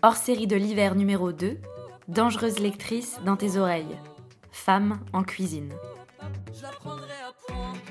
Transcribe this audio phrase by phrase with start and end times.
[0.00, 1.58] Hors série de l'hiver numéro 2,
[2.06, 3.96] Dangereuse lectrice dans tes oreilles.
[4.52, 5.72] Femme en cuisine.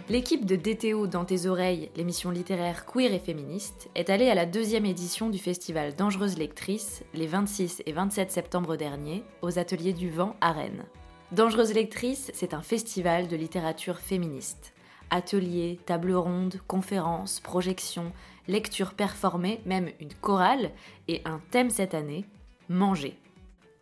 [0.07, 4.45] L'équipe de DTO dans tes oreilles, l'émission littéraire queer et féministe, est allée à la
[4.45, 10.09] deuxième édition du festival Dangereuse lectrice les 26 et 27 septembre dernier aux Ateliers du
[10.09, 10.85] Vent à Rennes.
[11.33, 14.73] Dangereuse lectrice, c'est un festival de littérature féministe.
[15.09, 18.13] Ateliers, tables rondes, conférences, projections,
[18.47, 20.71] lectures performées, même une chorale,
[21.07, 22.25] et un thème cette année,
[22.69, 23.17] manger.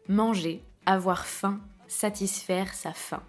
[0.08, 3.24] Manger, avoir faim, satisfaire sa faim.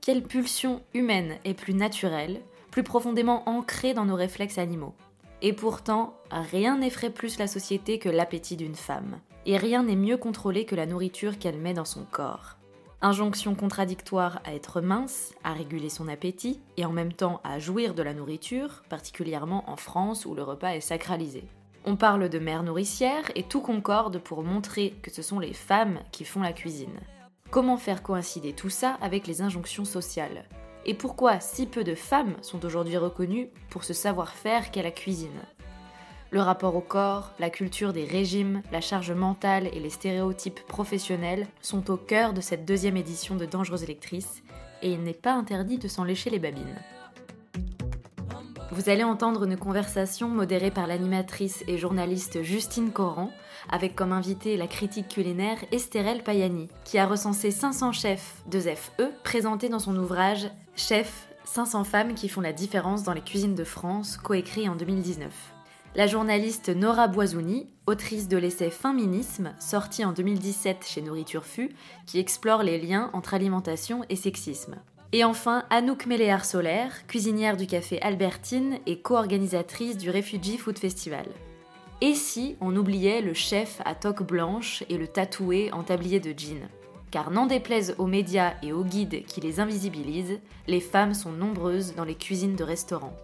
[0.00, 4.94] Quelle pulsion humaine est plus naturelle, plus profondément ancrée dans nos réflexes animaux
[5.42, 9.20] Et pourtant, rien n'effraie plus la société que l'appétit d'une femme.
[9.46, 12.57] Et rien n'est mieux contrôlé que la nourriture qu'elle met dans son corps.
[13.00, 17.94] Injonction contradictoire à être mince, à réguler son appétit, et en même temps à jouir
[17.94, 21.44] de la nourriture, particulièrement en France où le repas est sacralisé.
[21.84, 26.00] On parle de mère nourricière et tout concorde pour montrer que ce sont les femmes
[26.10, 26.98] qui font la cuisine.
[27.52, 30.44] Comment faire coïncider tout ça avec les injonctions sociales?
[30.84, 35.40] Et pourquoi si peu de femmes sont aujourd'hui reconnues pour ce savoir-faire qu'est la cuisine?
[36.30, 41.46] Le rapport au corps, la culture des régimes, la charge mentale et les stéréotypes professionnels
[41.62, 44.42] sont au cœur de cette deuxième édition de Dangereuse Électrice,
[44.82, 46.76] et il n'est pas interdit de s'en lécher les babines.
[48.70, 53.30] Vous allez entendre une conversation modérée par l'animatrice et journaliste Justine Coran,
[53.70, 59.14] avec comme invitée la critique culinaire Estérelle Payani, qui a recensé 500 chefs de FE
[59.24, 63.64] présentés dans son ouvrage Chef 500 femmes qui font la différence dans les cuisines de
[63.64, 65.32] France, coécrit en 2019
[65.94, 71.70] la journaliste Nora Boisouni, autrice de l'essai Féminisme, sorti en 2017 chez Nourriture Fu,
[72.06, 74.76] qui explore les liens entre alimentation et sexisme.
[75.12, 81.26] Et enfin, Anouk Méléar Solaire, cuisinière du café Albertine et co-organisatrice du Refugee Food Festival.
[82.00, 86.38] Et si on oubliait le chef à toque blanche et le tatoué en tablier de
[86.38, 86.68] jean?
[87.10, 91.94] Car n'en déplaise aux médias et aux guides qui les invisibilisent, les femmes sont nombreuses
[91.96, 93.16] dans les cuisines de restaurants.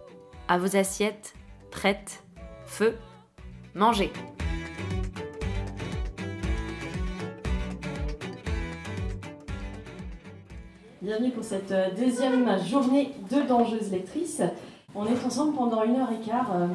[0.47, 1.35] À vos assiettes,
[1.69, 2.24] prêtes
[2.65, 2.95] feu,
[3.73, 4.11] manger.
[11.01, 14.41] Bienvenue pour cette euh, deuxième journée de Dangeuse Lectrice.
[14.97, 16.67] On est ensemble pendant une heure et quart euh,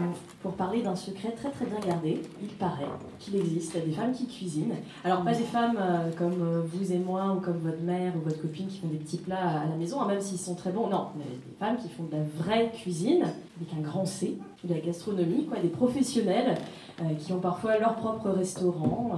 [0.42, 2.20] pour parler d'un secret très très bien gardé.
[2.42, 2.84] Il paraît
[3.18, 4.74] qu'il existe des femmes qui cuisinent.
[5.04, 8.42] Alors pas des femmes euh, comme vous et moi ou comme votre mère ou votre
[8.42, 10.88] copine qui font des petits plats à la maison, hein, même s'ils sont très bons.
[10.88, 14.74] Non, mais des femmes qui font de la vraie cuisine avec un grand C, de
[14.74, 16.58] la gastronomie, quoi, des professionnels
[17.18, 19.12] qui ont parfois leur propre restaurant,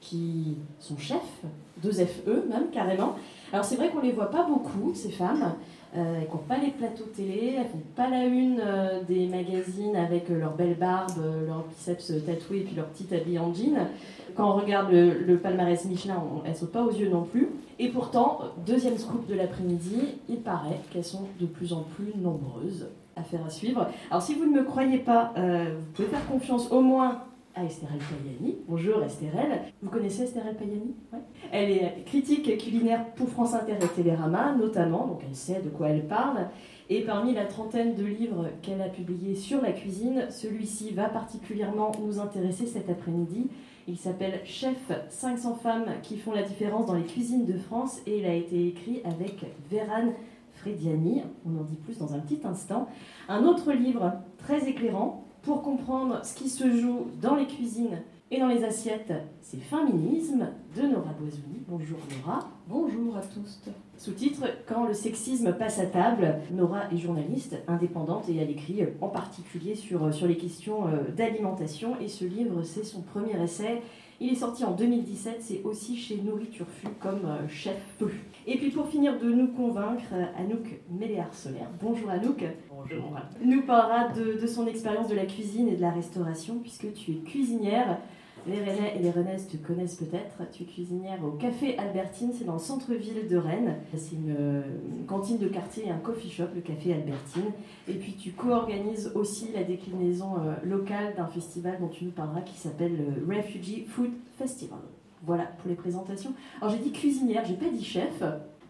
[0.00, 1.42] qui sont chefs,
[1.82, 3.14] deux FE même carrément.
[3.52, 5.54] Alors c'est vrai qu'on les voit pas beaucoup, ces femmes.
[5.96, 9.94] Euh, elles n'ont pas les plateaux télé, elles font pas la une euh, des magazines
[9.94, 13.86] avec euh, leur belle barbe, leur biceps tatoués et puis leur petite habit en jean.
[14.34, 17.48] Quand on regarde le, palmarès Michelin, elles elles sautent pas aux yeux non plus.
[17.78, 22.88] Et pourtant, deuxième scoop de l'après-midi, il paraît qu'elles sont de plus en plus nombreuses.
[23.16, 23.86] à faire à suivre.
[24.10, 27.22] Alors si vous ne me croyez pas, vous pouvez faire confiance au moins
[27.54, 28.56] à Estérelle Payani.
[28.68, 29.62] Bonjour Estérelle.
[29.80, 30.94] Vous connaissez Estérelle Payani?
[31.52, 35.90] Elle est critique culinaire pour France Inter et Télérama notamment, donc elle sait de quoi
[35.90, 36.48] elle parle.
[36.90, 41.92] Et parmi la trentaine de livres qu'elle a publiés sur la cuisine, celui-ci va particulièrement
[42.02, 43.48] nous intéresser cet après-midi.
[43.86, 48.18] Il s'appelle Chef 500 femmes qui font la différence dans les cuisines de France et
[48.18, 50.12] il a été écrit avec Vérane
[50.54, 51.22] Frediani.
[51.46, 52.88] On en dit plus dans un petit instant.
[53.28, 57.98] Un autre livre très éclairant pour comprendre ce qui se joue dans les cuisines
[58.30, 59.12] et dans les assiettes,
[59.42, 61.60] c'est Féminisme de Nora Boisouni.
[61.68, 62.48] Bonjour Nora.
[62.66, 63.60] Bonjour à tous.
[63.98, 66.40] Sous-titre Quand le sexisme passe à table.
[66.50, 71.96] Nora est journaliste indépendante et elle écrit en particulier sur, sur les questions euh, d'alimentation.
[72.00, 73.82] Et ce livre, c'est son premier essai.
[74.20, 76.66] Il est sorti en 2017, c'est aussi chez Nourriture
[77.00, 78.10] comme euh, chef peu.
[78.46, 83.18] Et puis pour finir de nous convaincre, Anouk Méléar-Solaire, bonjour Anouk, bonjour.
[83.42, 87.14] nous parlera de, son expérience de la cuisine et de la restauration puisque tu es
[87.16, 87.98] cuisinière.
[88.46, 90.50] Les Rennais et les Rennaises te connaissent peut-être.
[90.52, 93.76] Tu es cuisinière au Café Albertine, c'est dans le centre-ville de Rennes.
[93.96, 94.62] C'est une,
[95.06, 97.52] cantine de quartier et un coffee shop, le Café Albertine.
[97.88, 102.42] Et puis tu co-organises aussi la déclinaison euh, locale d'un festival dont tu nous parleras
[102.42, 104.80] qui s'appelle le Refugee Food Festival.
[105.26, 106.32] Voilà pour les présentations.
[106.60, 108.22] Alors j'ai dit cuisinière, j'ai pas dit chef.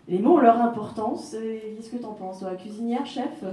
[0.06, 1.32] Les mots ont leur importance.
[1.32, 3.44] Qu'est-ce que tu en penses toi Cuisinière, chef?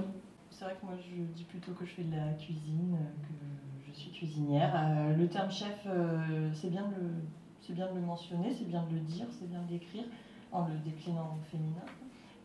[0.49, 3.97] C'est vrai que moi je dis plutôt que je fais de la cuisine, que je
[3.97, 4.73] suis cuisinière.
[4.75, 9.25] Euh, le terme chef, euh, c'est bien, de le, mentionner, c'est bien de le dire,
[9.31, 10.03] c'est bien de l'écrire
[10.51, 11.81] en le déclinant au féminin.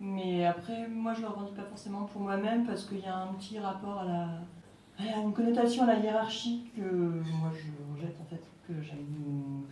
[0.00, 3.17] Mais après, moi je ne le revendique pas forcément pour moi-même parce qu'il y a
[3.17, 4.29] un petit rapport à la.
[4.99, 8.74] à une connotation à la hiérarchie que moi je rejette en fait que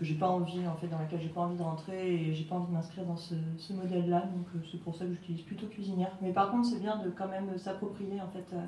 [0.01, 2.57] j'ai pas envie en fait dans laquelle j'ai pas envie de rentrer et j'ai pas
[2.57, 3.35] envie de m'inscrire dans ce,
[3.73, 6.97] modèle-là donc euh, c'est pour ça que j'utilise plutôt cuisinière mais par contre c'est bien
[6.99, 8.65] de quand même s'approprier en fait euh,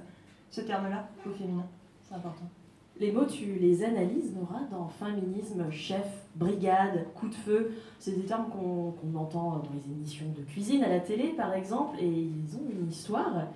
[0.51, 1.67] ce terme-là au féminin
[2.03, 2.49] c'est important
[2.99, 7.73] les mots, tu les analyses, Nora, dans féminisme, chef, brigade, coup de feu.
[7.99, 11.99] C'est des termes qu'on entend dans les émissions de cuisine à la télé, par exemple,
[12.01, 13.49] et ils ont une histoire.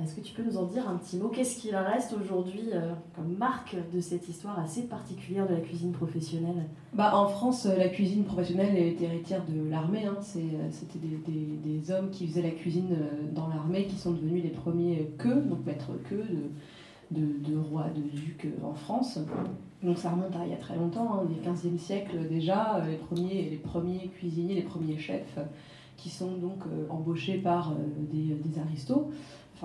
[0.00, 1.28] Est-ce que tu peux nous en dire un petit mot?
[1.28, 5.92] Qu'est-ce qu'il reste aujourd'hui euh, comme marque de cette histoire assez particulière de la cuisine
[5.92, 6.64] professionnelle?
[6.94, 10.06] Bah, En France, la cuisine professionnelle est héritière de l'armée.
[10.06, 10.16] Hein.
[10.36, 14.50] Euh, c'était des, hommes qui faisaient la cuisine euh, dans l'armée qui sont devenus les
[14.50, 16.24] premiers queues, donc maîtres queues
[17.10, 19.18] de, de, de rois, de ducs en France.
[19.82, 22.96] Donc ça remonte à il y a très longtemps, hein, au XVe siècle déjà, les
[22.96, 25.38] premiers, les premiers cuisiniers, les premiers chefs
[25.98, 27.74] qui sont donc embauchés par
[28.10, 29.08] des, des aristos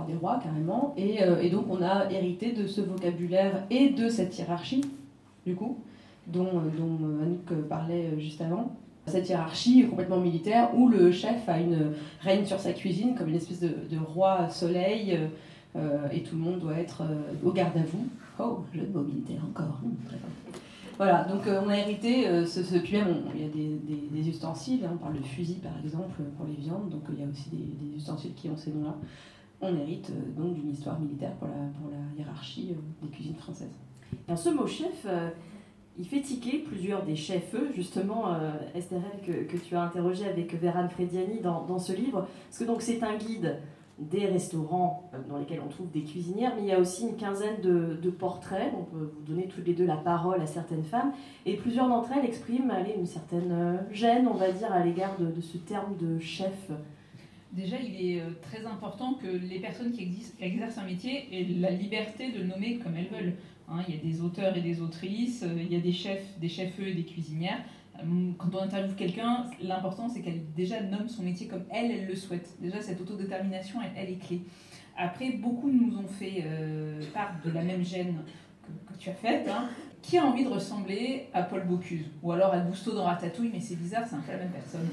[0.06, 0.96] des rois carrément.
[0.98, 4.84] Euh, et, donc on a hérité de ce vocabulaire et de cette hiérarchie,
[5.46, 5.78] du coup,
[6.28, 8.72] dont, euh, dont euh, Anouk parlait juste avant.
[9.08, 13.36] Cette hiérarchie complètement militaire où le chef a une règne sur sa cuisine comme une
[13.36, 15.18] espèce de, roi soleil
[16.12, 17.04] et tout le monde doit être
[17.46, 18.06] au garde à vous.
[18.38, 19.80] Oh, le mot militaire encore.
[20.98, 22.60] Voilà, donc on a hérité, ce,
[22.92, 26.56] même il y a des, ustensiles, hein, on parle de fusil par exemple pour les
[26.56, 28.96] viandes, donc il y a aussi des, ustensiles qui ont ces noms-là
[29.62, 33.36] on hérite euh, donc d'une histoire militaire pour la, pour la hiérarchie euh, des cuisines
[33.36, 33.75] françaises.
[34.27, 35.30] Alors ce mot chef, euh,
[35.98, 38.36] il fait tiquer plusieurs des chefs, justement,
[38.75, 42.65] Esther, que, que, tu as interrogé avec Véran Frediani dans, dans, ce livre, parce que
[42.65, 43.57] donc c'est un guide
[43.98, 47.60] des restaurants dans lesquels on trouve des cuisinières, mais il y a aussi une quinzaine
[47.62, 48.71] de, de, portraits.
[48.80, 51.13] On peut vous donner toutes les deux la parole à certaines femmes,
[51.48, 55.42] et plusieurs d'entre elles expriment allez, une certaine gêne, on va dire, à l'égard de,
[55.42, 56.69] ce terme de chef.
[57.52, 60.10] Déjà, il est euh, très important que les personnes qui
[60.40, 63.36] exercent un métier aient la liberté de le nommer comme elles veulent.
[63.70, 63.84] Hein.
[63.88, 66.50] il y a des auteurs et des autrices, euh, il y a des chefs, des
[66.50, 67.60] chefs-eux et des cuisinières.
[68.00, 72.08] Euh, quand on interviewe quelqu'un, l'important c'est qu'elle déjà nomme son métier comme elle, elle
[72.08, 72.50] le souhaite.
[72.62, 74.42] Déjà, cette autodétermination, elle, est clé.
[74.98, 76.44] Après, beaucoup nous ont fait
[77.14, 78.16] part de la même gêne
[78.68, 79.48] que, tu as faite.
[79.48, 79.69] Hein.
[80.02, 83.60] Qui a envie de ressembler à Paul Bocuse Ou alors à Gusto dans Ratatouille, mais
[83.60, 84.88] c'est bizarre, c'est un peu la même personne.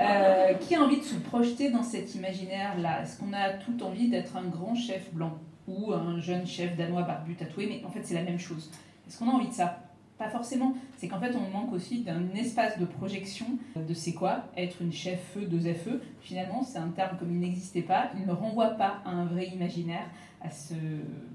[0.00, 3.02] Euh, qui a envie de se projeter dans cet imaginaire-là?
[3.02, 5.38] Est-ce qu'on a tout envie d'être un grand chef blanc
[5.68, 7.66] ou un jeune chef danois barbu tatoué?
[7.66, 8.70] Mais en fait, c'est la même chose.
[9.06, 9.80] Est-ce qu'on a envie de ça?
[10.16, 10.74] Pas forcément.
[10.96, 13.46] C'est qu'en fait, on manque aussi d'un espace de projection
[13.76, 16.00] de c'est quoi être une chef feu, deux FE.
[16.20, 18.10] Finalement, c'est un terme comme il n'existait pas.
[18.16, 20.06] Il ne renvoie pas à un vrai imaginaire,
[20.40, 20.74] à se,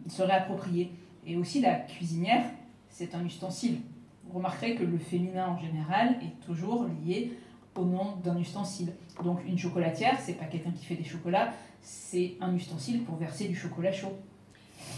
[0.08, 0.92] se réapproprier.
[1.26, 2.46] Et aussi, la cuisinière,
[2.90, 3.80] c'est un ustensile.
[4.26, 7.34] Vous remarquerez que le féminin en général est toujours lié
[7.76, 8.94] au nom d'un ustensile.
[9.24, 13.48] Donc une chocolatière, c'est pas quelqu'un qui fait des chocolats, c'est un ustensile pour verser
[13.48, 14.14] du chocolat chaud.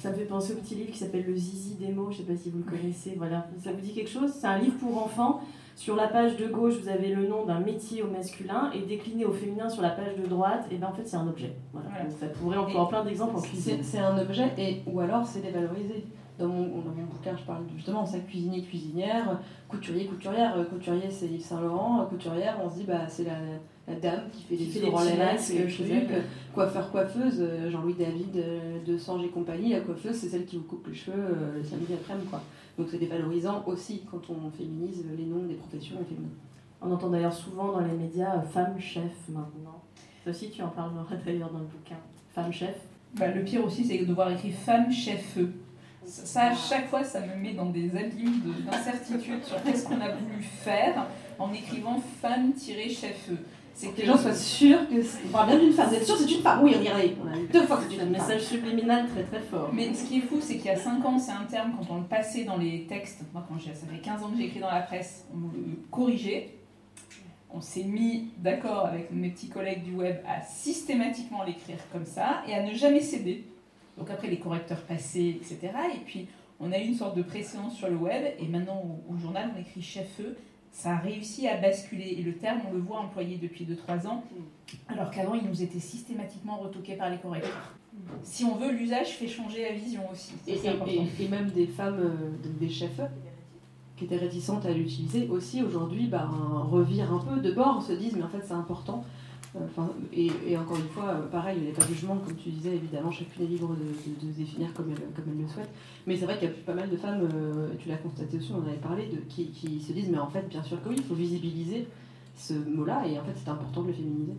[0.02, 2.24] Ça me fait penser au petit livre qui s'appelle Le Zizi des mots, je sais
[2.24, 3.16] pas si vous le connaissez.
[3.18, 4.32] Voilà, ça vous dit quelque chose?
[4.40, 5.42] C'est un livre pour enfants.
[5.76, 9.26] Sur la page de gauche, vous avez le nom d'un métier au masculin et décliné
[9.26, 11.56] au féminin sur la page de droite, et ben en fait c'est un objet.
[11.74, 11.90] Voilà.
[12.10, 13.80] ça pourrait en plein d'exemples en cuisine.
[13.82, 16.06] C'est un objet et ou alors c'est dévalorisé
[16.42, 20.58] dans mon, bouquin, je parle justement ça cuisinier, cuisinière, couturier, couturière.
[20.58, 22.02] Euh, couturier, c'est Yves Saint Laurent.
[22.02, 24.72] Euh, couturière, on se dit bah c'est la, dame qui fait des
[25.70, 26.08] cheveux
[26.54, 28.44] Coiffeur, coiffeuse, euh, Jean-Louis David
[28.86, 29.72] de Sange et compagnie.
[29.72, 32.42] La coiffeuse, c'est celle qui vous coupe les cheveux le samedi après-midi, quoi.
[32.78, 36.30] Donc c'est dévalorisant aussi quand on féminise les noms des professions féminines.
[36.82, 39.82] On entend d'ailleurs souvent dans les médias femme chef maintenant.
[40.24, 41.98] Ça aussi, tu en parleras d'ailleurs dans le bouquin.
[42.34, 42.76] Femme chef.
[43.16, 45.38] Bah, le pire aussi, c'est de voir écrit femme chef
[46.06, 50.10] ça, à chaque fois, ça me met dans des abîmes d'incertitude sur qu'est-ce qu'on a
[50.10, 51.06] voulu faire
[51.38, 53.30] en écrivant femme-chef
[53.74, 55.90] C'est que les gens soient sûrs que on parle bien d'une femme.
[55.90, 58.06] Vous êtes sûr c'est une femme Oui, regardez, on a deux fois que c'est un
[58.06, 59.70] message subliminal très très fort.
[59.74, 61.96] Mais ce qui est fou, c'est qu'il y a 5 ans, c'est un terme, quand
[61.96, 64.60] on le passait dans les textes, moi quand ça fait 15 ans que j'ai écrit
[64.60, 66.56] dans la presse, on le corrigeait.
[67.54, 72.44] On s'est mis d'accord avec mes petits collègues du web à systématiquement l'écrire comme ça
[72.48, 73.44] et à ne jamais céder.
[73.98, 75.74] Donc après les correcteurs passés, etc.
[75.94, 76.28] Et puis
[76.60, 79.60] on a eu une sorte de préséance sur le web et maintenant au, journal on
[79.60, 80.38] écrit chef-feu.
[80.72, 84.24] Ça a réussi à basculer et le terme on le voit employé depuis 2-3 ans
[84.88, 87.76] alors qu'avant il nous était systématiquement retoqué par les correcteurs.
[88.24, 90.34] Si on veut, l'usage fait changer la vision aussi.
[90.48, 90.58] Et,
[91.24, 93.02] et, même des femmes, euh, des chefs
[93.98, 96.30] qui étaient réticentes à l'utiliser aussi aujourd'hui bah,
[96.72, 99.04] revirent un peu de bord, se disent mais en fait c'est important
[100.14, 103.12] et, encore une fois, euh, pareil, il n'y a de jugement, comme tu disais, évidemment,
[103.12, 105.70] chacune est libre de, de, définir comme elle, le souhaite.
[106.08, 108.52] Mais c'est vrai qu'il y a pas mal de femmes, euh, tu l'as constaté aussi,
[108.54, 111.04] on en avait parlé, qui, se disent, mais en fait, bien sûr que oui, il
[111.04, 111.88] faut visibiliser
[112.36, 114.34] ce mot-là, et en fait, c'est important de le féminiser.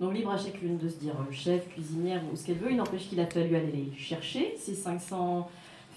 [0.00, 2.70] Donc libre à chacune de se dire euh, chef, cuisinière ou ce qu'elle veut.
[2.70, 5.48] Il n'empêche qu'il a fallu aller les chercher, ces 500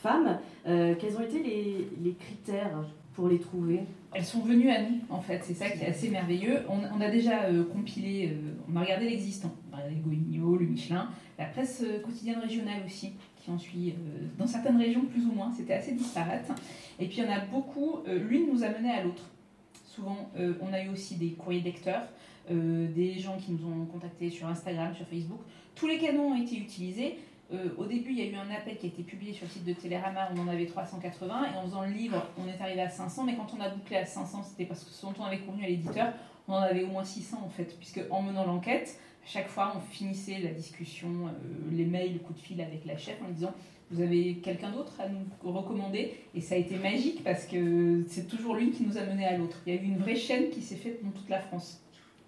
[0.01, 0.37] femmes.
[0.65, 2.83] quels ont été les critères?
[3.13, 3.81] Pour les trouver
[4.13, 5.41] Elles sont venues à nous, en fait.
[5.43, 6.61] C'est ça qui est assez merveilleux.
[6.69, 9.53] On, a déjà euh, compilé, euh, on a regardé l'existant.
[9.71, 13.95] On le le Michelin, la presse euh, quotidienne régionale aussi, qui en suit
[14.37, 15.51] dans certaines régions plus ou moins.
[15.55, 16.49] C'était assez disparate.
[16.99, 17.99] Et puis, il y en a beaucoup.
[18.07, 19.29] L'une nous a mené à l'autre.
[19.85, 22.07] Souvent, on a eu aussi des courriers lecteurs,
[22.49, 25.41] des gens qui nous ont contactés sur Instagram, sur Facebook.
[25.75, 27.17] Tous les canaux ont été utilisés.
[27.53, 29.51] Euh, au début, il y a eu un appel qui a été publié sur le
[29.51, 32.81] site de Télérama, on en avait 380, et en faisant le livre, on est arrivé
[32.81, 35.23] à 500, mais quand on a bouclé à 500, c'était parce que ce dont on
[35.23, 36.13] avait convenu à l'éditeur,
[36.47, 39.79] on en avait au moins 600 en fait, puisque en menant l'enquête, chaque fois, on
[39.79, 41.31] finissait la discussion, euh,
[41.71, 43.53] les mails, le coup de fil avec la chef en lui disant
[43.89, 46.15] Vous avez quelqu'un d'autre à nous recommander?
[46.35, 49.37] Et ça a été magique parce que c'est toujours l'une qui nous a mené à
[49.37, 49.57] l'autre.
[49.65, 51.81] Il y a eu une vraie chaîne qui s'est faite dans toute la France.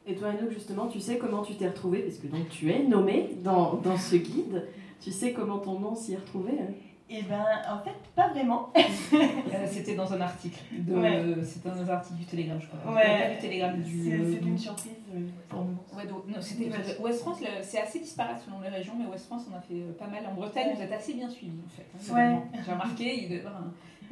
[0.07, 2.83] Et toi, Anouk, justement, tu sais comment tu t'es retrouvée, parce que donc tu es
[2.83, 4.63] nommée dans, dans ce guide.
[5.01, 6.73] Tu sais comment ton nom s'y est retrouvé hein?
[7.07, 8.71] Eh ben, en fait, pas vraiment.
[9.13, 10.59] Euh, c'était dans un article.
[10.71, 11.41] De...
[11.43, 12.93] C'était dans un article du Télégramme, je crois.
[12.93, 13.27] Ouais.
[13.27, 14.03] Pas du Télégramme, du.
[14.03, 15.77] C'est une surprise euh, pour nous.
[15.95, 19.43] Ouais, donc, non, c'était West France, c'est assez disparate selon les régions, mais West France,
[19.51, 20.25] on a fait euh, pas mal.
[20.25, 21.85] En Bretagne, vous êtes assez bien suivis, en fait.
[22.11, 22.61] Hein, ouais.
[22.65, 23.39] J'ai remarqué, il y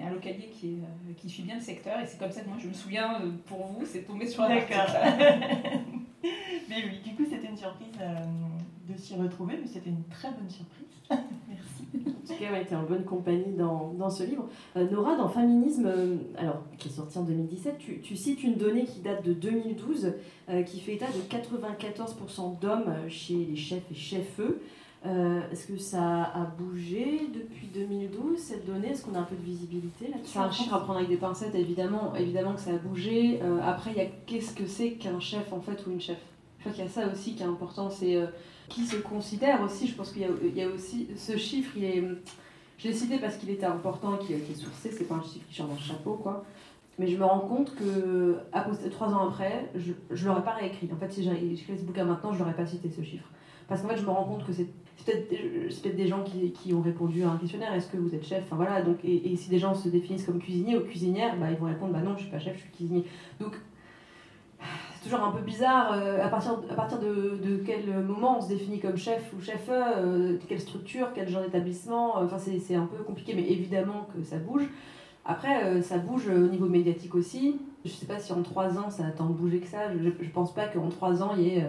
[0.04, 0.78] a un, localier qui,
[1.18, 3.66] qui suit bien le secteur, et c'est comme ça que moi, je me souviens, pour
[3.66, 4.80] vous, c'est tombé sur un article.
[6.70, 7.98] mais oui, du coup, c'était une surprise
[8.88, 10.88] de s'y retrouver, mais c'était une très bonne surprise.
[11.48, 11.84] Merci.
[11.96, 14.48] En tout cas, tu es en bonne compagnie dans, dans ce livre.
[14.75, 18.56] Euh, Nora, dans Féminisme, euh, alors, qui est sorti en 2017, tu, tu, cites une
[18.56, 20.13] donnée qui date de 2012,
[20.50, 24.62] euh, qui fait état de 94% d'hommes chez les chefs et chefs-eux.
[25.52, 28.92] Est-ce que ça a bougé depuis 2012, cette donnée?
[28.92, 30.32] Est-ce qu'on a un peu de visibilité là-dessus?
[30.32, 33.42] C'est un chiffre à prendre avec des pincettes, évidemment, évidemment que ça a bougé.
[33.62, 36.20] après, il y a qu'est-ce que c'est qu'un chef, en fait, ou une chef?
[36.58, 38.18] Je crois qu'il y a ça aussi qui est important, c'est
[38.74, 40.24] qui se considère aussi, je pense qu'il
[40.56, 42.03] y, a aussi ce chiffre, il est,
[42.80, 45.56] je l'ai cité parce qu'il était important, qu'il est sourcé, c'est pas un chiffre qui
[45.56, 46.44] sort le chapeau, quoi.
[46.98, 48.38] Mais je me rends compte que
[48.92, 50.89] trois ans après, je ne l'aurais pas réécrit.
[50.92, 53.27] En fait, si j'écris ce bouquin maintenant, je n'aurais pas cité ce chiffre.
[53.68, 54.68] Parce qu'en fait, je me rends compte que c'est
[55.06, 58.44] peut-être des gens qui, qui, ont répondu à un questionnaire est-ce que vous êtes chef?
[58.46, 61.58] Enfin, voilà, donc, et, si des gens se définissent comme cuisinier ou cuisinière, bah, ils
[61.58, 63.06] vont répondre bah non, je suis pas chef, je suis cuisinier.
[63.39, 63.53] Donc
[65.03, 68.48] toujours un peu bizarre euh, à partir, à partir de, de, quel moment on se
[68.48, 72.17] définit comme chef ou chef, euh, quelle structure, quel genre d'établissement.
[72.17, 74.63] Enfin, c'est un peu compliqué, mais évidemment que ça bouge.
[75.25, 77.60] Après, euh, ça bouge au niveau médiatique aussi.
[77.86, 79.93] Je sais pas si en trois ans ça a tant bougé que ça.
[79.93, 81.65] Je, je pense pas qu'en trois ans il y ait,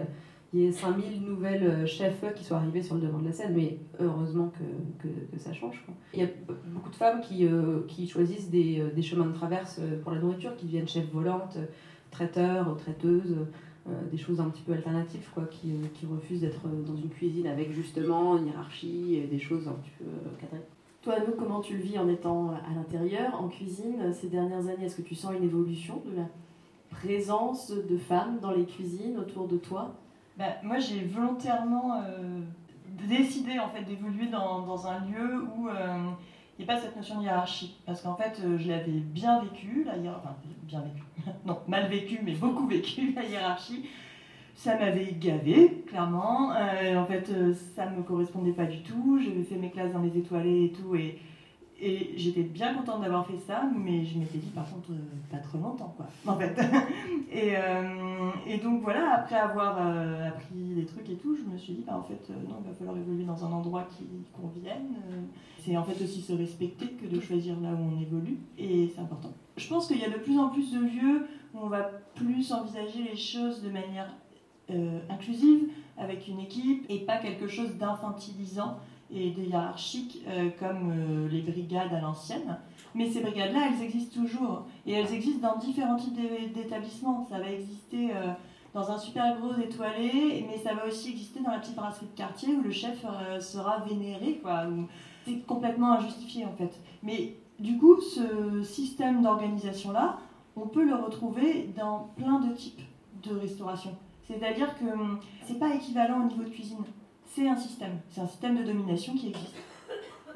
[0.53, 3.79] il ait 5000 nouvelles chefs qui soient arrivées sur le devant de la scène, mais
[3.99, 5.85] heureusement que, que, ça change.
[6.13, 6.29] Il y a
[6.67, 7.47] beaucoup de femmes qui,
[7.89, 11.57] qui choisissent des, des, chemins de traverse pour la nourriture, qui deviennent chefs volantes
[12.15, 13.35] traiteurs, traiteuses,
[13.87, 17.09] euh, des choses un petit peu alternatives, quoi, qui, euh, qui refusent d'être dans une
[17.09, 20.65] cuisine avec justement une hiérarchie et des choses un petit peu euh, cadrées.
[21.01, 24.85] Toi, nous, comment tu le vis en étant à l'intérieur, en cuisine, ces dernières années?
[24.85, 26.27] Est-ce que tu sens une évolution de la
[26.89, 29.93] présence de femmes dans les cuisines autour de toi?
[30.37, 32.01] Bah, Moi, j'ai volontairement
[33.07, 35.69] décidé en fait, d'évoluer dans, dans, un lieu où
[36.57, 37.75] il n'y a pas cette notion de hiérarchie.
[37.85, 40.23] Parce qu'en fait, euh, je l'avais bien vécu, la hiérarchie.
[40.23, 41.03] Enfin, bien vécu.
[41.45, 43.85] non, mal vécu, mais beaucoup vécu, la hiérarchie.
[44.55, 46.53] Ça m'avait gavé, clairement.
[46.53, 49.19] Euh, en fait, euh, ça ne me correspondait pas du tout.
[49.23, 50.95] J'avais fait mes classes dans les étoilés et tout.
[50.95, 51.19] Et
[51.81, 54.95] et j'étais bien contente d'avoir fait ça, mais je m'étais dit par contre euh,
[55.29, 56.57] pas trop longtemps quoi, en fait.
[57.31, 61.57] et, euh, et, donc voilà, après avoir euh, appris des trucs et tout, je me
[61.57, 64.95] suis dit bah en fait non, il va falloir évoluer dans un endroit qui convienne.
[65.59, 69.01] C'est en fait aussi se respecter que de choisir là où on évolue, et c'est
[69.01, 69.33] important.
[69.57, 72.51] Je pense qu'il y a de plus en plus de lieux où on va plus
[72.51, 74.13] envisager les choses de manière
[75.09, 78.79] inclusive, avec une équipe, et pas quelque chose d'infantilisant
[79.13, 82.57] et des hiérarchiques euh, comme euh, les brigades à l'ancienne.
[82.95, 84.65] Mais ces brigades-là, elles existent toujours.
[84.85, 86.17] Et elles existent dans différents types
[86.53, 87.27] d'établissements.
[87.29, 88.31] Ça va exister euh,
[88.73, 92.17] dans un super gros étoilé, mais ça va aussi exister dans la petite brasserie de
[92.17, 93.05] quartier où le chef
[93.39, 94.41] sera vénéré.
[95.25, 96.79] C'est complètement injustifié en fait.
[97.01, 100.19] Mais du coup, ce système d'organisation-là,
[100.55, 102.81] on peut le retrouver dans plein de types
[103.23, 103.95] de restauration.
[104.27, 106.83] C'est-à-dire que hum, c'est pas équivalent au niveau de cuisine
[107.35, 107.99] c'est un système.
[108.09, 109.55] C'est un système de domination qui existe.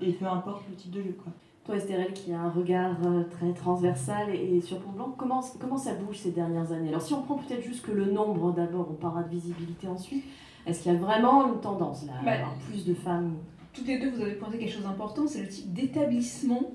[0.02, 1.14] Et peu importe le type de lieu.
[1.14, 1.32] Quoi.
[1.66, 5.78] Toi, Estérel, qui a un regard euh, très transversal et sur Pont Blanc, comment, comment
[5.78, 6.90] ça bouge ces dernières années?
[6.90, 10.24] Alors, si on prend peut-être juste que le nombre d'abord, on parlera de visibilité ensuite,
[10.66, 13.36] est-ce qu'il y a vraiment une tendance là, bah, avoir plus de femmes?
[13.74, 16.72] Toutes les deux, vous avez pointé quelque chose d'important, c'est le type d'établissement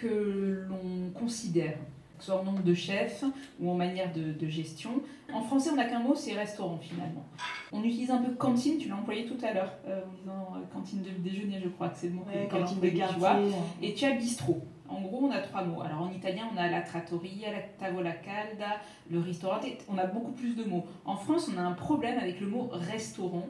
[0.00, 1.78] que l'on considère
[2.20, 3.24] soit en nombre de chefs
[3.60, 5.02] ou en manière de, gestion.
[5.32, 7.24] En français, on n'a qu'un mot, c'est restaurant finalement.
[7.70, 10.72] On utilise un peu cantine, tu l'as employé tout à l'heure, euh, en disant euh,
[10.72, 12.24] cantine de déjeuner, je crois que c'est le mot.
[12.50, 13.52] cantine de quartier.
[13.82, 14.62] Et tu as bistrot.
[14.88, 15.82] En gros, on a trois mots.
[15.82, 19.66] Alors en italien, on a la trattoria, la tavola calda, le ristorante.
[19.88, 20.86] On a beaucoup plus de mots.
[21.04, 23.46] En France, on a un problème avec le mot restaurant.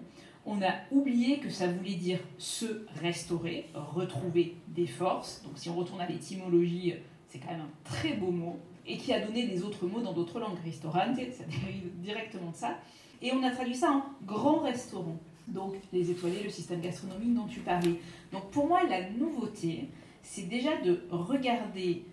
[0.50, 5.42] On a oublié que ça voulait dire se restaurer, retrouver des forces.
[5.44, 6.94] Donc si on retourne à l'étymologie,
[7.28, 8.58] c'est quand même un très beau mot.
[8.86, 10.56] Et qui a donné des autres mots dans d'autres langues.
[10.64, 12.78] Ristorante, ça dérive directement de ça.
[13.20, 15.18] Et on a traduit ça en grand restaurant.
[15.48, 18.00] Donc les étoilés, le système gastronomique dont tu parlais.
[18.32, 19.90] Donc pour moi, la nouveauté,
[20.22, 22.06] c'est déjà de regarder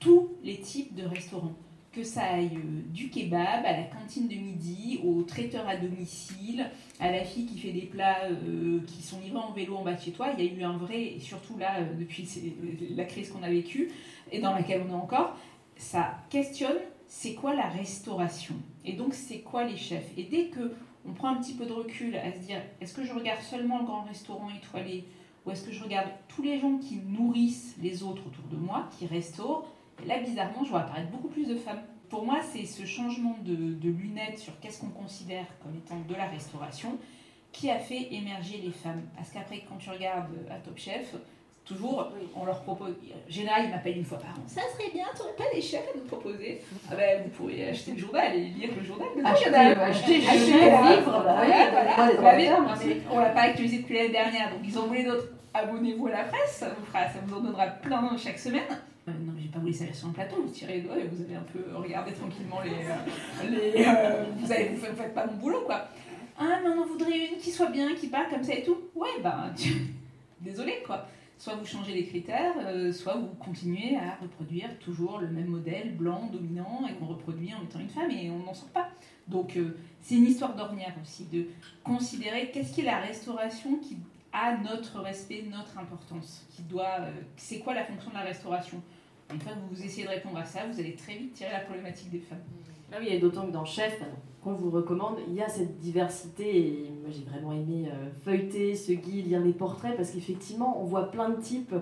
[0.00, 1.54] tous les types de restaurants.
[1.96, 6.66] Que ça aille euh, du kebab à la cantine de midi, au traiteur à domicile,
[7.00, 9.94] à la fille qui fait des plats euh, qui sont livrés en vélo en bas
[9.94, 10.28] de chez toi.
[10.36, 12.28] Il y a eu un vrai, et surtout là, euh, depuis
[12.94, 13.90] la crise qu'on a vécue
[14.30, 15.38] et dans laquelle on est encore,
[15.78, 16.76] ça questionne
[17.08, 18.56] c'est quoi la restauration?
[18.84, 20.10] Et donc c'est quoi les chefs?
[20.18, 20.74] Et dès que
[21.08, 23.78] on prend un petit peu de recul à se dire est-ce que je regarde seulement
[23.78, 25.04] le grand restaurant étoilé
[25.46, 28.90] ou est-ce que je regarde tous les gens qui nourrissent les autres autour de moi,
[28.98, 29.66] qui restaurent
[30.02, 31.80] Et là, bizarrement, je vois apparaître beaucoup plus de femmes.
[32.08, 36.26] Pour moi, c'est ce changement de, lunettes sur qu'est-ce qu'on considère comme étant de la
[36.26, 36.98] restauration
[37.52, 39.02] qui a fait émerger les femmes.
[39.16, 41.14] Parce qu'après, quand tu regardes euh, à Top Chef,
[41.64, 42.94] toujours, on leur propose.
[43.28, 44.42] Général, ils m'appellent une fois par an.
[44.46, 46.60] Ça serait bien, tu n'aurais pas des chefs à nous proposer?
[46.90, 49.08] Ah ben, vous pourriez acheter le journal et lire le journal.
[49.24, 50.96] Acheter, acheter, acheter, le
[52.38, 53.06] livre.
[53.10, 55.28] On l'a pas actualisé depuis l'année dernière, donc ils ont voulu d'autres
[55.62, 58.62] abonnez-vous à la presse, ça vous, fera, ça vous en donnera plein chaque semaine.
[59.56, 61.74] Pas voulu salir sur un plateau, vous tirez les doigts et vous allez un peu
[61.74, 62.70] regarder tranquillement les.
[62.70, 65.88] Euh, euh, vous, vous, faites, pas mon boulot, quoi.
[66.38, 68.76] Ah, mais on en voudrait une qui soit bien, qui parle comme ça et tout.
[68.94, 69.54] Ouais, ben,
[70.40, 71.06] désolé, quoi.
[71.38, 72.54] Soit vous changez les critères,
[72.94, 77.62] soit vous continuez à reproduire toujours le même modèle blanc, dominant, et qu'on reproduit en
[77.62, 78.88] étant une femme, et on n'en sort pas.
[79.28, 79.58] Donc,
[80.00, 81.46] c'est une histoire d'ornière aussi, de
[81.84, 83.98] considérer qu'est-ce qui est la restauration qui
[84.36, 88.82] à notre respect, notre importance, qui doit, euh, c'est quoi la fonction de la restauration
[89.32, 91.60] Une fois que vous essayez de répondre à ça, vous allez très vite tirer la
[91.60, 92.38] problématique des femmes.
[92.92, 94.00] Ah oui, et d'autant que dans Chef,
[94.42, 96.68] qu'on vous recommande, il y a cette diversité.
[96.68, 100.84] Et moi, j'ai vraiment aimé euh, feuilleter ce guide, lire les portraits, parce qu'effectivement, on
[100.84, 101.74] voit plein de types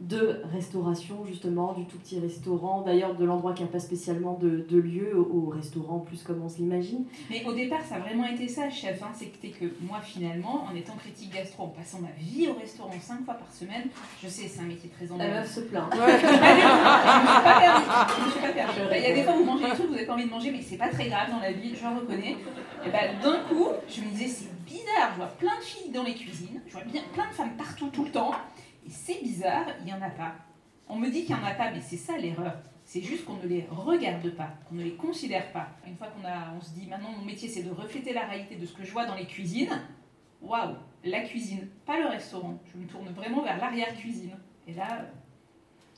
[0.00, 4.64] de restauration, justement, du tout petit restaurant, d'ailleurs de l'endroit qui n'a pas spécialement de,
[4.66, 7.04] de lieu, au, restaurant plus comme on se l'imagine.
[7.28, 9.02] Mais au départ, ça a vraiment été ça, chef.
[9.02, 12.90] Hein, C'était que moi, finalement, en étant critique gastro, en passant ma vie au restaurant
[13.00, 13.88] cinq fois par semaine,
[14.22, 15.28] je sais, c'est un métier très ennuyeux.
[15.28, 15.92] La meuf se plaint.
[15.92, 16.00] Ouais.
[18.24, 18.80] je suis pas perdue.
[18.96, 20.30] Il y a des fois où vous mangez des trucs, vous n'avez pas envie de
[20.30, 22.36] manger, mais c'est pas très grave dans la vie, je le reconnais.
[22.86, 26.02] Et ben, d'un coup, je me disais, c'est bizarre, je vois plein de filles dans
[26.02, 28.32] les cuisines, je vois bien plein de femmes partout, tout le temps.
[28.86, 30.34] Et c'est bizarre, il n'y en a pas.
[30.88, 32.54] On me dit qu'il n'y en a pas, mais c'est ça l'erreur.
[32.84, 35.68] C'est juste qu'on ne les regarde pas, qu'on ne les considère pas.
[35.86, 38.56] Une fois qu'on a, on se dit maintenant mon métier c'est de refléter la réalité
[38.56, 39.80] de ce que je vois dans les cuisines.
[40.42, 40.74] Waouh,
[41.04, 42.58] la cuisine, pas le restaurant.
[42.72, 44.36] Je me tourne vraiment vers l'arrière-cuisine.
[44.66, 45.06] Et là,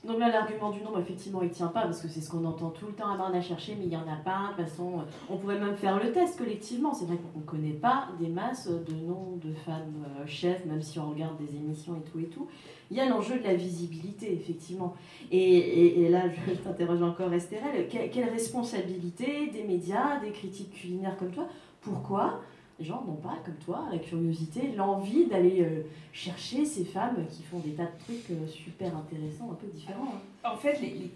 [0.05, 2.71] donc là, l'argument du nombre, effectivement, il tient pas, parce que c'est ce qu'on entend
[2.71, 3.17] tout le temps.
[3.17, 4.51] On a cherché, mais il n'y en a pas.
[4.51, 6.93] De toute façon, on pourrait même faire le test collectivement.
[6.93, 10.83] C'est vrai qu'on ne connaît pas des masses de noms de femmes euh, chefs, même
[10.83, 12.49] si on regarde des émissions et tout et tout.
[12.91, 14.95] Il y a l'enjeu de la visibilité, effectivement.
[15.31, 17.89] Et, là, je t'interroge encore, Estérel.
[17.89, 21.47] quelle responsabilité des médias, des critiques culinaires comme toi?
[21.81, 22.41] Pourquoi?
[22.79, 25.83] Les gens n'ont pas, comme toi, la curiosité, l'envie d'aller euh,
[26.13, 30.15] chercher ces femmes qui font des tas de trucs euh, super intéressants, un peu différents.
[30.15, 30.51] Hein.
[30.53, 31.11] En fait, les,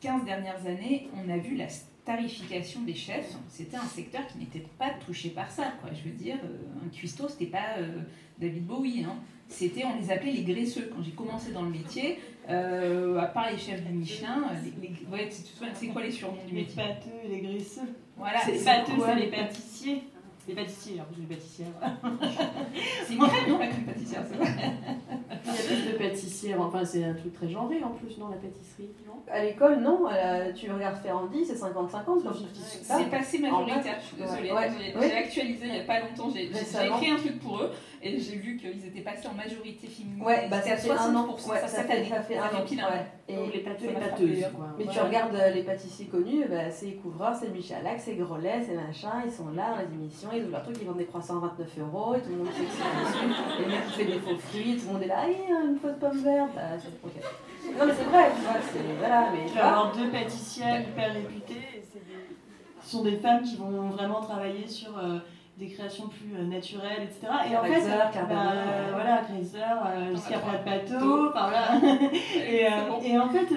[0.00, 1.66] 15 dernières années, on a vu la
[2.04, 3.36] tarification des chefs.
[3.48, 5.74] C'était un secteur qui n'était pas touché par ça.
[5.80, 5.90] Quoi.
[5.94, 7.76] Je veux dire, euh, un cuistot, c'était pas
[8.40, 9.04] David Bowie.
[9.04, 9.14] Hein.
[9.46, 10.90] C'était, on les appelait les graisseux.
[10.92, 14.42] Quand j'ai commencé dans le métier, à part les chefs de Michelin,
[14.80, 16.82] les, c'est quoi les surnoms du métier?
[16.82, 17.94] Les pâteux et les graisseux.
[18.16, 20.02] Voilà, c'est pâteux, c'est les pâtissiers.
[20.48, 21.68] Les pâtissiers, alors je suis pâtissière.
[23.06, 24.48] c'est une crème, non, la crème pâtissière, c'est vrai.
[25.44, 28.28] Il y a plus de pâtissières, enfin c'est un truc très genré en plus, non,
[28.28, 29.22] la pâtisserie, non?
[29.30, 30.06] À l'école, non.
[30.54, 32.22] tu regardes Ferrandi, c'est 50-50.
[32.82, 34.52] C'est passé majoritaire, je suis désolée.
[34.52, 34.70] Ouais.
[35.00, 37.70] J'ai actualisé il n'y a pas longtemps, j'ai écrit un truc pour eux
[38.02, 40.22] et j'ai vu qu'ils étaient passés en majorité féminine.
[40.22, 41.28] Ouais, bah, ça fait un an.
[41.28, 42.64] Ouais, ça, ça, fait, ça fait un an.
[43.28, 44.44] Et les pâteux pâteuses.
[44.76, 48.74] Mais tu regardes euh, les pâtissiers connus, bah, c'est Couvreur, c'est Michalak, c'est Grelet, c'est
[48.74, 51.38] machin, ils sont là dans les émissions, ils ouvrent leur truc, ils vendent des croissants
[51.38, 53.60] à 29 euros et tout le monde sait que c'est dessus.
[53.60, 55.78] Et le mec qui fait des faux fruits, tout le monde est là, ah, une
[55.78, 56.50] fausse pomme verte.
[56.54, 56.62] Bah,
[57.78, 58.98] non mais c'est vrai, tu vois, c'est.
[58.98, 59.46] Voilà, mais.
[59.46, 62.26] Tu vas avoir deux pâtissières hyper réputées, et c'est des...
[62.82, 64.98] ce sont des femmes qui vont vraiment travailler sur.
[64.98, 65.18] Euh,
[65.58, 67.32] des créations plus euh, naturelles, etc.
[67.50, 68.52] Et en fait, bah,
[68.92, 71.78] voilà, euh, jusqu'à pas de bateau, par là.
[72.48, 73.48] et, euh, et, en fait,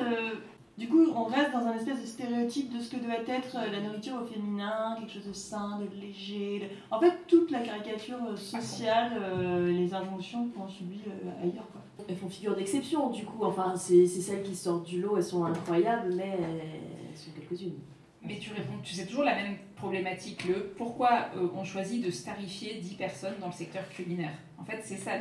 [0.78, 3.72] Du coup, on reste dans un espèce de stéréotype de ce que doit être euh,
[3.72, 6.70] la nourriture au féminin, quelque chose de sain, de léger.
[6.92, 11.68] En fait, toute la caricature euh, sociale, euh, les injonctions qu'on subit euh, ailleurs.
[11.72, 11.82] Quoi.
[12.10, 13.46] Elles font figure d'exception, du coup.
[13.46, 17.80] Enfin, c'est c'est celles qui sortent du lot, elles sont incroyables, mais elles sont quelques-unes.
[18.22, 22.10] Mais tu réponds, tu sais toujours la même problématique, le pourquoi euh, on choisit de
[22.10, 24.34] starifier 10 personnes dans le secteur culinaire.
[24.58, 25.12] En fait, c'est ça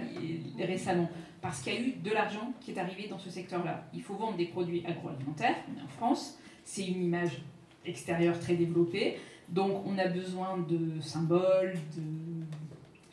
[0.59, 1.11] récemment.
[1.43, 3.85] Parce qu'il y a eu de l'argent qui est arrivé dans ce secteur-là.
[3.93, 7.43] Il faut vendre des produits agroalimentaires, on est en France, c'est une image
[7.85, 9.19] extérieure très développée,
[9.51, 12.03] donc on a besoin de symboles, de...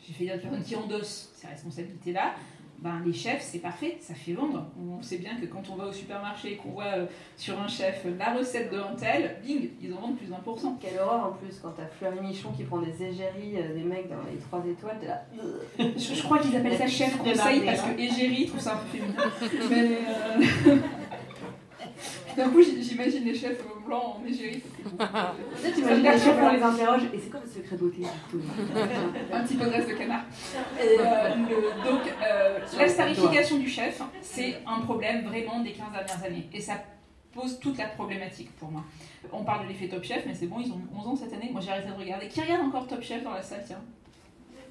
[0.00, 2.34] J'ai fait dire de personnes qui endossent ces responsabilités-là.
[2.82, 4.66] Ben, les chefs, c'est parfait, ça fait vendre.
[4.76, 7.68] On sait bien que quand on va au supermarché et qu'on voit euh, sur un
[7.68, 10.76] chef la recette de un tel, bing, ils en vendent plus d'un pour cent.
[10.80, 14.08] Quelle horreur en plus quand t'as Fleury Michon qui prend des égéries euh, des mecs
[14.08, 15.22] dans les 3 étoiles, t'es là.
[15.78, 17.94] Je, je crois qu'ils appellent ça chef conseil parce hein.
[17.96, 19.68] que égérie trouve ça un peu féminin.
[19.70, 20.76] Mais euh,
[22.36, 24.62] d'un coup, j'imagine les chefs blancs en égérie.
[26.02, 27.02] les chefs, on les interroge.
[27.12, 28.02] Et c'est quoi le secret beauté
[29.32, 30.24] un petit peu de reste de canard.
[30.80, 36.24] Euh, le- donc, euh, la starification du chef, c'est un problème vraiment des 15 dernières
[36.24, 36.48] années.
[36.52, 36.74] Et ça
[37.32, 38.82] pose toute la problématique pour moi.
[39.32, 41.32] On parle de l'effet Top Chef, mais c'est bon, ils ont eu 11 ans cette
[41.32, 41.48] année.
[41.50, 42.28] Moi, j'ai arrêté de regarder.
[42.28, 43.80] Qui regarde encore Top Chef dans la salle, tiens?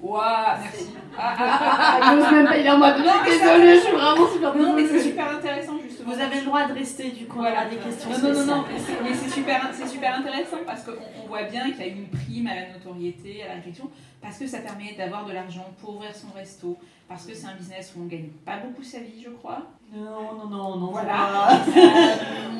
[0.02, 0.86] Waouh, merci.
[1.16, 2.96] Ah, ah, ah, Ah, il ose même pas, il est en mode.
[2.98, 6.12] Non, Désolé, je suis vraiment super Non, mais c'est super intéressant, justement.
[6.12, 7.60] Vous avez le droit de rester, du coup, Voilà.
[7.60, 8.64] aura des questions Non, non, non, non,
[9.04, 12.08] mais c'est- super, c'est super intéressant parce qu'on on voit bien qu'il y a une
[12.08, 13.88] prime à la notoriété, à la réflexion,
[14.20, 16.76] parce que ça permet d'avoir de l'argent pour ouvrir son resto,
[17.08, 19.62] parce que c'est un business où on gagne pas beaucoup sa vie, je crois.
[19.94, 20.86] Non, non, non, non.
[20.90, 21.50] Voilà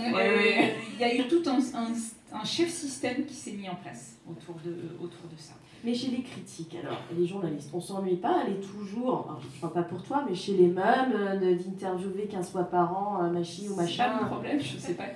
[0.05, 0.77] Euh, ouais.
[0.95, 4.17] Il y a eu tout un, un- un chef système qui s'est mis en place
[4.31, 5.53] autour de, autour de ça.
[5.85, 9.73] Mais chez les critiques, alors, les journalistes, on s'ennuie pas, elle est toujours, alors, parle
[9.73, 13.69] pas pour toi, mais chez les meubles, euh, d'interviewer 15 fois par an euh, machi
[13.69, 14.27] ou C'est pas mon machin.
[14.27, 15.07] problème, je sais pas.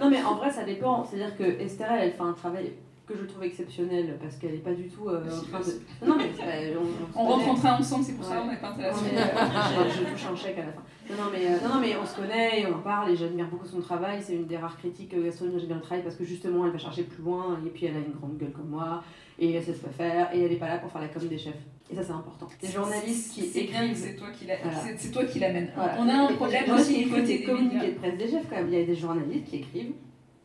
[0.00, 1.04] Non, mais en vrai, ça dépend.
[1.04, 2.72] C'est-à-dire que Esther, elle, elle fait un travail
[3.08, 6.06] que je trouve exceptionnel parce qu'elle est pas du tout euh, en train de.
[6.06, 6.30] Non, mais
[6.76, 9.06] on, On se rentre en train ensemble, c'est pour ça qu'on a pas intéressé.
[9.16, 10.82] euh, je, touche un chèque à la fin.
[11.10, 13.16] Non, non, mais, euh, non, non, mais on se connaît et on en parle et
[13.16, 14.20] j'admire beaucoup son travail.
[14.22, 16.78] C'est une des rares critiques gastronomiques, j'aime bien le travail parce que justement elle va
[16.78, 19.02] chercher plus loin et puis elle a une grande gueule comme moi
[19.38, 21.26] et elle sait ce qu'elle faire et elle est pas là pour faire la com
[21.26, 21.54] des chefs.
[21.90, 22.46] Et ça, c'est important.
[22.62, 23.94] Les journalistes qui que écrivent.
[23.96, 25.48] c'est toi qui Voilà.
[25.48, 25.70] l'amène.
[25.74, 25.96] Voilà.
[25.98, 27.90] On a un problème aussi du côté des communiqué médias.
[27.90, 28.68] de presse des chefs quand même.
[28.68, 29.94] Il y a des journalistes qui écrivent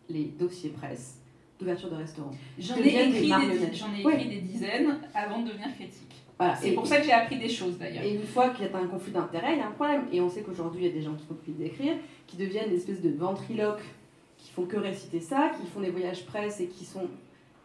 [0.09, 1.22] les dossiers presse
[1.63, 1.95] d'ouverture de.
[2.59, 4.15] J'en ai, des écrit des, j'en ai Ouais.
[4.15, 6.09] écrit des dizaines avant de devenir critique.
[6.37, 6.55] Voilà.
[6.55, 8.03] C'est pour ça que j'ai appris des choses d'ailleurs.
[8.03, 10.05] Et une fois qu'il y a un conflit d'intérêts, il y a un problème.
[10.11, 11.93] Et on sait qu'aujourd'hui, il y a des gens qui font plus d'écrire,
[12.27, 13.83] qui deviennent une espèce de ventriloques,
[14.37, 17.07] qui font que réciter ça, qui font des voyages presse et qui sont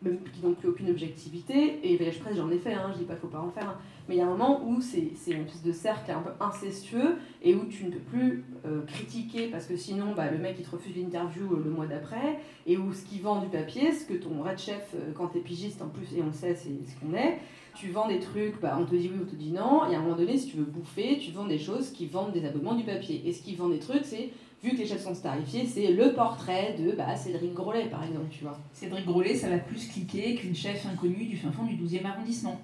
[0.03, 1.81] même qui n'ont plus aucune objectivité.
[1.83, 3.69] Et les voyages presse, j'en ai fait, hein, je dis pas faut pas en faire.
[3.69, 3.79] hein.
[4.09, 6.31] Mais il y a un moment où c'est c'est une espèce de cercle un peu
[6.41, 10.57] incestueux et où tu ne peux plus euh, critiquer parce que sinon, bah, le mec
[10.59, 12.39] il te refuse l'interview euh, le mois d'après.
[12.67, 15.41] Et où ce qui vend du papier, ce que ton red chef, euh, quand t'es
[15.41, 17.39] pigiste en plus, et on sait, c'est ce qu'on est,
[17.75, 19.99] tu vends des trucs, bah, on te dit oui, on te dit non, et à
[19.99, 22.75] un moment donné, si tu veux bouffer, tu vends des choses qui vendent des abonnements
[22.75, 23.23] du papier.
[23.27, 24.31] Et ce qui vend des trucs, c'est,
[24.63, 28.27] vu que les chefs sont starifiés, c'est le portrait de bah, Cédric Grolet, par exemple,
[28.31, 28.59] tu vois.
[28.73, 32.61] Cédric Grolet, ça va plus cliquer qu'une chef inconnue du fin fond du 12e arrondissement.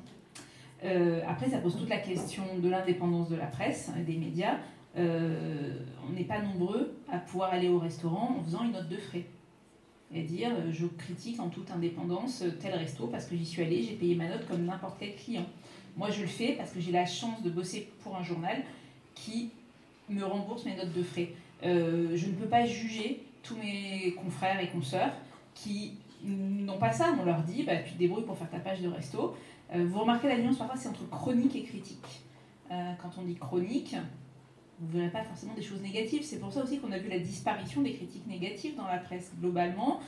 [0.85, 4.59] Euh, après, ça pose toute la question de l'indépendance de la presse des médias.
[4.97, 5.79] Euh,
[6.09, 9.25] on n'est pas nombreux à pouvoir aller au restaurant en faisant une note de frais.
[10.13, 13.83] Et dire, euh, je critique en toute indépendance tel resto parce que j'y suis allé,
[13.83, 15.47] j'ai payé ma note comme n'importe quel client.
[15.97, 18.63] Moi, je le fais parce que j'ai la chance de bosser pour un journal
[19.15, 19.51] qui
[20.09, 21.31] me rembourse mes notes de frais.
[21.63, 25.13] Euh, je ne peux pas juger tous mes confrères et consoeurs
[25.55, 27.15] qui n'ont pas ça.
[27.21, 29.37] On leur dit, bah, tu te débrouilles pour faire ta page de resto.
[29.75, 32.23] Euh, vous remarquez la nuance parfois, c'est entre chronique et critique.
[32.71, 33.95] Euh, quand on dit chronique,
[34.81, 36.23] vous ne verrez pas forcément des choses négatives.
[36.23, 39.33] C'est pour ça aussi qu'on a vu la disparition des critiques négatives dans la presse
[39.39, 40.01] globalement.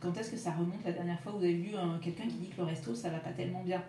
[0.00, 1.70] Quand est-ce que ça remonte la dernière fois où vous avez vu
[2.02, 3.82] quelqu'un qui dit que le resto, ça va pas tellement bien?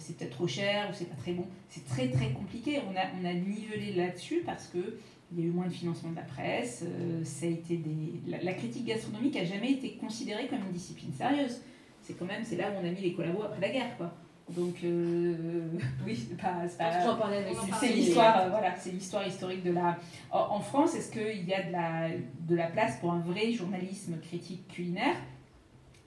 [0.00, 1.44] C'est peut-être trop cher ou c'est pas très bon.
[1.68, 2.80] C'est très très compliqué.
[2.90, 4.98] On a, on a nivelé là-dessus parce que
[5.32, 6.82] il y a eu moins de financement de la presse.
[6.84, 8.20] euh, ça a été des...
[8.26, 11.60] la, la critique gastronomique a jamais été considérée comme une discipline sérieuse.
[12.02, 14.12] C'est quand même c'est là où on a mis les collabos après la guerre, quoi.
[14.56, 15.36] Donc euh,
[16.06, 16.66] oui, c'est pas,
[17.78, 19.96] c'est l'histoire, euh, voilà, c'est l'histoire historique de la.
[20.32, 22.08] En, en France, est-ce qu'il y a de la,
[22.48, 25.14] de la place pour un vrai journalisme critique culinaire?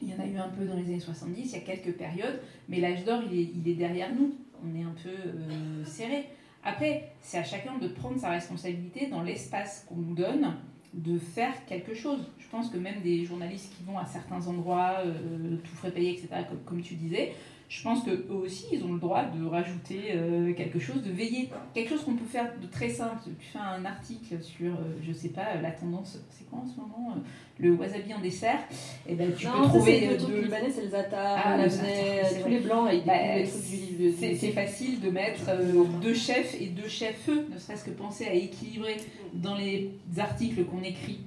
[0.02, 1.96] Il y en a eu un peu dans les années 70, il y a quelques
[1.98, 4.36] périodes, mais l'âge d'or, il est, derrière nous.
[4.66, 6.28] On est un peu euh, serré.
[6.64, 10.54] Après, c'est à chacun de prendre sa responsabilité dans l'espace qu'on nous donne
[10.94, 12.20] de faire quelque chose.
[12.38, 16.12] Je pense que même des journalistes qui vont à certains endroits, euh, tout frais payé,
[16.12, 17.34] etc., comme tu disais,
[17.70, 21.50] je pense qu'eux aussi, ils ont le droit de rajouter euh, quelque chose, de veiller.
[21.74, 23.18] Quelque chose qu'on peut faire de très simple.
[23.40, 26.80] Tu fais un article sur, euh, je sais pas, la tendance, c'est quoi en ce
[26.80, 27.20] moment euh,
[27.60, 28.60] Le wasabi en dessert.
[29.08, 31.78] Et ben, tu non, peux trouver le truc libanais, c'est le za'atar, Ah, le tous
[31.78, 32.50] vrai.
[32.50, 37.58] les blancs, Bah, de- c'est facile de mettre euh, deux chefs et deux chefs ne
[37.58, 38.98] serait-ce que penser à équilibrer
[39.34, 41.20] dans les articles qu'on écrit,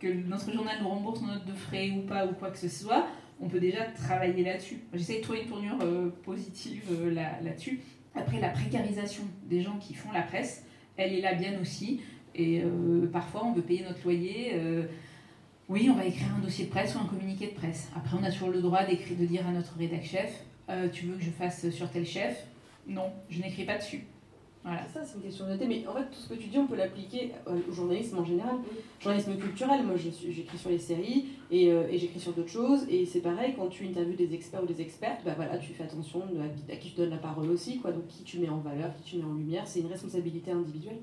[0.00, 2.68] que notre journal nous rembourse nos notes de frais ou pas, ou quoi que ce
[2.68, 3.06] soit,
[3.42, 4.78] on peut déjà travailler là-dessus.
[4.94, 7.80] J'essaie de trouver une tournure euh, positive euh, là- là-dessus.
[8.14, 10.64] Après, la précarisation des gens qui font la presse,
[10.96, 12.00] elle est là bien aussi.
[12.34, 14.54] Et euh, parfois, on veut payer notre loyer.
[15.68, 17.90] oui, on va écrire un dossier de presse ou un communiqué de presse.
[17.96, 20.44] Après, on a toujours le droit de dire à notre rédac chef,
[20.92, 22.46] tu veux que je fasse sur tel chef?
[22.86, 24.04] Non, je n'écris pas dessus.
[24.64, 24.86] Voilà.
[24.94, 26.76] Ça, c'est une question de Mais en fait, tout ce que tu dis, on peut
[26.76, 28.54] l'appliquer euh, au journalisme en général.
[29.00, 32.86] Journalisme culturel, moi j'écris sur les séries et, euh, et j'écris sur d'autres choses.
[32.88, 35.82] Et c'est pareil, quand tu interviews des experts ou des expertes, bah voilà, tu fais
[35.82, 37.90] attention à, qui- à qui tu donnes la parole aussi, quoi.
[37.90, 41.00] Donc qui tu mets en valeur, qui tu mets en lumière, c'est une responsabilité individuelle.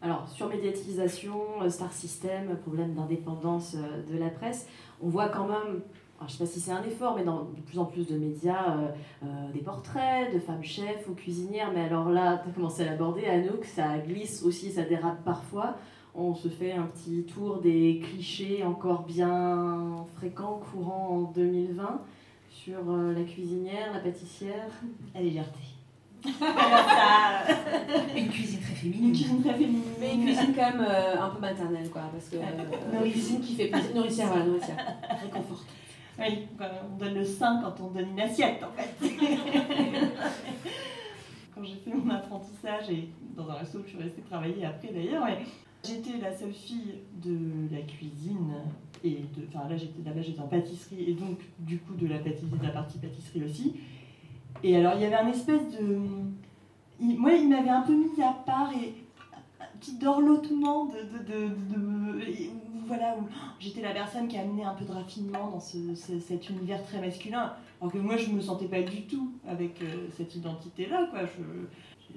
[0.00, 4.66] Alors, sur médiatisation, euh, Star System, problème d'indépendance de la presse,
[5.02, 5.80] on voit quand même,
[6.18, 8.06] alors, je ne sais pas si c'est un effort, mais dans de plus en plus
[8.06, 8.88] de médias, euh,
[9.24, 11.70] euh, des portraits de femmes chefs ou cuisinières.
[11.74, 15.76] Mais alors là, tu as commencé à l'aborder, Anouk, ça glisse aussi, ça dérape parfois.
[16.14, 22.00] On se fait un petit tour des clichés encore bien fréquents, courants en 2020,
[22.48, 24.70] sur euh, la cuisinière, la pâtissière.
[25.14, 25.58] La légèreté.
[28.16, 29.12] Une cuisine très Une féminine.
[29.12, 29.82] cuisine très féminine.
[30.00, 32.02] Mais une cuisine quand même euh, un peu maternelle, quoi.
[32.12, 34.76] Parce que euh, une cuisine qui fait plaisir, nourricière, voilà, nourricière.
[35.20, 35.66] Réconfortante.
[36.18, 38.94] Oui, on donne le sein quand on donne une assiette, en fait.
[41.54, 44.92] quand j'ai fait mon apprentissage, et dans un resto où je suis restée travailler après
[44.92, 45.38] d'ailleurs, et
[45.84, 47.36] j'étais la seule fille de
[47.74, 48.52] la cuisine.
[49.02, 52.18] Et de, enfin là, j'étais là-bas, j'étais en pâtisserie, et donc du coup de la,
[52.18, 53.74] pâtisserie, de la partie pâtisserie aussi.
[54.62, 55.98] Et alors, il y avait un espèce de.
[57.00, 58.94] il- moi, il m'avait un peu mis à part et
[59.80, 60.92] petit dorlotement de.
[61.18, 62.50] de, de, de-
[62.86, 63.22] voilà, où
[63.58, 67.00] j'étais la personne qui amenait un peu de raffinement dans ce, ce- cet univers très
[67.00, 67.54] masculin.
[67.80, 71.20] Alors que moi, je me sentais pas du tout avec euh, cette identité-là, quoi.
[71.24, 71.42] Je,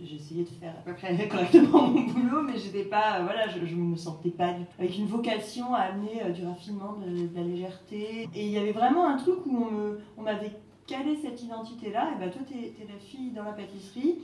[0.06, 3.66] J'essayais de faire à peu près correctement mon boulot, mais j'étais pas, euh, voilà, je,
[3.66, 8.30] je me sentais pas avec une vocation à amener euh, du raffinement, de, la légèreté.
[8.36, 10.52] Et il y avait vraiment un truc où on me- on m'avait
[10.86, 12.12] calé cette identité-là.
[12.16, 14.16] Et ben toi, t'es es la fille dans la pâtisserie,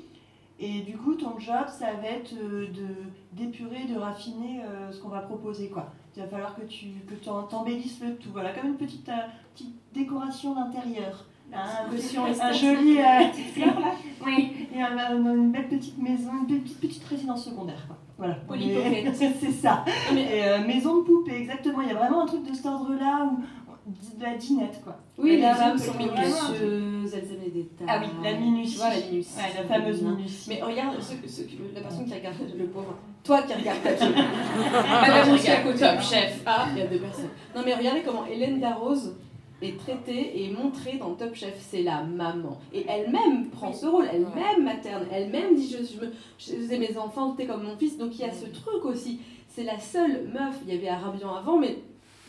[0.60, 2.88] et du coup, ton job, ça va être euh, de
[3.34, 5.92] d'épurer, de raffiner euh, ce qu'on va proposer, quoi.
[6.16, 9.14] Il va falloir que tu que t'embellisses le tout, voilà, comme une petite euh,
[9.54, 11.26] petite décoration d'intérieur.
[11.52, 13.92] Un, joli euh, fleur là
[14.26, 17.86] oui, et un- un- une belle petite maison, une belle petite, petite résidence secondaire.
[17.88, 17.98] Quoi.
[18.18, 18.38] Voilà.
[19.14, 19.84] C'est ça.
[20.16, 21.82] Et, maison de poupée, exactement.
[21.82, 23.40] Il y a vraiment un truc de cet ordre-là, où,
[23.86, 24.98] de la dinette, quoi.
[25.18, 27.88] Oui, La cuisine, sont minutieuses, elles aiment les détails.
[27.88, 28.78] Ah oui, la minutie.
[28.78, 29.38] Voilà, la.
[29.38, 30.46] Ouais, la fameuse minutie.
[30.50, 31.42] Mais regarde, ce- ce-
[31.76, 33.54] la personne qui regarde, le pauvre, toi qui.
[33.64, 35.80] Madame aussi qui à regarde côté.
[35.80, 36.42] Top Chef.
[36.46, 37.30] Ah, il y a deux personnes.
[37.56, 39.16] Non mais regardez comment Hélène Darroze
[39.62, 41.56] est traitée et montrée dans Top Chef.
[41.60, 42.58] C'est la maman.
[42.74, 46.98] Et elle-même prend ce rôle, elle-même materne, elle-même dit je, je, me- je faisais mes
[46.98, 47.98] enfants, t'es comme mon fils.
[47.98, 49.20] Donc il y a ce truc aussi.
[49.48, 51.78] C'est la seule meuf, il y avait Arabian avant, mais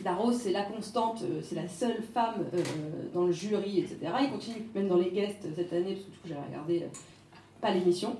[0.05, 2.61] Darroze c'est la constante, euh, c'est la seule femme euh,
[3.11, 3.97] dans le jury, etc.
[4.21, 6.87] Il continue même dans les guests cette année, parce que du coup j'avais regardé, euh,
[7.59, 8.15] pas l'émission.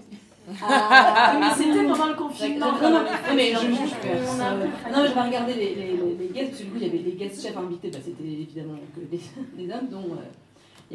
[0.63, 2.71] Ah, mais c'était pendant le confinement.
[2.82, 3.02] non, non,
[3.36, 6.78] mais je, je, je, non, mais j'avais regardé les, les, guests, parce que du coup,
[6.78, 9.21] il y avait les guests chefs invités, bah, c'était évidemment que des,
[9.63, 10.26] des hommes, dont euh,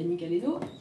[0.00, 0.58] Yannick Aleno.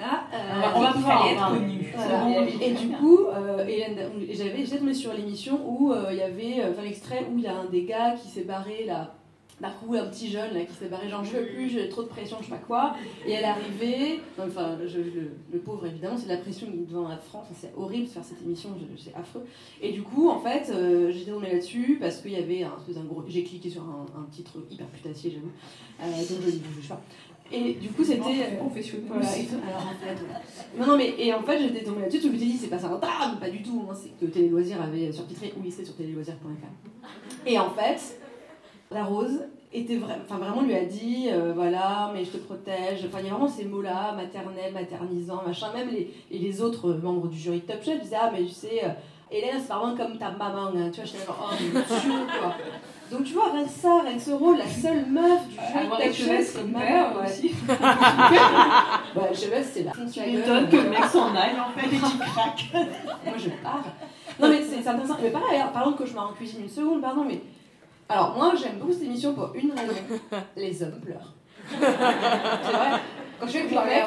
[0.00, 1.92] ah, euh, On va, pouvoir être connu.
[1.94, 2.46] voilà.
[2.60, 3.98] Et, et du coup, euh, Hélène,
[4.28, 7.46] et j'avais, sur l'émission où euh, il y avait, euh, enfin l'extrait où il y
[7.46, 9.14] a un des gars qui s'est barré là.
[9.58, 12.02] D'un coup, un petit jeune là, qui s'est barré, genre je veux plus, j'ai trop
[12.02, 12.94] de pression, je sais pas quoi.
[13.26, 17.08] Et elle est arrivée, enfin je- le, le pauvre évidemment, c'est de la pression devant
[17.08, 18.68] la France, c'est horrible de faire cette émission,
[19.02, 19.46] c'est affreux.
[19.80, 22.76] Et du coup, en fait, euh, j'étais tombée là-dessus parce qu'il y avait un,
[23.06, 23.24] gros.
[23.28, 25.52] J'ai cliqué sur un, un titre hyper putassier, j'avoue.
[26.02, 27.00] Euh, donc je ne pas.
[27.52, 28.20] Et du coup, c'était.
[28.22, 29.04] euh, professionnel.
[29.08, 30.40] voilà, et- alors en fait, voilà.
[30.78, 32.78] Non, non, mais et en fait, j'étais tombée là-dessus, je me suis dit, c'est pas
[32.78, 33.80] ça un drame, pas du tout.
[33.80, 37.46] Moi, c'est que Télé Loisirs avait surtitré ou listé sur téléloisirs.fr.
[37.48, 38.20] Et en fait,
[38.90, 39.40] la Rose
[39.72, 43.04] était vraiment, enfin vraiment lui a dit, euh, voilà, mais je te protège.
[43.06, 45.68] Enfin, il y a vraiment ces mots-là, maternel, maternisant, machin.
[45.74, 48.52] Même les, et les autres membres du jury de Top Chef disaient, ah, mais tu
[48.52, 48.88] sais, euh,
[49.30, 50.90] Hélène, c'est vraiment comme ta maman, hein.
[50.92, 52.54] tu vois, là, genre, oh, mais Dieu, quoi.
[53.10, 55.98] Donc tu vois, rien que ça, rien que ce rôle, la seule meuf du Avoir
[55.98, 57.24] de comme c'est maman, ouais.
[57.24, 57.54] aussi.
[59.14, 62.64] Bah, c'est la Tu m'étonnes que le mec s'en aille, en fait, et qu'il craque.
[63.24, 63.84] Moi, je pars.
[64.40, 65.16] Non, mais c'est intéressant.
[65.22, 67.40] Mais pareil, alors, parlons de cauchemar en cuisine une seconde, pardon, mais.
[68.08, 69.94] Alors, moi, j'aime beaucoup cette émission pour une raison
[70.56, 71.32] les hommes pleurent.
[71.70, 73.00] c'est vrai.
[73.38, 74.04] Quand je avec mon mec,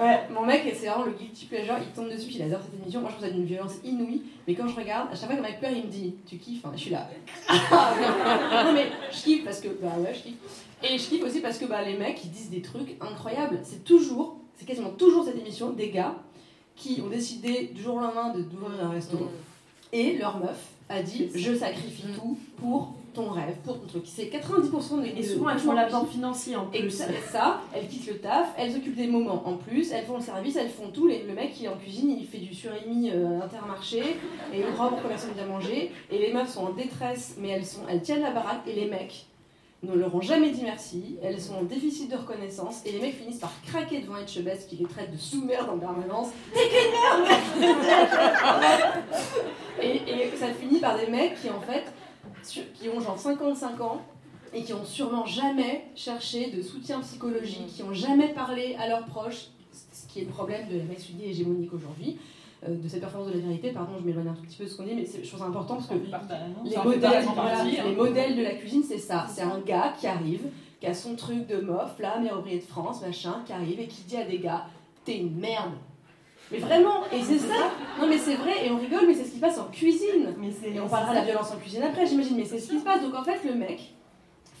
[0.00, 3.00] ouais, mon mec, c'est vraiment le guilty pleasure, il tombe dessus, il adore cette émission.
[3.00, 4.22] Moi, je trouve ça d'une violence inouïe.
[4.46, 6.64] Mais quand je regarde, à chaque fois que mec peur, il me dit Tu kiffes
[6.64, 7.08] hein, Je suis là.
[8.64, 10.36] non, mais je kiffe parce que, bah ouais, je kiffe.
[10.82, 13.60] Et je kiffe aussi parce que bah, les mecs, ils disent des trucs incroyables.
[13.62, 16.14] C'est toujours, c'est quasiment toujours cette émission, des gars
[16.74, 19.30] qui ont décidé du jour au lendemain d'ouvrir un restaurant.
[19.92, 24.02] Et leur meuf a dit Je sacrifie tout pour ton rêve, pour ton truc.
[24.06, 26.90] C'est 90% des Et souvent, elles font l'apport financier en Et plus.
[26.90, 30.22] ça, ça, elles quittent le taf, elles s'occupent des moments en plus, elles font le
[30.22, 31.06] service, elles font tout.
[31.06, 34.00] Les- le mec qui est en cuisine, il fait du surimi euh, intermarché
[34.52, 35.92] et il croit pour que personne vient manger.
[36.10, 38.62] Et les meufs sont en détresse, mais elles, sont, elles tiennent la baraque.
[38.66, 39.26] Et les mecs
[39.84, 41.16] ne leur ont jamais dit merci.
[41.24, 42.82] Elles sont en déficit de reconnaissance.
[42.86, 46.28] Et les mecs finissent par craquer devant Etchebest qui les traite de sous-merde en permanence.
[46.54, 47.72] T'es qu'une merde
[49.82, 51.84] et, et ça finit par des mecs qui en fait
[52.42, 54.00] qui ont genre 55 ans
[54.54, 59.06] et qui ont sûrement jamais cherché de soutien psychologique, qui ont jamais parlé à leurs
[59.06, 62.18] proches, ce qui est le problème de la mixité hégémonique aujourd'hui,
[62.68, 63.70] euh, de cette performance de la vérité.
[63.70, 65.40] Pardon, je m'éloigne un tout petit peu de ce qu'on dit, mais c'est- je trouve
[65.40, 67.64] ça important parce que non, les modèles, voilà, hein.
[67.88, 69.26] les modèles de la cuisine, c'est ça.
[69.28, 70.42] C'est un gars qui arrive,
[70.80, 73.86] qui a son truc de mof, là, meilleur ouvrier de France, machin, qui arrive et
[73.86, 74.66] qui dit à des gars
[75.04, 75.72] T'es une merde.
[76.52, 77.70] Mais vraiment, et c'est ça.
[77.98, 80.34] Non, mais c'est vrai, et on rigole, mais c'est ce qui se passe en cuisine.
[80.38, 82.78] Mais Et on parlera de la violence en cuisine après, j'imagine, mais c'est ce qui
[82.78, 83.02] se passe.
[83.02, 83.94] Donc en fait, le mec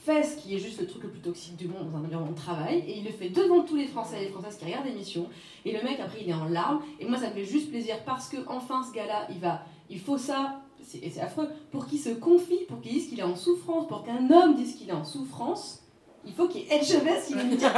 [0.04, 2.32] fait ce qui est juste le truc le plus toxique du monde dans un environnement
[2.32, 4.86] de travail, et il le fait devant tous les Français et les Françaises qui regardent
[4.86, 5.28] l'émission.
[5.64, 7.96] Et le mec, après, il est en larmes, et moi, ça me fait juste plaisir
[8.04, 10.60] parce que enfin, ce gars-là, il va, il faut ça,
[11.00, 14.02] et c'est affreux, pour qu'il se confie, pour qu'il dise qu'il est en souffrance, pour
[14.02, 15.78] qu'un homme dise qu'il est en souffrance.
[16.24, 17.68] Il faut qu'il ait Etchebest qui lui dise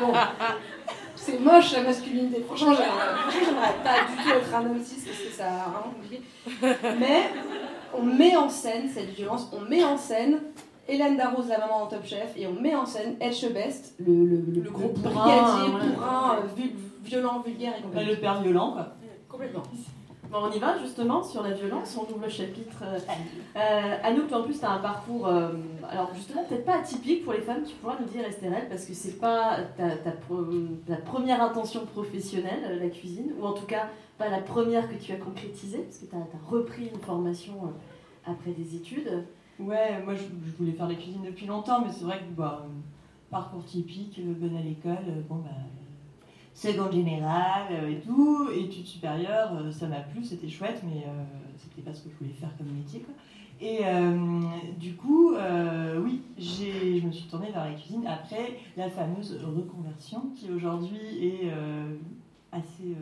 [0.00, 0.12] Bon,
[1.24, 2.42] c'est moche la masculinité.
[2.46, 6.22] Franchement, j'aimerais pas du tout être un homme cis parce que ça a vraiment compliqué.
[6.98, 7.30] Mais
[7.96, 10.40] on met en scène cette violence, on met en scène
[10.86, 14.36] Hélène Darroze, la maman en Top Chef, et on met en scène Etchebest, le, le,
[14.54, 16.62] le, le gros bourrin, brigadier, bourrin, euh,
[17.02, 18.10] violent, vulgaire et Bah, complètement.
[18.12, 18.88] le père violent, quoi.
[19.28, 19.62] complètement.
[20.30, 22.82] Bon, on y va justement sur la violence, on ouvre le chapitre.
[22.82, 22.98] Euh,
[23.56, 25.50] euh, Anouk, toi en plus, tu as un parcours, euh,
[25.88, 28.94] alors justement, peut-être pas atypique pour les femmes, tu pourras nous dire, Estérel, parce que
[28.94, 30.44] c'est pas ta, ta, pro-
[30.88, 34.96] ta première intention professionnelle, euh, la cuisine, ou en tout cas, pas la première que
[34.96, 39.24] tu as concrétisée, parce que tu as, repris une formation euh, après des études.
[39.60, 42.66] Ouais, moi je, je voulais faire la cuisine depuis longtemps, mais c'est vrai que bah,
[43.30, 45.50] parcours typique, bonne à l'école, bon bah,
[46.54, 51.24] seconde générale euh, et tout, études supérieures, euh, ça m'a plu, c'était chouette, mais euh,
[51.58, 53.04] c'était pas ce que je voulais faire comme métier.
[53.60, 53.82] Et
[54.78, 55.32] du coup,
[56.02, 61.50] oui, je me suis tournée vers la cuisine après la fameuse reconversion qui aujourd'hui est
[62.52, 62.96] assez.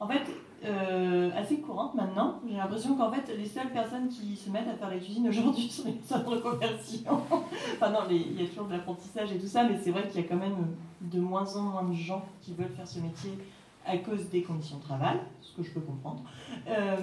[0.00, 0.22] en fait,
[0.64, 2.40] euh, assez courante maintenant.
[2.48, 5.68] J'ai l'impression qu'en fait, les seules personnes qui se mettent à faire la cuisine aujourd'hui
[5.70, 7.20] sont les personnes de reconversion.
[7.30, 10.20] enfin non, il y a toujours de l'apprentissage et tout ça, mais c'est vrai qu'il
[10.20, 13.38] y a quand même de moins en moins de gens qui veulent faire ce métier
[13.86, 16.22] à cause des conditions de travail, ce que je peux comprendre.
[16.68, 16.96] Euh,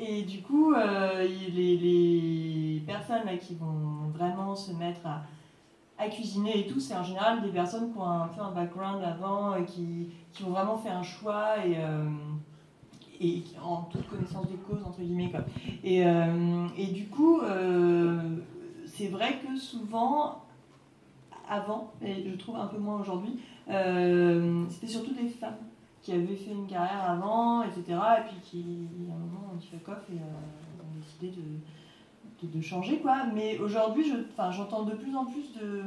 [0.00, 6.80] et du coup, euh, les, personnes qui vont vraiment se mettre à, cuisiner et tout,
[6.80, 10.08] c'est en général des personnes qui ont un peu un background avant, qui,
[10.46, 11.76] ont vraiment fait un choix et,
[13.20, 15.30] et en toute connaissance de cause, entre guillemets.
[15.30, 15.40] Quoi.
[15.84, 18.38] Et, euh, et du coup, euh,
[18.86, 20.44] c'est vrai que souvent,
[21.48, 25.56] avant, et je trouve un peu moins aujourd'hui, euh, c'était surtout des femmes
[26.02, 27.82] qui avaient fait une carrière avant, etc.
[27.88, 28.64] Et puis qui,
[29.10, 31.42] à un moment, ont dit fuck off et ont décidé
[32.42, 32.98] de, de, changer.
[32.98, 33.24] Quoi.
[33.34, 34.12] Mais aujourd'hui,
[34.50, 35.82] j'entends de plus en plus de,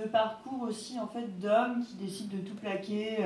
[0.00, 3.18] de parcours aussi en fait, d'hommes qui décident de tout plaquer.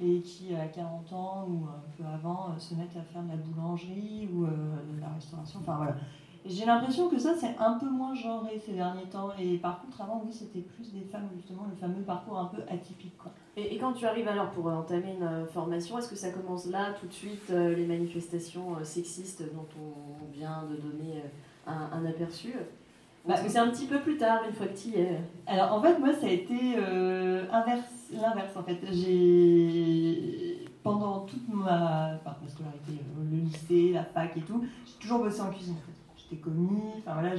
[0.00, 3.30] Et qui à 40 ans ou un peu avant euh, se mettent à faire de
[3.30, 4.48] la boulangerie ou euh,
[4.94, 5.60] de la restauration.
[5.60, 5.96] Enfin voilà.
[6.44, 9.30] J'ai l'impression que ça c'est un peu moins genré ces derniers temps.
[9.38, 12.62] Et par contre avant oui c'était plus des femmes justement le fameux parcours un peu
[12.68, 13.32] atypique quoi.
[13.56, 16.92] Et, quand tu arrives alors pour euh, entamer une formation, est-ce que ça commence là
[17.00, 21.22] tout de suite les manifestations sexistes dont on vient de donner
[21.66, 22.54] un aperçu?
[23.34, 25.98] C'est un petit peu plus tard, une fois que tu y es Alors en fait
[25.98, 28.78] moi ça a été euh, inverse, l'inverse en fait.
[28.92, 35.00] J'ai pendant toute ma, enfin, ma scolarité, euh, le lycée, la fac et tout, j'ai
[35.00, 35.92] toujours bossé en cuisine en fait.
[36.16, 37.34] J'étais commis, enfin voilà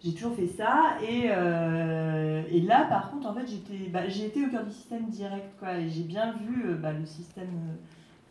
[0.00, 4.26] j'ai toujours fait ça et, euh, et là par contre en fait j'étais bah, j'ai
[4.26, 7.76] été au cœur du système direct quoi et j'ai bien vu bah, le système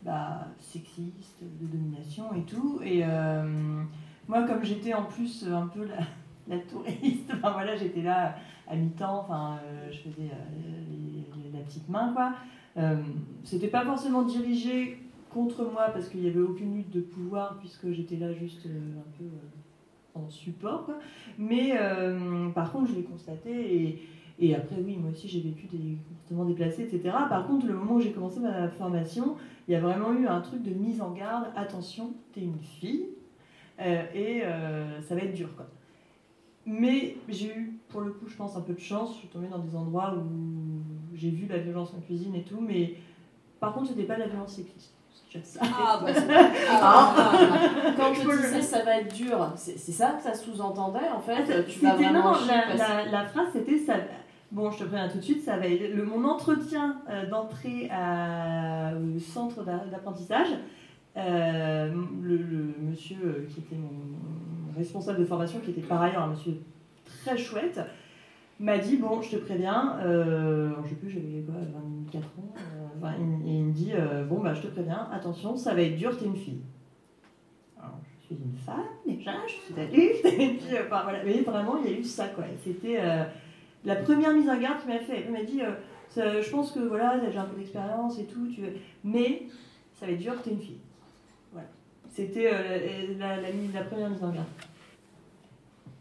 [0.02, 3.04] bah, sexiste de domination et tout et
[4.26, 5.86] moi comme j'étais en plus un peu
[6.48, 8.34] la touriste enfin voilà j'étais là
[8.66, 12.32] à mi-temps enfin euh, je faisais euh, la petite main quoi
[12.76, 12.96] euh,
[13.44, 14.98] c'était pas forcément dirigé
[15.30, 18.98] contre moi parce qu'il n'y avait aucune lutte de pouvoir puisque j'étais là juste euh,
[18.98, 19.24] un peu
[20.14, 20.84] en support.
[20.84, 20.98] Quoi.
[21.38, 21.74] Mais
[22.54, 24.02] par contre, je l'ai constaté et,
[24.40, 27.14] et après, oui, moi aussi j'ai vécu des comportements déplacés, etc.
[27.28, 29.36] Par contre, le moment où j'ai commencé ma formation,
[29.68, 31.46] il y a vraiment eu un truc de mise en garde.
[31.54, 33.06] Attention, t'es une fille
[33.78, 34.42] et
[35.02, 35.54] ça va être dur.
[35.54, 35.66] Quoi.
[36.70, 39.14] Mais j'ai eu, pour le coup, je pense, un peu de chance.
[39.14, 40.80] Je suis tombée dans des endroits où
[41.14, 42.94] j'ai vu la violence en cuisine et tout, mais
[43.58, 44.60] par contre, c'était pas de la violence.
[45.44, 45.60] Ça.
[45.62, 46.26] Ah, bah, c'est-
[46.70, 47.14] Ah,
[47.98, 51.80] Quand tu disais ça va être dur, c'est ça que ça sous-entendait en fait Tu
[51.80, 53.94] vas vraiment non, la, parce- la- la phrase c'était ça.
[54.50, 57.90] Bon, je te préviens tout de suite, ça va être le, mon entretien euh, d'entrée
[59.14, 60.48] au centre d'a- d'apprentissage.
[61.18, 61.92] euh,
[62.22, 66.22] le, le monsieur euh, qui était mon, mon responsable de formation, qui était par ailleurs
[66.22, 66.54] un monsieur
[67.04, 67.80] très chouette,
[68.60, 71.54] m'a dit Bon, je te préviens, euh, je sais plus, j'avais quoi,
[72.12, 75.82] 24 ans, euh, il, me dit euh, Bon, bah, je te préviens, attention, ça va
[75.82, 76.60] être dur, t'es une fille.
[77.78, 81.40] Alors, je suis une femme, déjà, je suis adulte, et puis, euh, enfin, voilà, mais
[81.40, 82.44] vraiment, il y a eu ça, quoi.
[82.64, 83.24] C'était euh,
[83.84, 85.24] la première mise en garde qu'il m'a fait.
[85.26, 85.60] Il m'a dit
[86.16, 88.62] Je pense que voilà, déjà un peu d'expérience et tout, tu
[89.04, 89.44] mais
[89.94, 90.80] ça va être dur, t'es une fille.
[91.52, 91.68] Voilà.
[92.10, 92.50] C'était
[93.18, 94.46] la première mise en garde.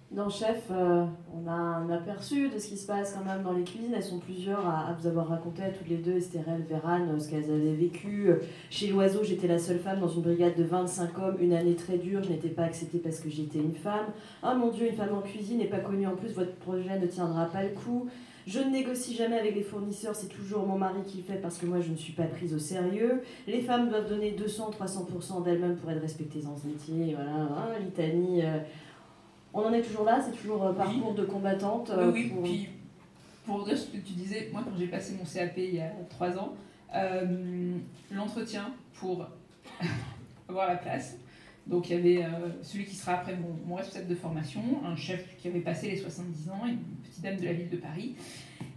[0.09, 1.03] Dans Chef, euh,
[1.35, 3.93] on a un aperçu de ce qui se passe quand même dans les cuisines.
[3.93, 7.29] Elles sont plusieurs à, vous avoir raconté à toutes les deux, Estérelle, Vérane, euh, ce
[7.29, 8.29] qu'elles avaient vécu.
[8.69, 11.97] Chez L'Oiseau, j'étais la seule femme dans une brigade de 25 hommes, une année très
[11.97, 12.23] dure.
[12.23, 14.05] Je n'étais pas acceptée parce que j'étais une femme.
[14.41, 17.05] Ah mon Dieu, une femme en cuisine n'est pas connue en plus, votre projet ne
[17.07, 18.07] tiendra pas le coup.
[18.47, 21.57] Je ne négocie jamais avec les fournisseurs, c'est toujours mon mari qui le fait parce
[21.57, 23.21] que moi je ne suis pas prise au sérieux.
[23.45, 27.13] Les femmes doivent donner 200-300% d'elles-mêmes pour être respectées dans ce métier.
[27.13, 28.45] Voilà, hein, litanie.
[28.45, 28.59] euh,
[29.57, 31.89] on en est toujours là, c'est toujours euh, parcours de combattante.
[31.89, 32.69] euh, Oui, oui, pour- puis
[33.45, 35.91] pour dire ce que tu disais, moi quand j'ai passé mon CAP il y a
[36.09, 36.53] trois ans,
[36.95, 37.77] euh,
[38.11, 39.25] l'entretien pour
[40.49, 41.17] avoir la place,
[41.65, 42.29] donc il y avait euh,
[42.61, 45.97] celui qui sera après mon, mon responsable de formation, un chef qui avait passé les
[45.97, 48.15] 70 ans, une petite dame de la ville de Paris,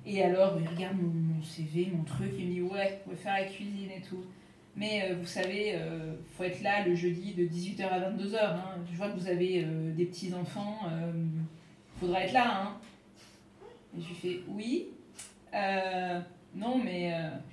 [0.06, 3.16] et alors il regarde mon, mon CV, mon truc, il me dit ouais, on va
[3.16, 4.24] faire la cuisine et tout.
[4.76, 8.36] Mais euh, vous savez, euh, faut être là le jeudi de 18h à 22h.
[8.42, 8.64] hein.
[8.90, 11.12] Je vois que vous avez euh, des petits-enfants, euh,
[11.98, 12.62] faudra être là.
[12.62, 12.76] Hein.
[13.96, 14.86] Et je lui fais oui.
[16.54, 17.12] Non, mais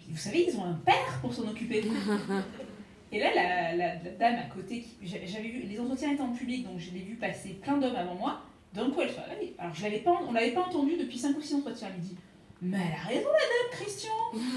[0.10, 1.84] vous savez, ils ont un père pour s'en occuper.
[3.12, 6.66] Et là, la, la- la dame à côté, j'avais vu, les entretiens étaient en public,
[6.66, 8.42] donc je l'ai vu passer plein d'hommes avant moi.
[8.74, 9.54] D'un coup, elle se réveille.
[9.58, 11.88] Alors, je l'avais pas, on l'avait pas entendu depuis 5 ou 6 entretiens.
[11.92, 12.18] Elle me dit
[12.62, 14.10] Mais elle a raison, la dame, Christian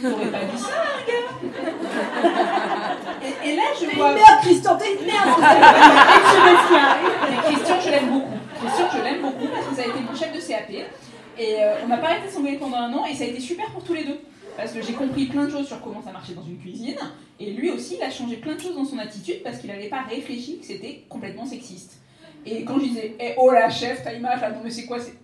[0.03, 1.28] T'aurais pas dit ça, un gars
[3.22, 4.14] et, et là, je vois.
[4.14, 5.28] Merde, Christian, t'es une merde
[7.32, 8.38] Et Christian, je l'aime beaucoup.
[8.59, 10.70] Christian, je l'aime beaucoup parce que ça a été mon chef de CAP.
[11.38, 13.40] Et euh, on n'a pas arrêté de s'engueuler pendant un an et ça a été
[13.40, 14.20] super pour tous les deux.
[14.57, 16.96] Parce que j'ai compris plein de choses sur comment ça marchait dans une cuisine.
[17.38, 19.88] Et lui aussi, il a changé plein de choses dans son attitude parce qu'il n'avait
[19.88, 22.01] pas réfléchi que c'était complètement sexiste.
[22.46, 24.98] Et quand je disais, eh, oh la chef, ta image là, non mais c'est quoi
[24.98, 25.14] c'est...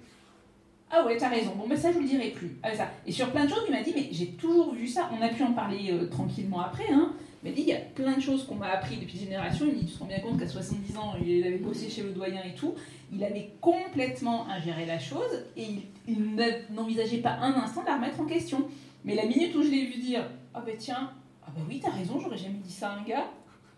[0.90, 1.52] Ah ouais, t'as raison.
[1.56, 2.56] Bon, mais ça, je vous le dirai plus.
[2.62, 2.68] Ah.
[3.06, 5.10] Et sur plein de choses, il m'a dit, mais j'ai toujours vu ça.
[5.18, 6.90] On a pu en parler euh, tranquillement après.
[6.92, 7.12] Hein.
[7.42, 9.66] Il m'a dit, il y a plein de choses qu'on m'a appris depuis des générations.
[9.66, 12.02] Il me dit, tu te rends bien compte qu'à 70 ans, il avait bossé chez
[12.02, 12.74] le doyen et tout.
[13.12, 16.36] Il avait complètement ingéré la chose et il, il
[16.70, 18.68] n'envisageait pas un instant de la remettre en question.
[19.04, 21.10] Mais la minute où je l'ai vu dire, ah ben tiens,
[21.44, 23.26] ah ben oui, t'as raison, j'aurais jamais dit ça à un gars.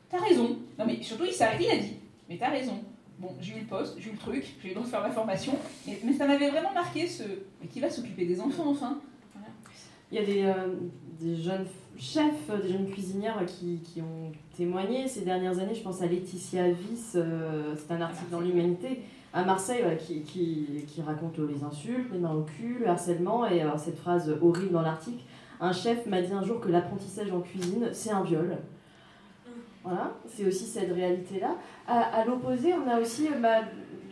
[0.08, 0.58] T'as raison.
[0.78, 1.96] Non mais surtout, il s'est arrêté, il a dit,
[2.28, 2.78] mais t'as raison.
[3.18, 5.52] Bon, j'ai eu le poste, j'ai eu le truc, j'ai eu donc faire ma formation,
[5.86, 7.24] mais, ça m'avait vraiment marqué ce.
[7.68, 8.98] Qui va s'occuper des enfants enfin
[10.12, 11.66] Il y a des, euh, jeunes
[11.98, 15.74] chefs, euh, des jeunes cuisinières qui, ont témoigné ces dernières années.
[15.74, 19.00] Je pense à Laetitia Viss, euh, c'est un article dans l'Humanité,
[19.32, 24.32] à Marseille, qui, raconte les insultes, les mains au cul, le harcèlement, et cette phrase
[24.40, 25.24] horrible dans l'article.
[25.60, 28.58] Un chef m'a dit un jour que l'apprentissage en cuisine, c'est un viol.
[29.84, 31.56] Voilà, c'est aussi cette réalité-là.
[31.86, 33.60] À, à l'opposé, on a aussi bah,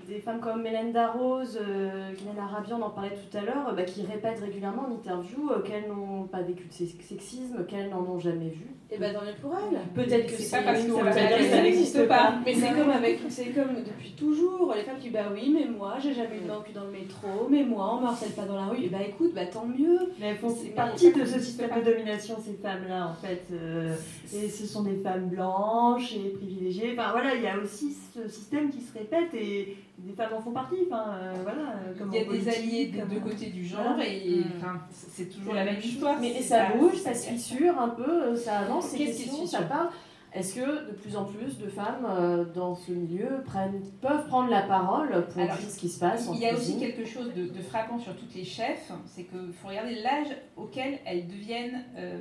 [0.08, 3.82] des femmes comme Mélène Darroze, euh, Guylaine Arabi, on en parlait tout à l'heure, bah,
[3.82, 8.02] qui répètent régulièrement en interview euh, qu'elles n'ont pas vécu de sex- sexisme, qu'elles n'en
[8.02, 8.66] ont jamais vu.
[8.88, 9.80] Et ben tant mieux pour elle.
[9.94, 12.34] Peut-être que C'est pas parce que peut-être ça bien, n'existe pas.
[12.44, 15.66] Mais c'est comme avec, c'est comme depuis toujours, les femmes qui disent bah oui, mais
[15.68, 18.44] moi j'ai jamais eu de cul dans le métro, mais moi on me harcèle pas
[18.44, 18.84] dans la rue.
[18.84, 20.12] Et bah écoute, bah tant mieux.
[20.20, 23.42] Mais elles font partie de ce système de domination, ces femmes-là, en fait.
[23.52, 23.92] euh,
[24.32, 26.94] et ce sont des femmes blanches et privilégiées.
[26.96, 30.40] Enfin, voilà, il y a aussi ce système qui se répète et des femmes en
[30.40, 30.76] font partie.
[30.86, 33.82] Enfin, euh, voilà, euh, comme Il y a des alliés des deux côtés du genre
[33.94, 34.06] Voilà.
[34.08, 34.44] et Mm.
[34.58, 36.18] enfin, c'est c'est toujours la même histoire.
[36.20, 39.22] Mais C'est ça bouge, ça se fissure un peu, euh, ça avance, ces Qu'est-ce qui
[39.24, 39.88] se questions, ça parle.
[40.34, 44.50] Est-ce que de plus en plus de femmes euh, dans ce milieu prennent, peuvent prendre
[44.50, 47.32] la parole pour Alors, dire ce qui se passe Il y a aussi quelque chose
[47.34, 51.84] de, de frappant sur toutes les chefs, c'est qu'il faut regarder l'âge auquel elles deviennent
[51.96, 52.18] euh,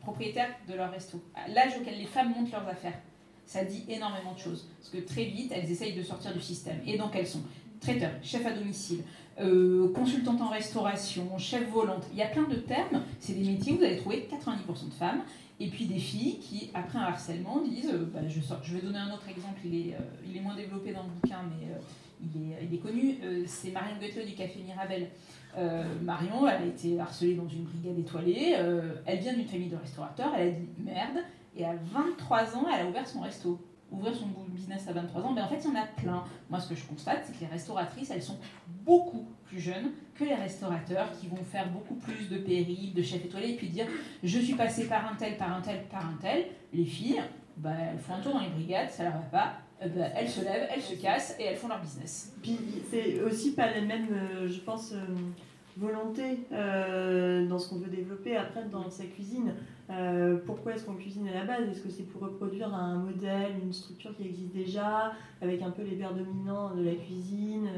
[0.00, 2.98] propriétaires de leur resto, l'âge auquel les femmes montent leurs affaires.
[3.50, 4.68] Ça dit énormément de choses.
[4.78, 6.78] Parce que très vite, elles essayent de sortir du système.
[6.86, 7.42] Et donc, elles sont
[7.80, 9.02] traiteurs, chef à domicile,
[9.40, 12.04] euh, consultante en restauration, chef volante.
[12.12, 13.02] Il y a plein de termes.
[13.18, 15.22] C'est des métiers où vous allez trouver 90% de femmes.
[15.58, 18.60] Et puis des filles qui, après un harcèlement, disent euh, bah, je, sors.
[18.62, 21.40] vais donner un autre exemple, il est, euh, il est moins développé dans le bouquin,
[21.50, 21.66] mais
[22.22, 23.18] il, est, il, est, connu.
[23.46, 25.08] c'est Marion Goethe du Café Mirabel.
[26.02, 28.56] Marion, elle a été harcelée dans une brigade étoilée.
[29.06, 30.32] elle vient d'une famille de restaurateurs.
[30.36, 31.24] Elle a dit merde.
[31.56, 35.32] Et à 23 ans, elle a ouvert son resto ouvrir son business à 23 ans,
[35.32, 36.24] mais en fait, il y en a plein.
[36.48, 38.38] Moi, ce que je constate, c'est que les restauratrices, elles sont
[38.84, 43.24] beaucoup plus jeunes que les restaurateurs qui vont faire beaucoup plus de périls, de chefs
[43.24, 43.86] étoilés, et puis dire
[44.22, 46.46] je suis passé par un tel, par un tel, par un tel.
[46.72, 47.22] Les filles,
[47.56, 49.52] bah, elles font un tour dans les brigades, ça leur va pas.
[49.82, 52.34] Euh, bah, elles se lèvent, elles se cassent et elles font leur business.
[52.42, 52.58] Puis
[52.90, 54.98] c'est aussi pas les mêmes, euh, je pense, euh,
[55.76, 59.54] volonté dans ce qu'on veut développer après dans sa cuisine.
[59.90, 61.68] Euh, pourquoi est-ce qu'on cuisine à la base?
[61.68, 65.12] Est-ce que c'est pour reproduire un modèle, une structure qui existe déjà,
[65.42, 67.68] avec un peu les verres dominants de la cuisine,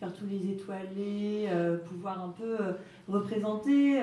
[0.00, 2.72] faire tous les étoilés, euh, pouvoir un peu euh,
[3.06, 4.00] représenter,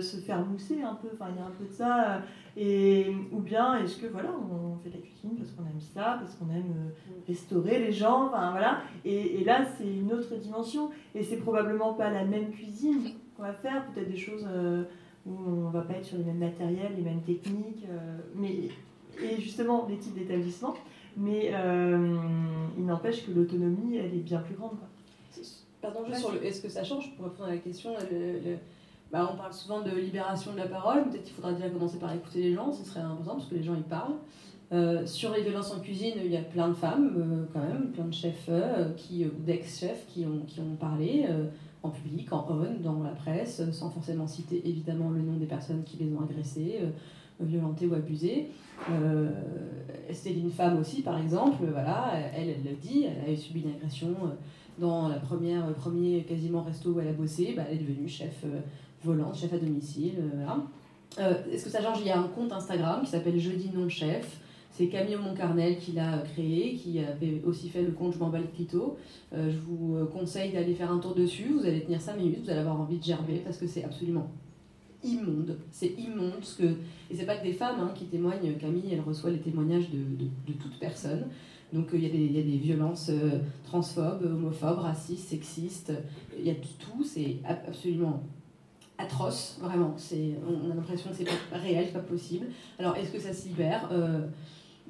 [0.00, 2.22] se faire mousser un peu, enfin il y a un peu de ça.
[2.56, 6.16] Et, ou bien est-ce que voilà, on fait de la cuisine parce qu'on aime ça,
[6.18, 6.90] parce qu'on aime
[7.28, 8.80] restaurer les gens, enfin voilà.
[9.04, 10.90] Et, et là c'est une autre dimension.
[11.14, 13.00] Et c'est probablement pas la même cuisine
[13.36, 14.46] qu'on va faire, peut-être des choses
[15.30, 18.68] où on ne va pas être sur les mêmes matériels, les mêmes techniques, euh, mais,
[19.22, 20.74] et justement les types d'établissements.
[21.16, 22.16] Mais euh,
[22.78, 24.76] il n'empêche que l'autonomie, elle est bien plus grande.
[25.82, 27.90] Pardon, juste sur le est-ce que ça change pour répondre à la question
[29.10, 31.08] bah, On parle souvent de libération de la parole.
[31.08, 33.62] Peut-être qu'il faudra déjà commencer par écouter les gens, ce serait important parce que les
[33.62, 34.16] gens ils parlent.
[34.72, 38.04] Euh, sur les violences en cuisine, il y a plein de femmes, quand même, plein
[38.04, 38.48] de chefs
[38.96, 41.26] qui, ou d'ex-chefs qui ont, qui ont parlé
[41.82, 45.82] en public, en on, dans la presse, sans forcément citer évidemment le nom des personnes
[45.84, 46.90] qui les ont agressées, euh,
[47.40, 48.48] violentées ou abusées.
[48.90, 49.28] Euh,
[50.24, 54.08] une femme aussi, par exemple, voilà, elle, elle le dit, elle a subi une agression
[54.08, 54.28] euh,
[54.78, 58.44] dans la première, premier quasiment resto où elle a bossé, bah, elle est devenue chef
[58.44, 58.60] euh,
[59.04, 60.14] volante, chef à domicile.
[61.18, 61.98] Est-ce que ça change?
[62.00, 64.39] Il y a un compte Instagram qui s'appelle Jeudi Non Chef.
[64.80, 68.38] C'est Camille Moncarnel qui l'a créé, qui avait aussi fait le compte Je m'en bats
[68.38, 68.96] le clito.
[69.34, 71.52] Euh, je vous euh, conseille d'aller faire un tour dessus.
[71.52, 74.30] Vous allez tenir 5 minutes, vous allez avoir envie de gerber parce que c'est absolument
[75.04, 75.58] immonde.
[75.70, 76.42] C'est immonde.
[76.42, 76.64] Ce que...
[77.10, 78.54] Et c'est pas que des femmes hein, qui témoignent.
[78.58, 81.26] Camille, elle reçoit les témoignages de, de, toute personne.
[81.74, 83.10] Donc euh, il y, a des violences
[83.64, 85.92] transphobes, homophobes, racistes, sexistes.
[86.38, 87.04] Il y a tout.
[87.04, 88.22] C'est absolument
[88.96, 89.94] atroce, vraiment.
[90.48, 92.46] On a l'impression que c'est pas réel, c'est pas possible.
[92.78, 93.90] Alors est-ce que ça se libère?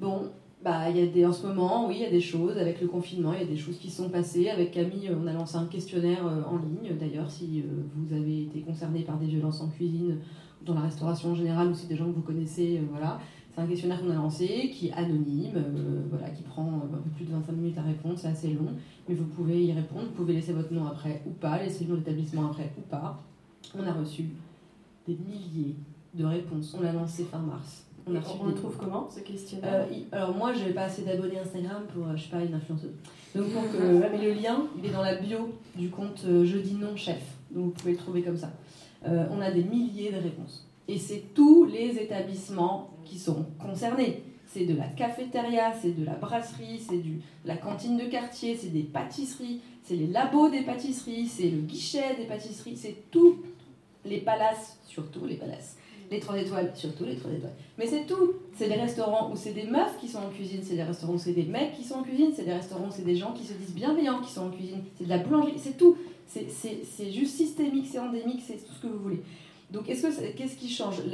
[0.00, 0.30] Bon,
[0.64, 2.86] bah, y a des, en ce moment, oui, il y a des choses avec le
[2.86, 4.48] confinement, il y a des choses qui sont passées.
[4.48, 6.96] Avec Camille, on a lancé un questionnaire euh, en ligne.
[6.98, 10.16] D'ailleurs, si euh, vous avez été concerné par des violences en cuisine,
[10.64, 13.20] dans la restauration en général, ou si des gens que vous connaissez, euh, voilà.
[13.54, 15.62] C'est un questionnaire qu'on a lancé, qui est anonyme,
[16.08, 18.68] voilà, qui prend un peu plus de 25 minutes à répondre, c'est assez long,
[19.08, 21.90] mais vous pouvez y répondre, vous pouvez laisser votre nom après ou pas, laisser le
[21.90, 23.20] nom d'établissement après ou pas.
[23.76, 24.26] On a reçu
[25.04, 25.74] des milliers
[26.14, 26.76] de réponses.
[26.78, 27.89] On l'a lancé fin mars.
[28.06, 31.84] On, le trouve comment ce questionnaire euh, Alors moi, je n'ai pas assez d'abonnés Instagram
[31.92, 32.94] pour, euh, je suis pas une influenceuse.
[33.34, 36.96] Donc euh, mais le lien, il est dans la bio du compte Je dis non
[36.96, 37.22] chef.
[37.50, 38.50] Donc vous pouvez le trouver comme ça.
[39.04, 40.66] on a des milliers de réponses.
[40.88, 44.24] Et c'est tous les établissements qui sont concernés.
[44.46, 48.70] C'est de la cafétéria, c'est de la brasserie, c'est de la cantine de quartier, c'est
[48.70, 53.36] des pâtisseries, c'est les labos des pâtisseries, c'est le guichet des pâtisseries, c'est tous
[54.04, 55.76] les palaces, surtout les palaces
[56.10, 57.54] les trois étoiles, surtout les trois étoiles.
[57.78, 58.32] Mais c'est tout.
[58.54, 61.18] C'est des restaurants où c'est des meufs qui sont en cuisine, c'est des restaurants où
[61.18, 63.44] c'est des mecs qui sont en cuisine, c'est des restaurants où c'est des gens qui
[63.44, 65.96] se disent bienveillants qui sont en cuisine, c'est de la boulangerie, c'est tout.
[66.26, 69.22] C'est juste systémique, c'est endémique, c'est tout ce que vous voulez.
[69.70, 70.96] Donc, est-ce que qu'est-ce qui change?
[71.06, 71.12] Il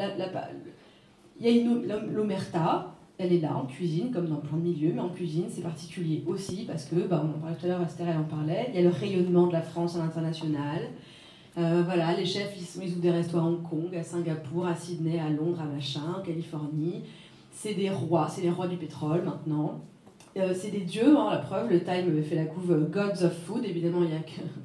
[1.47, 1.65] y a
[2.13, 5.63] l'omerta, elle est là en cuisine, comme dans plein de milieux, mais en cuisine, c'est
[5.63, 8.67] particulier aussi parce que, bah, on en parlait tout à l'heure, Esther, elle en parlait,
[8.71, 10.83] il y a le rayonnement de la France à l'international.
[11.59, 15.19] Euh, voilà, les chefs, ils, ouvrent des restos à Hong Kong, à Singapour, à Sydney,
[15.19, 17.03] à Londres, à machin, en Californie.
[17.51, 19.81] C'est des rois, c'est les rois du pétrole maintenant.
[20.37, 23.33] Euh, c'est des dieux, hein, la preuve, le Time fait la couve euh, Gods of
[23.45, 24.21] Food, évidemment il n'y a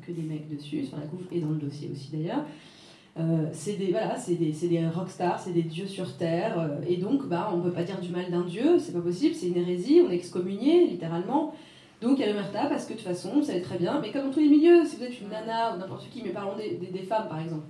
[0.06, 2.44] que, des mecs dessus, sur la couve et dans le dossier aussi d'ailleurs.
[3.54, 7.52] c'est des, voilà, c'est des, des rockstars, c'est des dieux sur terre, et donc bah,
[7.54, 10.02] on ne peut pas dire du mal d'un dieu, c'est pas possible, c'est une hérésie,
[10.06, 11.54] on est excommunié littéralement.
[12.02, 14.12] Donc il y a l'omerta parce que de toute façon, vous savez très bien, mais
[14.12, 16.58] comme dans tous les milieux, si vous êtes une nana ou n'importe qui, mais parlons
[16.58, 17.64] des, femmes par exemple,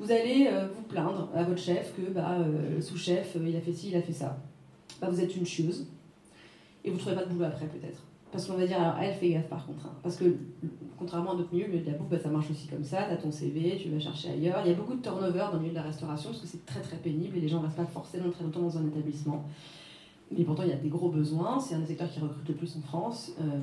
[0.00, 3.60] vous allez euh, vous plaindre à votre chef que bah, euh, sous-chef, euh, il a
[3.60, 4.36] fait ci, il a fait ça.
[5.00, 5.86] Bah, vous êtes une chieuse
[6.84, 8.02] et vous ne trouvez pas de boulot après peut-être.
[8.32, 9.94] Parce qu'on va dire, alors elle fait gaffe par contre, hein.
[10.02, 10.24] parce que
[10.98, 13.04] contrairement à d'autres milieux, le milieu de la bouffe, bah, ça marche aussi comme ça,
[13.04, 14.62] tu as ton CV, tu vas chercher ailleurs.
[14.64, 16.66] Il y a beaucoup de turnover dans le milieu de la restauration parce que c'est
[16.66, 19.44] très très pénible et les gens ne restent pas forcément très longtemps dans un établissement.
[20.30, 21.60] Mais pourtant, il y a des gros besoins.
[21.60, 23.32] C'est un des secteurs qui recrute le plus en France.
[23.40, 23.60] Euh,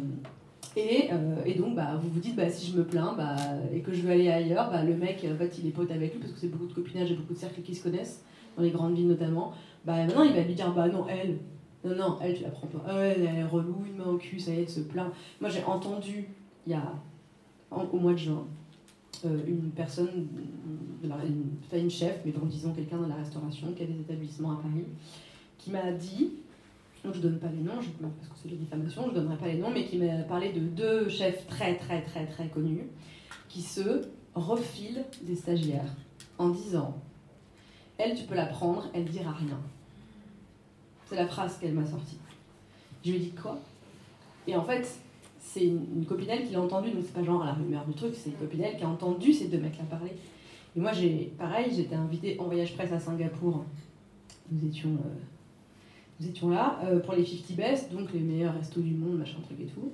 [0.76, 3.36] et, euh, et donc, bah, vous vous dites, bah, si je me plains bah,
[3.74, 6.14] et que je veux aller ailleurs, bah, le mec, en fait, il est pote avec
[6.14, 8.24] lui parce que c'est beaucoup de copinage et beaucoup de cercles qui se connaissent,
[8.58, 9.54] dans les grandes villes notamment.
[9.86, 11.38] Bah, maintenant, il va lui dire, bah non, elle,
[11.84, 12.96] non, non, elle, tu la prends pas.
[12.96, 15.12] Ouais, elle est relou, une main au cul, ça y est, elle se plaint.
[15.42, 16.30] Moi, j'ai entendu,
[16.66, 16.94] il y a,
[17.70, 18.46] au mois de juin,
[19.26, 20.28] euh, une personne,
[21.04, 24.54] de une, une chef, mais bon, disons quelqu'un dans la restauration qui a des établissements
[24.54, 24.86] à Paris,
[25.58, 26.32] qui m'a dit,
[27.04, 29.48] donc je donne pas les noms, parce que c'est de la diffamation, je donnerai pas
[29.48, 32.88] les noms, mais qui m'a parlé de deux chefs très très très très connus
[33.50, 34.02] qui se
[34.36, 35.94] refilent des stagiaires
[36.38, 36.98] en disant
[37.98, 39.60] Elle, tu peux la prendre, elle dira rien.
[41.06, 42.18] C'est la phrase qu'elle m'a sortie.
[43.04, 43.60] Je lui ai dit quoi?
[44.48, 44.98] Et en fait,
[45.40, 48.30] c'est une, copinelle qui l'a entendu, donc c'est pas genre la rumeur du truc, c'est
[48.30, 50.14] une copinelle qui a entendu ces deux mecs-là parler.
[50.76, 53.66] Et moi, j'ai pareil, j'étais invitée en voyage presse à Singapour.
[54.52, 55.20] Nous étions, euh,
[56.24, 59.38] nous étions là euh, pour les 50 Best, donc les meilleurs restos du monde, machin
[59.46, 59.92] truc et tout.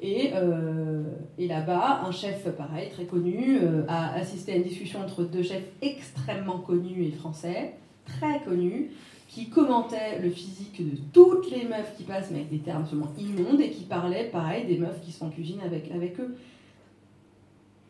[0.00, 1.02] Et, euh,
[1.38, 5.42] et là-bas, un chef, pareil, très connu, euh, a assisté à une discussion entre deux
[5.42, 7.74] chefs extrêmement connus et français,
[8.04, 8.90] très connus,
[9.28, 13.12] qui commentaient le physique de toutes les meufs qui passent, mais avec des termes absolument
[13.18, 16.36] immondes, et qui parlaient, pareil, des meufs qui sont en cuisine avec, avec eux.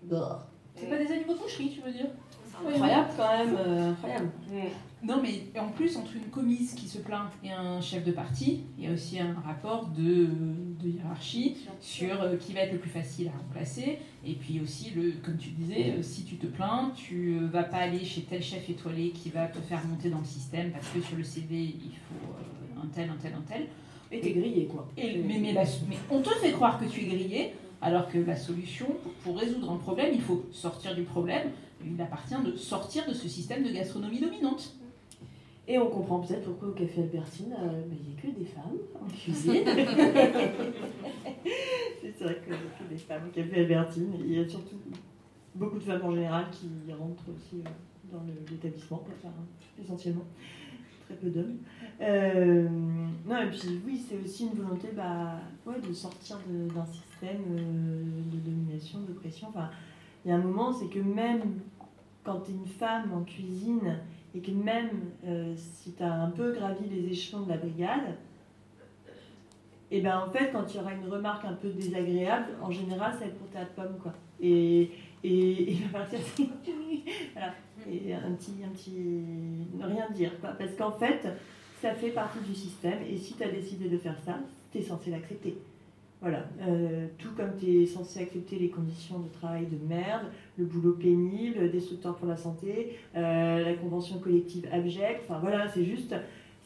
[0.05, 2.07] Bah, C'est pas des animaux de boucherie, tu veux dire?
[2.67, 4.31] Incroyable quand même, euh, incroyable.
[5.01, 8.63] Non, mais en plus, entre une commise qui se plaint et un chef de parti,
[8.77, 10.27] il y a aussi un rapport de,
[10.83, 13.99] de hiérarchie sur euh, qui va être le plus facile à remplacer.
[14.27, 17.77] Et puis aussi, le, comme tu disais, euh, si tu te plains, tu vas pas
[17.77, 21.01] aller chez tel chef étoilé qui va te faire monter dans le système parce que
[21.01, 22.35] sur le CV, il faut
[22.83, 23.67] un tel, un tel, un tel.
[24.11, 24.89] Et t'es grillé, quoi.
[24.97, 28.19] Et, mais, mais la- mais on te fait croire que tu es grillé, alors que
[28.19, 28.87] la solution,
[29.23, 31.51] pour résoudre un problème, il faut sortir du problème.
[31.85, 34.75] Il appartient de sortir de ce système de gastronomie dominante.
[35.67, 38.79] Et on comprend peut-être pourquoi au Café Albertine, euh, il n'y a que des femmes
[38.95, 39.65] en cuisine.
[42.03, 44.77] C'est vrai que que des femmes au Café Albertine, il y a surtout
[45.55, 47.69] beaucoup de femmes en général qui rentrent aussi euh,
[48.13, 49.35] dans l'établissement, enfin,
[49.83, 50.25] essentiellement.
[51.07, 51.57] Très peu d'hommes.
[52.01, 52.69] Euh,
[53.27, 58.03] non, et puis oui, c'est aussi une volonté bah, ouais, de sortir d'un système euh,
[58.31, 59.49] de domination, d'oppression.
[59.49, 59.71] Enfin,
[60.29, 61.61] y a un moment, c'est que même
[62.25, 63.99] quand tu es une femme en cuisine
[64.35, 64.91] et que même
[65.27, 68.17] euh, si tu as un peu gravi les échelons de la brigade,
[69.91, 73.13] et ben en fait, quand il y aura une remarque un peu désagréable, en général,
[73.15, 74.13] ça va être pour ta pomme, quoi.
[74.41, 74.91] Et,
[75.25, 80.51] et, il partir, et un petit, un petit, ne rien dire, quoi.
[80.51, 81.27] Parce qu'en fait,
[81.81, 84.39] ça fait partie du système, et si tu as décidé de faire ça,
[84.71, 85.57] tu es censé l'accepter.
[86.21, 90.65] Voilà, Euh, tout comme tu es censé accepter les conditions de travail de merde, le
[90.65, 96.11] boulot pénible, destructeur pour la santé, euh, la convention collective abjecte, enfin voilà, c'est juste,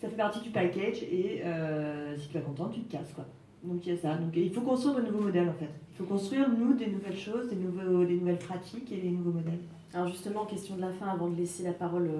[0.00, 3.26] ça fait partie du package et euh, si tu es content, tu te casses quoi.
[3.62, 4.14] Donc il y a ça.
[4.14, 5.68] Donc il faut construire de nouveaux modèles en fait.
[5.92, 9.32] Il faut construire nous des nouvelles choses, des, nouveaux, des nouvelles pratiques et des nouveaux
[9.32, 9.60] modèles.
[9.92, 12.10] Alors justement, question de la fin, avant de laisser la parole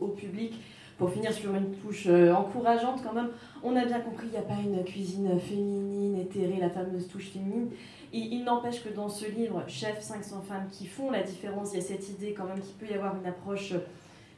[0.00, 0.54] au public,
[1.00, 3.30] pour finir sur une touche euh, encourageante quand même,
[3.62, 7.30] on a bien compris, il n'y a pas une cuisine féminine, éthérée, la fameuse touche
[7.30, 7.70] féminine.
[8.12, 11.82] Il n'empêche que dans ce livre, Chef 500 femmes qui font la différence, il y
[11.82, 13.72] a cette idée quand même qu'il peut y avoir une approche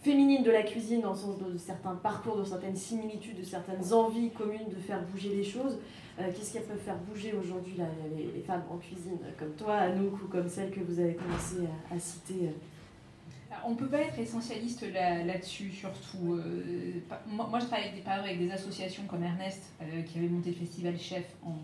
[0.03, 3.93] féminine de la cuisine dans le sens de, certains parcours, de certaines similitudes, de certaines
[3.93, 5.79] envies communes de faire bouger les choses.
[6.21, 7.75] Euh, Qu'est-ce qu'elles peuvent faire bouger aujourd'hui
[8.17, 11.57] les, femmes en cuisine, comme toi, Anouk, ou comme celle que vous avez commencé
[11.91, 12.51] à, à citer euh,
[13.65, 16.35] On ne peut pas être essentialiste là- là-dessus, surtout.
[16.35, 20.51] euh, moi, je travaille avec des, avec des associations comme Ernest, euh, qui avait monté
[20.51, 21.55] le festival Chef en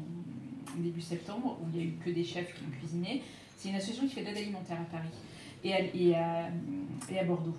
[0.76, 3.22] début septembre, où il n'y a eu que des chefs qui ont cuisiné.
[3.57, 5.09] C'est une association qui fait de l'aide alimentaire à Paris
[5.64, 7.57] et à Bordeaux.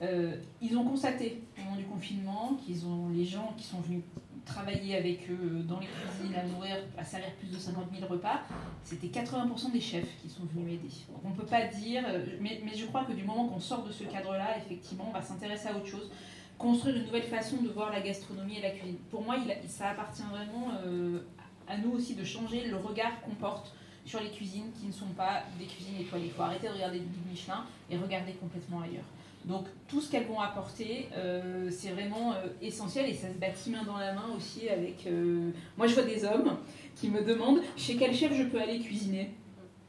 [0.00, 4.02] Euh, ils ont constaté au moment du confinement qu'ils ont les gens qui sont venus
[4.44, 8.40] travailler avec eux dans les cuisines, à nourrir, à servir plus de 50 000 repas,
[8.82, 10.94] c'était 80% des chefs qui sont venus aider.
[11.24, 12.04] On ne peut pas dire,
[12.40, 15.68] mais, je crois que du moment qu'on sort de ce cadre-là, effectivement, on va s'intéresser
[15.68, 16.10] à autre chose,
[16.58, 18.98] construire une nouvelle façon de voir la gastronomie et la cuisine.
[19.10, 19.36] Pour moi,
[19.68, 21.20] ça appartient vraiment euh,
[21.68, 23.74] à nous aussi de changer le regard qu'on porte
[24.04, 26.26] sur les cuisines qui ne sont pas des cuisines étoilées.
[26.26, 29.04] Il faut arrêter de regarder le Michelin et regarder complètement ailleurs.
[29.44, 33.70] Donc tout ce qu'elles vont apporter, euh, c'est vraiment euh, essentiel et ça se bâtit
[33.70, 35.06] main dans la main aussi avec...
[35.06, 36.56] euh, Moi je vois des hommes
[36.94, 39.30] qui me demandent chez quel chef je peux aller cuisiner.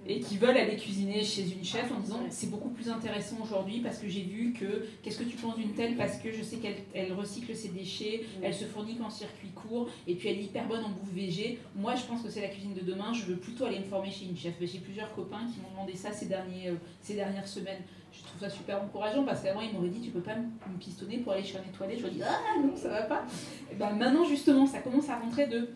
[0.06, 3.80] et qui veulent aller cuisiner chez une chef en disant c'est beaucoup plus intéressant aujourd'hui
[3.80, 6.58] parce que j'ai vu que qu'est-ce que tu penses d'une telle parce que je sais
[6.58, 10.43] qu'elle elle recycle ses déchets, elle se fournit qu'en circuit court et puis elle est
[10.43, 11.60] hyper bonne en bouffe végé.
[11.76, 14.10] Moi je pense que c'est la cuisine de demain, je veux plutôt aller me former
[14.10, 14.56] chez une chef.
[14.60, 17.84] J'ai plusieurs copains qui m'ont demandé ça ces, derniers, ces dernières semaines.
[18.14, 21.18] Je trouve ça super encourageant parce qu'avant ils m'auraient dit tu peux pas me pistonner
[21.18, 21.97] pour aller chez un étoilé.
[21.97, 23.24] Je leur dis ah non ça va pas.
[23.72, 25.70] Et ben, maintenant justement ça commence à rentrer de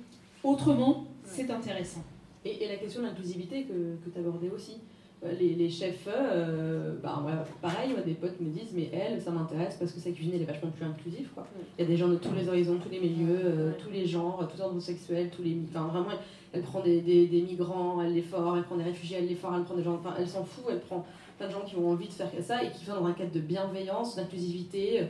[0.43, 2.03] autrement c'est intéressant.
[2.45, 4.77] Et, la question de l'inclusivité que, que tu abordais aussi.
[5.25, 7.23] Euh, les, les chefs, euh, bah,
[7.59, 10.45] pareil, des potes me disent, mais elle, ça m'intéresse parce que sa cuisine, elle est
[10.45, 11.29] vachement plus inclusive.
[11.33, 11.47] Quoi.
[11.77, 14.05] Il y a des gens de tous les horizons, tous les milieux, euh, tous les
[14.05, 15.57] genres, tous les ordres sexuels, tous les.
[15.69, 16.15] Enfin, vraiment,
[16.53, 19.35] elle, prend des, des, des, migrants, elle les forme, elle prend des réfugiés, elle les
[19.35, 19.95] forme, elle prend des gens.
[19.95, 21.03] Enfin, elle s'en fout, elle prend
[21.37, 23.31] plein de gens qui ont envie de faire ça et qui font dans un cadre
[23.31, 25.03] de bienveillance, d'inclusivité.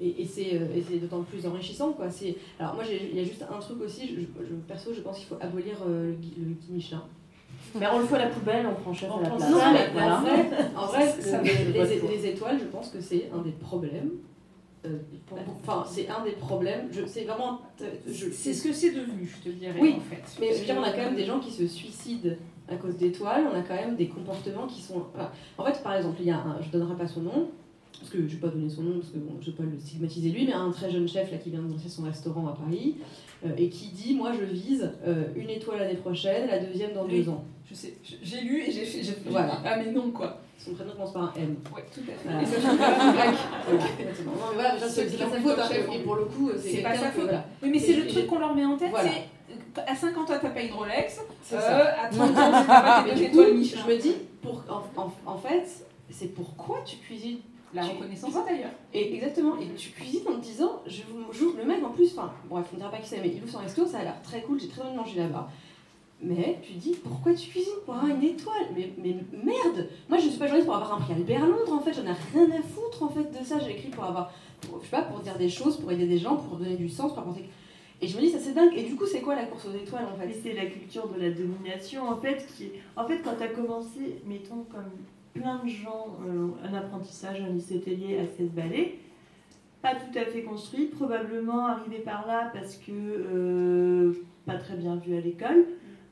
[0.00, 1.92] Et, et c'est d'autant plus enrichissant.
[1.92, 2.06] Quoi.
[2.58, 5.26] Alors, moi, il y a juste un truc aussi, je, je, perso, je pense qu'il
[5.26, 7.04] faut abolir le, le guide Michelin.
[7.74, 9.50] Mais on le fout à la poubelle, on prend chef à la place.
[9.50, 11.14] Non, mais en vrai, en vrai
[11.72, 14.10] les, étoiles, je pense que c'est un des problèmes.
[14.86, 14.98] Euh,
[15.62, 16.88] enfin, c'est un des problèmes.
[17.06, 17.62] C'est vraiment.
[18.06, 19.78] C'est ce que c'est devenu, je te dirais.
[19.80, 20.22] Oui, en fait.
[20.40, 22.36] Mais je veux dire, on a quand même des gens qui se suicident
[22.68, 23.44] à cause d'étoiles.
[23.52, 25.04] On a quand même des comportements qui sont.
[25.58, 27.48] En fait, par exemple, il y a un, je donnerai pas son nom,
[27.98, 29.62] parce que je ne vais pas donner son nom, parce que bon, je ne vais
[29.62, 32.02] pas le stigmatiser lui, mais un très jeune chef là, qui vient de lancer son
[32.02, 32.96] restaurant à Paris,
[33.44, 37.06] euh, et qui dit Moi, je vise euh, une étoile l'année prochaine, la deuxième dans
[37.06, 37.44] deux ans.
[37.68, 39.14] Je sais, j'ai lu et j'ai fait.
[39.26, 39.58] Voilà.
[39.64, 40.40] Ah, mais non, quoi.
[40.58, 41.56] Son prénom commence par un M.
[41.74, 42.24] Oui, tout à fait.
[42.24, 42.42] Voilà.
[42.42, 43.26] Et ça, je pas
[44.24, 47.10] Non, mais voilà, c'est pas sa faute, hein, et pour le coup, c'est pas sa
[47.10, 47.30] faute.
[47.62, 49.28] Oui, mais c'est le truc qu'on leur met en tête, c'est
[49.86, 51.20] à 50 ans, t'as pas une Rolex.
[51.52, 53.82] Euh, à 30 ans, t'as pas tes étoiles Michelin.
[53.86, 57.38] Je me dis, pour, en, en fait, c'est pourquoi tu cuisines
[57.74, 58.70] la reconnaissance d'ailleurs.
[58.92, 59.56] Et exactement.
[59.58, 62.66] Et tu cuisines en te disant, je vous joue le mec en plus, enfin, bref,
[62.72, 64.42] on ne dira pas qui c'est, mais il ouvre son resto, ça a l'air très
[64.42, 65.48] cool, j'ai très envie de manger là-bas.
[66.22, 68.68] Mais tu dis, pourquoi tu cuisines pour avoir une étoile?
[68.74, 71.72] Mais, mais merde Moi, je ne suis pas journaliste pour avoir un prix Albert Londres,
[71.72, 71.92] en fait.
[71.92, 73.58] J'en ai rien à foutre, en fait, de ça.
[73.58, 76.36] J'ai écrit pour avoir, je sais pas, pour dire des choses, pour aider des gens,
[76.36, 77.44] pour donner du sens, pour apporter...
[78.04, 78.76] Et je me dis, ça c'est dingue.
[78.76, 80.30] Et du coup, c'est quoi la course aux étoiles, en fait?
[80.42, 82.70] C'est la culture de la domination, en fait, qui...
[82.96, 84.90] En fait, quand tu as commencé, mettons, comme
[85.32, 88.96] plein de gens, euh, un apprentissage, un lycée hôtelier à 16 balais,
[89.80, 94.12] pas tout à fait construit, probablement arrivé par là parce que euh,
[94.44, 95.64] pas très bien vu à l'école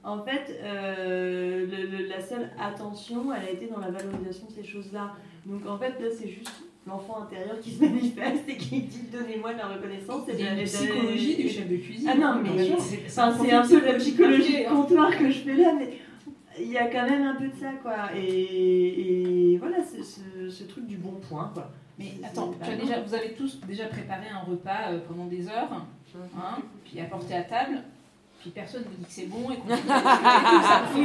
[0.05, 1.67] en fait, euh,
[2.09, 5.13] la seule attention, elle a été dans la valorisation de ces choses-là.
[5.47, 9.53] Donc en fait, là, c'est juste l'enfant intérieur qui se manifeste et qui dit donnez-moi
[9.53, 10.23] la reconnaissance.
[10.27, 12.11] C'est la psychologie du chef de cuisine.
[12.13, 12.77] Ah non, mais
[13.09, 15.99] c'est un peu la psychologie comptoir que je fais là, mais
[16.59, 18.15] il y a quand même un peu de ça, quoi.
[18.17, 21.71] Et, voilà, ce, ce, truc du bon point, quoi.
[21.99, 26.59] Mais attends, déjà, vous avez tous déjà préparé un repas euh, pendant des heures, hein,
[26.85, 27.83] puis apporté à table
[28.43, 29.69] puis personne vous dit que c'est bon et qu'on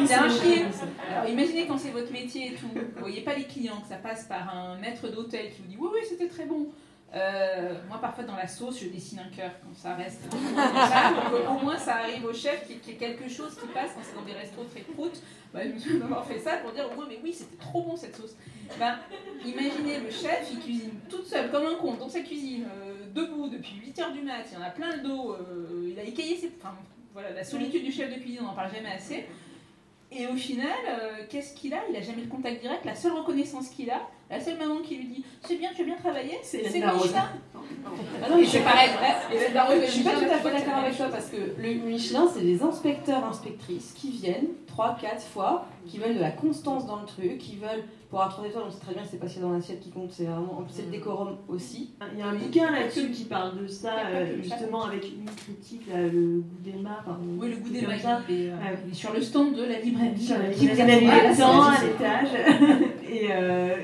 [0.08, 0.66] c'est un chier.
[1.12, 3.98] Alors imaginez quand c'est votre métier et tout, vous voyez pas les clients, que ça
[3.98, 6.68] passe par un maître d'hôtel qui vous dit oui oui c'était très bon.
[7.16, 10.24] Euh, moi parfois dans la sauce je dessine un cœur quand ça reste.
[11.48, 14.26] au moins ça arrive au chef qui, qui quelque chose qui passe quand c'est dans
[14.26, 15.22] des restos très proutes.
[15.54, 17.84] Bah, je me souviens d'avoir fait ça pour dire au moins mais oui c'était trop
[17.84, 18.36] bon cette sauce.
[18.80, 18.98] Ben,
[19.46, 23.48] imaginez le chef, il cuisine toute seule comme un con dans sa cuisine, euh, debout
[23.48, 26.52] depuis 8h du mat, il en a plein le dos, euh, il a écaillé ses...
[26.60, 26.76] Enfin,
[27.18, 29.26] voilà, la solitude du chef de cuisine, on n'en parle jamais assez.
[30.12, 31.80] Et au final, euh, qu'est-ce qu'il a?
[31.90, 32.86] Il n'a jamais le contact direct.
[32.86, 35.86] La seule reconnaissance qu'il a, la seule maman qui lui dit C'est bien, tu as
[35.86, 36.94] bien travaillé, c'est Michelin.
[38.24, 38.92] Ah non, mais c'est pareil.
[39.32, 42.44] Je ne suis pas tout à fait d'accord avec toi parce que le Michelin, c'est
[42.44, 47.40] des inspecteurs, inspectrices qui viennent 3-4 fois, qui veulent de la constance dans le truc,
[47.40, 49.52] qui veulent pour avoir 3 étoiles, on sait très bien que c'est pas ce dans
[49.52, 51.92] l'assiette qui compte, c'est vraiment c'est le décorum aussi.
[52.14, 55.88] Il y a un bouquin là-dessus qui parle de ça, euh, justement avec une critique,
[55.94, 59.80] le goût des Enfin, oui, le goût des il, est, sur le stand de la
[59.80, 60.18] librairie.
[60.18, 62.30] Sur la librairie à l'étage.
[63.10, 63.76] Et euh,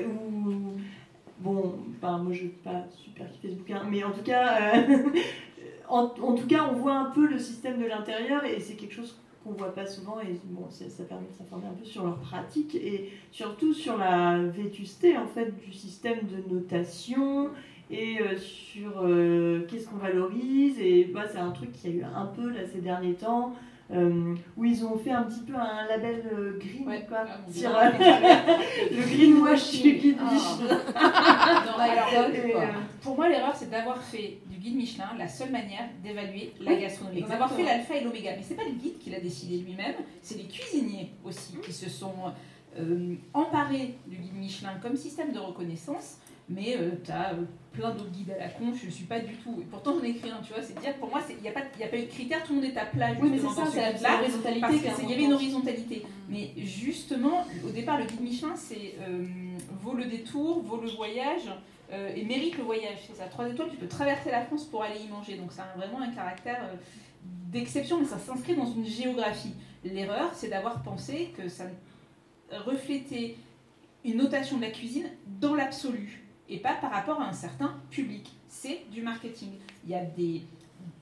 [1.40, 4.98] bon, enfin, moi je n'ai pas super kiffé ce bouquin, mais en tout cas, euh,
[5.88, 8.94] en, en, tout cas, on voit un peu le système de l'intérieur et c'est quelque
[8.94, 12.18] chose qu'on voit pas souvent et bon, ça, permet de s'informer un peu sur leur
[12.18, 17.50] pratique et surtout sur la vétusté en fait du système de notation
[17.90, 22.02] et euh, sur euh, qu'est-ce qu'on valorise et bah, c'est un truc qui a eu
[22.02, 23.54] un peu là ces derniers temps
[23.90, 27.76] euh, où ils ont fait un petit peu un label euh, green, quoi, ah, sur
[27.76, 27.90] euh,
[28.90, 30.78] le greenwash du guide Michelin.
[33.02, 37.22] pour moi, l'erreur, c'est d'avoir fait du guide Michelin la seule manière d'évaluer la gastronomie.
[37.22, 38.30] D'avoir fait l'alpha et l'oméga.
[38.36, 41.90] Mais c'est pas le guide qui l'a décidé lui-même, c'est les cuisiniers aussi qui se
[41.90, 42.14] sont
[43.34, 46.18] emparés du guide Michelin comme système de reconnaissance
[46.48, 47.34] mais tu as
[47.74, 49.58] plein d'autres guides à la con, je ne suis pas du tout.
[49.60, 51.60] Et pourtant, j'en écris un, tu vois, c'est dire, pour moi, il n'y a, pas,
[51.60, 53.10] a pas eu de critères, tout le monde est à plat.
[53.20, 54.78] Oui, mais c'est ça, c'est l'horizontalité.
[54.84, 56.06] Parce qu'il y avait une horizontalité.
[56.28, 59.24] Mais justement, au départ, le guide Michelin, c'est euh,
[59.82, 61.50] vaut le détour, vaut le voyage.
[61.92, 63.24] Euh, et mérite le voyage, c'est ça.
[63.26, 65.36] Trois étoiles, tu peux traverser la France pour aller y manger.
[65.36, 66.76] Donc, ça a vraiment un caractère euh,
[67.52, 69.54] d'exception, mais ça s'inscrit dans une géographie.
[69.84, 71.64] L'erreur, c'est d'avoir pensé que ça
[72.64, 73.36] reflétait
[74.02, 75.08] une notation de la cuisine
[75.40, 78.32] dans l'absolu et pas par rapport à un certain public.
[78.48, 79.52] C'est du marketing.
[79.84, 80.42] Il y a des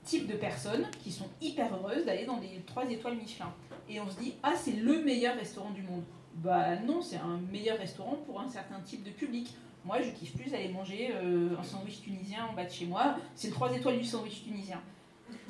[0.03, 3.53] types de personnes qui sont hyper heureuses d'aller dans des 3 étoiles Michelin.
[3.89, 6.03] Et on se dit, ah, c'est le meilleur restaurant du monde.
[6.35, 9.53] Bah non, c'est un meilleur restaurant pour un certain type de public.
[9.85, 13.17] Moi, je kiffe plus aller manger euh, un sandwich tunisien en bas de chez moi.
[13.35, 14.81] C'est le 3 étoiles du sandwich tunisien.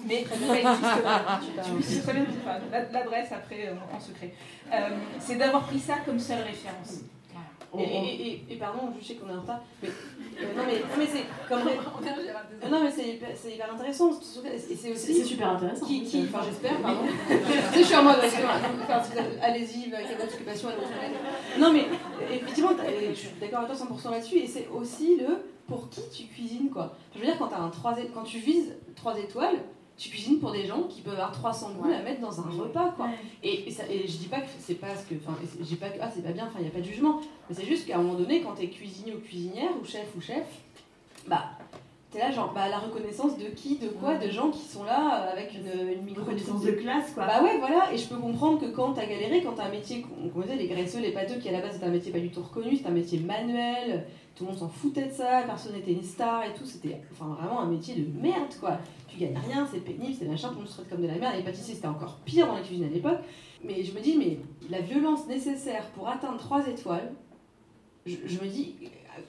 [0.05, 0.23] Mais
[2.91, 4.33] l'adresse après euh, en secret.
[4.71, 7.01] Euh, c'est d'avoir pris ça comme seule référence.
[7.79, 11.23] Et, et, pardon, je sais qu'on est en retard, mais, euh, non mais, mais c'est
[11.49, 11.61] comme
[12.71, 15.85] non mais c'est hyper intéressant c'est aussi c'est super intéressant.
[15.85, 17.01] Qui, qui enfin j'espère, pardon.
[17.75, 18.17] je suis en mode
[19.41, 20.69] allez-y avec votre occupation,
[21.59, 21.85] Non mais
[22.31, 22.71] effectivement,
[23.09, 26.69] je suis d'accord avec toi 100% là-dessus et c'est aussi le pour qui tu cuisines
[26.69, 26.95] quoi.
[27.15, 29.55] Je veux dire quand as un 3 quand tu vises 3 étoiles,
[29.97, 32.93] tu cuisines pour des gens qui peuvent avoir 300 boules à mettre dans un repas
[32.95, 33.09] quoi.
[33.43, 35.37] Et, ça, et, je dis pas que c'est pas ce que enfin
[35.79, 37.65] pas que ah c'est pas bien, enfin il y a pas de jugement, mais c'est
[37.65, 40.45] juste qu'à un moment donné quand tu es cuisinier ou cuisinière ou chef ou chef,
[41.27, 41.43] bah
[42.09, 45.27] t'es là genre bah la reconnaissance de qui, de quoi, de gens qui sont là
[45.27, 47.27] euh, avec une, une micro reconnaissance de classe quoi.
[47.27, 50.05] Bah ouais voilà, et je peux comprendre que quand t'as galéré, quand t'as un métier,
[50.35, 52.29] on disait les graisseux, les pâteux qui à la base c'est un métier pas du
[52.29, 54.05] tout reconnu, c'est un métier manuel,
[54.35, 57.35] tout le monde s'en foutait de ça, personne n'était une star et tout, c'était enfin
[57.39, 58.79] vraiment un métier de merde quoi
[59.13, 61.15] tu gagnes rien, c'est pénible, c'est machin, tout le monde se traite comme de la
[61.15, 61.35] merde.
[61.37, 63.19] Les pâtissiers, c'était encore pire dans la cuisine à l'époque.
[63.63, 67.13] Mais je me dis, mais la violence nécessaire pour atteindre trois étoiles,
[68.05, 68.75] je, me dis,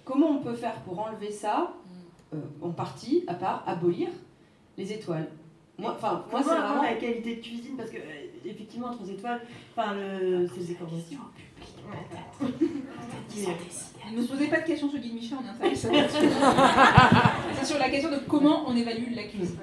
[0.04, 1.74] comment on peut faire pour enlever ça,
[2.32, 4.08] euh, en partie, à part abolir
[4.76, 5.28] les étoiles?
[5.78, 9.40] Moi, enfin, moi, c'est vraiment la qualité de cuisine parce que euh, effectivement, trois étoiles,
[9.76, 10.74] enfin, le, c'est
[14.14, 18.10] ne se posez pas de questions sur Guy Michelin, on est C'est sur la question
[18.10, 19.58] de comment on évalue la cuisine.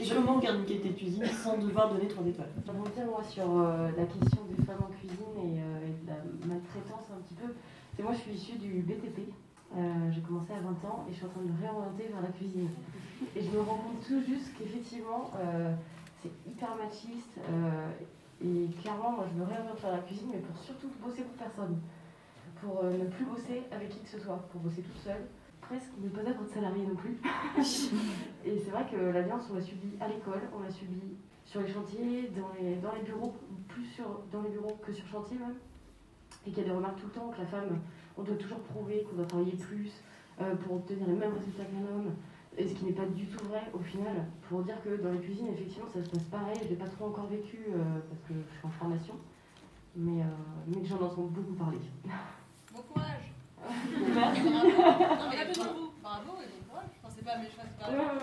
[0.00, 2.50] Et comment on garde une qualité de cuisine sans devoir donner trois étoiles?
[2.66, 6.16] Je reviens moi sur euh, la question des femmes en cuisine euh, et, de la
[6.46, 7.54] maltraitance un petit peu.
[7.96, 9.30] C'est moi je suis issue du BTP.
[9.76, 9.80] Euh,
[10.12, 12.28] j'ai commencé à 20 ans et je suis en train de me réorienter vers la
[12.28, 12.68] cuisine.
[13.36, 15.30] Et je me rends compte tout juste qu'effectivement
[16.22, 17.38] c'est hyper machiste
[18.42, 21.78] et clairement moi je me réoriente vers la cuisine mais pour surtout bosser pour personne
[22.64, 25.26] pour euh, ne plus bosser avec qui que ce soit, pour bosser toute seule,
[25.60, 27.18] presque ne pas être salarié non plus.
[28.44, 31.60] et c'est vrai que la violence, on l'a subi à l'école, on l'a subi sur
[31.60, 33.34] les chantiers, dans les, dans les bureaux,
[33.68, 35.54] plus sur, dans les bureaux que sur chantier même.
[36.46, 37.80] Et qu'il y a des remarques tout le temps que la femme,
[38.18, 39.90] on doit toujours prouver qu'on doit travailler plus
[40.40, 42.14] euh, pour obtenir les mêmes résultats qu'un homme.
[42.56, 45.18] Et ce qui n'est pas du tout vrai au final, pour dire que dans les
[45.18, 46.56] cuisines, effectivement, ça se passe pareil.
[46.60, 49.14] Je ne l'ai pas trop encore vécu euh, parce que je suis en formation,
[49.96, 50.22] mais,
[50.68, 51.78] mais que j'en entends beaucoup parler.
[52.72, 53.32] Bon courage.
[54.14, 54.44] Merci.
[54.44, 54.62] Non,
[55.30, 55.92] mais bravo.
[56.02, 56.90] Bravo et bon courage.
[57.02, 57.64] Enfin, c'est pas, mais c'est pas,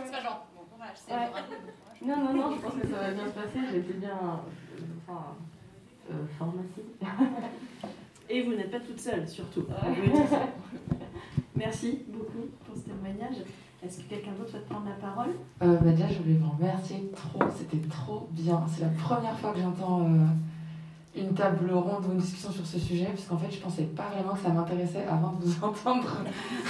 [0.06, 2.02] c'est pas genre bon courage, c'est bravo bon courage.
[2.04, 3.60] Non, non, non, je pense que ça va bien se passer.
[3.72, 5.36] J'ai été bien euh, enfin,
[6.10, 6.86] euh, formatée.
[8.30, 9.66] Et vous n'êtes pas toute seule, surtout.
[11.56, 13.44] Merci beaucoup pour ce témoignage.
[13.84, 15.32] Est-ce que quelqu'un d'autre souhaite prendre la parole?
[15.64, 17.44] Euh, bah je voulais vous remercier trop.
[17.58, 18.62] C'était trop bien.
[18.68, 20.02] C'est la première fois que j'entends.
[20.02, 20.26] Euh,
[21.14, 24.08] une table ronde ou une discussion sur ce sujet, parce qu'en fait, je pensais pas
[24.14, 26.08] vraiment que ça m'intéressait avant de vous entendre.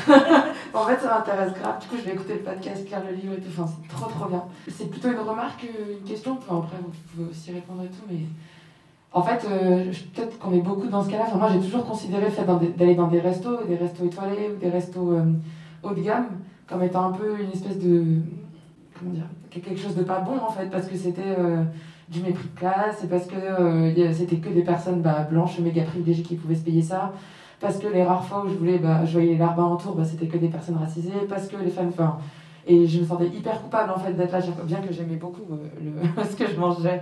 [0.73, 1.79] en fait, ça m'intéresse grave.
[1.79, 3.49] Du coup, je vais écouter le podcast, lire le livre et tout.
[3.49, 4.43] Enfin, c'est trop, trop bien.
[4.67, 6.37] C'est plutôt une remarque, une question.
[6.39, 8.21] Enfin, après, vous pouvez aussi répondre et tout, mais.
[9.13, 11.25] En fait, euh, peut-être qu'on est beaucoup dans ce cas-là.
[11.27, 12.45] Enfin, moi, j'ai toujours considéré le fait
[12.77, 15.33] d'aller dans des restos, des restos étoilés ou des restos euh,
[15.83, 16.29] haut de gamme,
[16.71, 18.03] comme étant un peu une espèce de.
[18.97, 21.35] Comment dire Quelque chose de pas bon, en fait, parce que c'était.
[21.37, 21.63] Euh,
[22.11, 25.83] du mépris de classe, c'est parce que euh, c'était que des personnes bah, blanches, méga
[25.83, 27.13] privilégiées qui pouvaient se payer ça,
[27.61, 30.03] parce que les rares fois où je voulais, bah, je voyais les larbins autour, bah,
[30.03, 32.17] c'était que des personnes racisées, parce que les femmes, enfin,
[32.67, 36.23] et je me sentais hyper coupable en fait d'être là, bien que j'aimais beaucoup euh,
[36.29, 37.01] ce que je mangeais.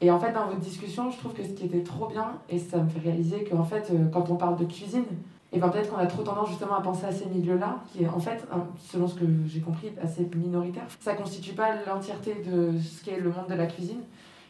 [0.00, 2.58] Et en fait, dans votre discussion, je trouve que ce qui était trop bien, et
[2.58, 5.04] ça me fait réaliser qu'en fait, quand on parle de cuisine,
[5.52, 8.08] et ben peut-être qu'on a trop tendance justement à penser à ces milieux-là, qui est
[8.08, 8.42] en fait,
[8.90, 10.84] selon ce que j'ai compris, assez minoritaire.
[10.98, 14.00] Ça constitue pas l'entièreté de ce qu'est le monde de la cuisine.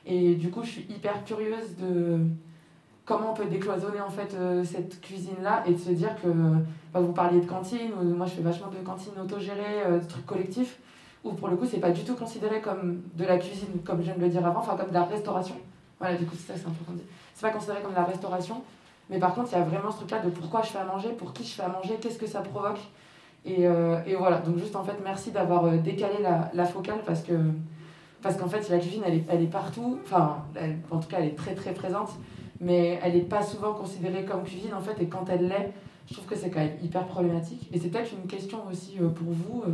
[0.07, 2.21] Et du coup, je suis hyper curieuse de
[3.05, 6.29] comment on peut décloisonner en fait euh, cette cuisine-là et de se dire que
[6.93, 10.27] bah, vous parliez de cantine, moi je fais vachement de cantine autogérée, euh, de trucs
[10.27, 10.79] collectifs,
[11.25, 14.05] où pour le coup c'est pas du tout considéré comme de la cuisine, comme je
[14.05, 15.57] viens de le dire avant, enfin comme de la restauration.
[15.99, 17.07] Voilà, du coup c'est ça c'est important de dire.
[17.35, 18.63] C'est pas considéré comme de la restauration,
[19.13, 21.11] mais par contre il y a vraiment ce truc-là de pourquoi je fais à manger,
[21.11, 22.81] pour qui je fais à manger, qu'est-ce que ça provoque.
[23.45, 27.33] Et, et, voilà, donc juste en fait, merci d'avoir décalé la, la, focale parce que
[28.23, 30.45] parce qu'en fait, la cuisine, elle est, elle est partout, enfin,
[30.93, 32.11] en tout cas, elle est très très présente,
[32.61, 35.73] mais elle n'est pas souvent considérée comme cuisine en fait, et quand elle l'est,
[36.09, 37.69] je trouve que c'est quand même hyper problématique.
[37.73, 39.65] Et c'est peut-être une question aussi pour vous.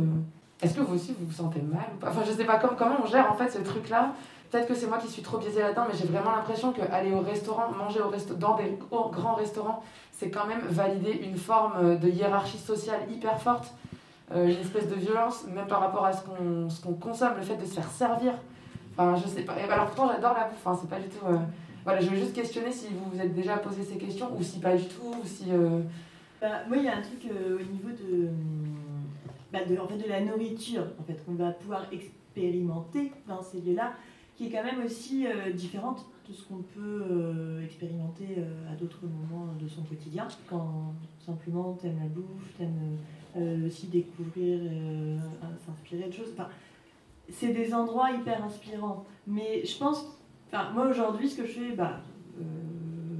[0.61, 2.09] Est-ce que vous aussi vous vous sentez mal ou pas?
[2.09, 4.13] Enfin, je sais pas comment, comment on gère en fait ce truc-là?
[4.49, 7.19] Peut-être que c'est moi qui suis trop biaisée là-dedans, mais j'ai vraiment l'impression qu'aller au
[7.19, 11.95] restaurant, manger au resto dans des grands restaurants, c'est quand même valider une forme euh,
[11.95, 13.71] de hiérarchie sociale hyper forte,
[14.31, 17.65] euh, une espèce de violence, même par rapport à ce qu'on consomme, le fait de
[17.65, 18.33] se faire servir.
[18.97, 19.53] Enfin, je sais pas.
[19.53, 21.25] alors pourtant, j'adore la bouffe, hein, c'est pas du tout.
[21.27, 21.37] Euh,
[21.83, 24.59] voilà, je veux juste questionner si vous vous êtes déjà posé ces questions, ou si
[24.59, 25.45] pas du tout, ou si.
[26.41, 28.29] Bah, moi, il y a un truc au niveau de,
[29.53, 33.59] bah, de, en fait, de la nourriture, en fait, qu'on va pouvoir expérimenter dans ces
[33.61, 33.93] lieux-là
[34.39, 38.75] qui est quand même aussi euh, différente de ce qu'on peut euh, expérimenter euh, à
[38.77, 40.29] d'autres moments de son quotidien.
[40.49, 40.93] Quand
[41.25, 44.59] simplement tu aimes la bouffe, tu aimes aussi découvrir,
[45.65, 46.29] s'inspirer de choses.
[46.33, 46.47] Enfin,
[47.29, 49.05] c'est des endroits hyper inspirants.
[49.27, 50.05] Mais je pense,
[50.47, 51.99] enfin, moi aujourd'hui, ce que je fais, bah,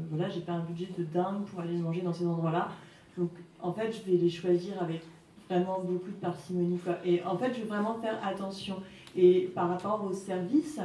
[0.09, 2.69] voilà, j'ai pas un budget de dingue pour aller manger dans ces endroits-là.
[3.17, 5.01] Donc en fait, je vais les choisir avec
[5.47, 6.79] vraiment beaucoup de parcimonie.
[7.05, 8.77] Et en fait, je vais vraiment faire attention.
[9.15, 10.79] Et par rapport au service,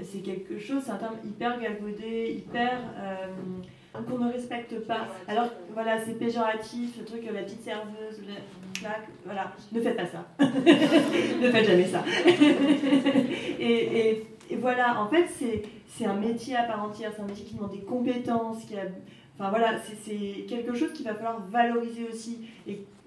[0.00, 2.78] c'est quelque chose, c'est un terme hyper galvaudé, hyper.
[2.98, 3.26] Euh,
[4.00, 5.06] qu'on ne respecte pas.
[5.28, 8.22] Alors voilà, c'est péjoratif, le truc, la petite serveuse,
[9.24, 10.26] voilà, ne faites pas ça.
[10.40, 12.02] ne faites jamais ça.
[13.60, 14.26] et,
[14.58, 15.26] voilà, en fait,
[15.88, 18.84] c'est un métier à part entière, c'est un métier qui demande des compétences, qui a,
[19.38, 22.46] enfin voilà, c'est quelque chose qu'il va falloir valoriser aussi.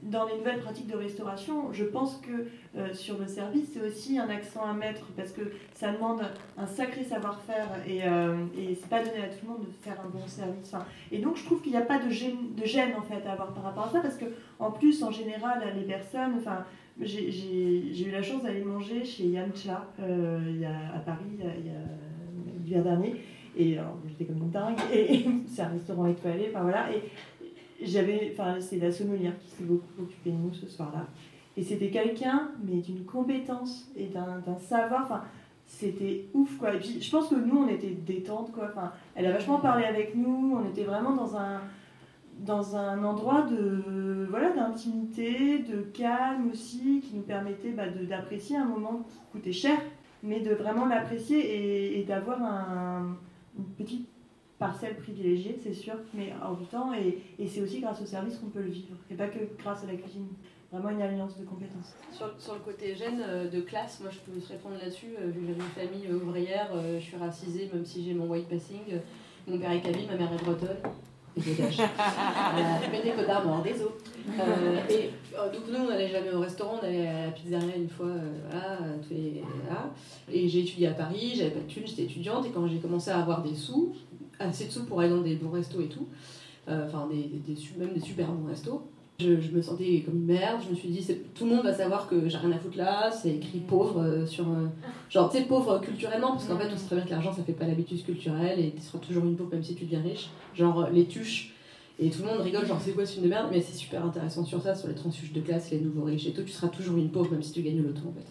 [0.04, 4.20] Dans les nouvelles pratiques de restauration, je pense que euh, sur le service, c'est aussi
[4.20, 5.42] un accent à mettre parce que
[5.74, 6.22] ça demande
[6.58, 10.00] un sacré savoir-faire et, euh, et c'est pas donné à tout le monde de faire
[10.00, 10.74] un bon service.
[11.12, 13.64] et donc, je trouve qu'il n'y a pas de gêne, en fait à avoir par
[13.64, 14.26] rapport à ça parce que
[14.60, 16.66] en plus, en général, les personnes, enfin,
[17.02, 20.40] j'ai eu la chance d'aller manger chez Yamcha euh,
[20.96, 21.40] à Paris
[22.64, 23.16] l'hiver dernier.
[23.58, 24.78] Et alors, j'étais comme une dingue.
[24.94, 26.88] Et c'est un restaurant étoilé, enfin voilà.
[26.92, 27.02] Et,
[27.86, 31.08] j'avais, enfin, c'est la sommelière qui s'est beaucoup occupée de nous ce soir-là.
[31.58, 35.04] Et c'était quelqu'un, mais d'une compétence et d'un, savoir.
[35.04, 35.24] Enfin,
[35.66, 36.74] c'était ouf, quoi.
[36.74, 38.68] Et puis, je pense que nous, on était détente, quoi.
[38.72, 40.58] Enfin, elle a vachement parlé avec nous.
[40.58, 41.62] On était vraiment dans un,
[42.40, 48.66] dans un endroit de, voilà, d'intimité, de calme aussi, qui nous permettait bah, d'apprécier un
[48.66, 49.78] moment qui coûtait cher,
[50.24, 53.18] mais de vraiment l'apprécier et, d'avoir un,
[53.58, 54.10] une petite
[54.60, 56.94] parcelle privilégiée, c'est sûr, mais hors du temps.
[56.94, 59.84] Et, et c'est aussi grâce au service qu'on peut le vivre, et pas que grâce
[59.84, 60.28] à la cuisine.
[60.72, 61.96] Vraiment une alliance de compétences.
[62.12, 65.16] Sur, sur le côté gêne euh, de classe, moi je peux te répondre là-dessus.
[65.18, 68.28] Euh, vu que j'ai une famille euh, ouvrière, je suis racisée, même si j'ai mon
[68.28, 68.82] white passing.
[69.48, 70.78] Mon père est kabyle, ma mère est bretonne.
[71.38, 71.80] Et dégage.
[71.80, 73.92] euh, des codards mort des os.
[74.90, 75.12] et
[75.54, 78.12] donc nous, on n'allait jamais au restaurant, on allait à la pizzeria une fois,
[78.50, 79.44] voilà, tous les,
[80.32, 83.12] Et j'ai étudié à Paris, j'avais pas de thunes, j'étais étudiante, et quand j'ai commencé
[83.12, 83.94] à avoir des sous,
[84.40, 86.08] assez de sous pour aller dans des bons restos et tout,
[86.68, 88.82] euh, enfin des, des, même des super bons restos.
[89.20, 91.74] Je, je, me sentais comme une merde, je me suis dit, tout le monde va
[91.74, 94.46] savoir que j'ai rien à foutre là, c'est écrit pauvre euh, sur.
[95.10, 97.44] genre, tu sais, pauvre culturellement, parce qu'en fait, on sait très bien que l'argent ça
[97.44, 100.30] fait pas l'habitude culturelle et tu seras toujours une pauvre même si tu deviens riche.
[100.54, 101.56] Genre, les tuches.
[101.98, 104.06] Et tout le monde rigole, genre, c'est quoi ce film de merde, mais c'est super
[104.06, 106.68] intéressant sur ça, sur les transfuges de classe, les nouveaux riches et tout, tu seras
[106.68, 108.28] toujours une pauvre même si tu gagnes le en fait.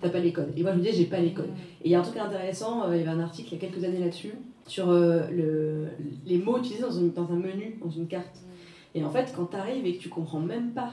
[0.00, 0.52] T'as pas les codes.
[0.56, 1.50] Et moi, je me disais, j'ai pas les codes.
[1.82, 3.64] Et il y a un truc intéressant, euh, il y avait un article il y
[3.64, 4.32] a quelques années là-dessus,
[4.70, 5.88] sur euh, le,
[6.24, 8.36] les mots utilisés dans, dans, un menu, dans une carte.
[8.36, 8.98] Mm.
[8.98, 10.92] Et en fait, quand tu arrives et que tu comprends même pas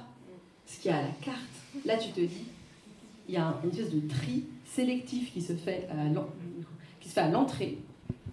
[0.65, 1.37] ce qu'il y a à la carte,
[1.85, 2.45] là tu te dis,
[3.27, 5.95] il y a une espèce de tri sélectif qui se fait à
[6.99, 7.77] qui se fait à l'entrée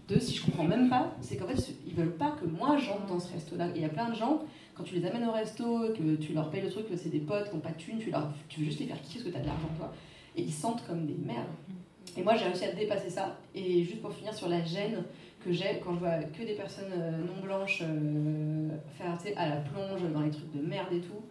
[0.08, 3.06] de si je comprends même pas, c'est qu'en fait ils veulent pas que moi j'entre
[3.06, 3.68] dans ce resto-là.
[3.74, 4.42] Il y a plein de gens,
[4.74, 7.20] quand tu les amènes au resto, que tu leur payes le truc, que c'est des
[7.20, 9.24] potes qui n'ont pas de thunes, tu, leur, tu veux juste les faire kiffer parce
[9.24, 9.92] que tu as de l'argent toi.
[10.36, 11.46] Et ils sentent comme des merdes.
[12.16, 13.38] Et moi j'ai réussi à dépasser ça.
[13.54, 15.04] Et juste pour finir sur la gêne,
[15.44, 19.56] que j'ai quand je vois que des personnes euh, non blanches euh, faire à la
[19.56, 21.22] plonge dans les trucs de merde et tout.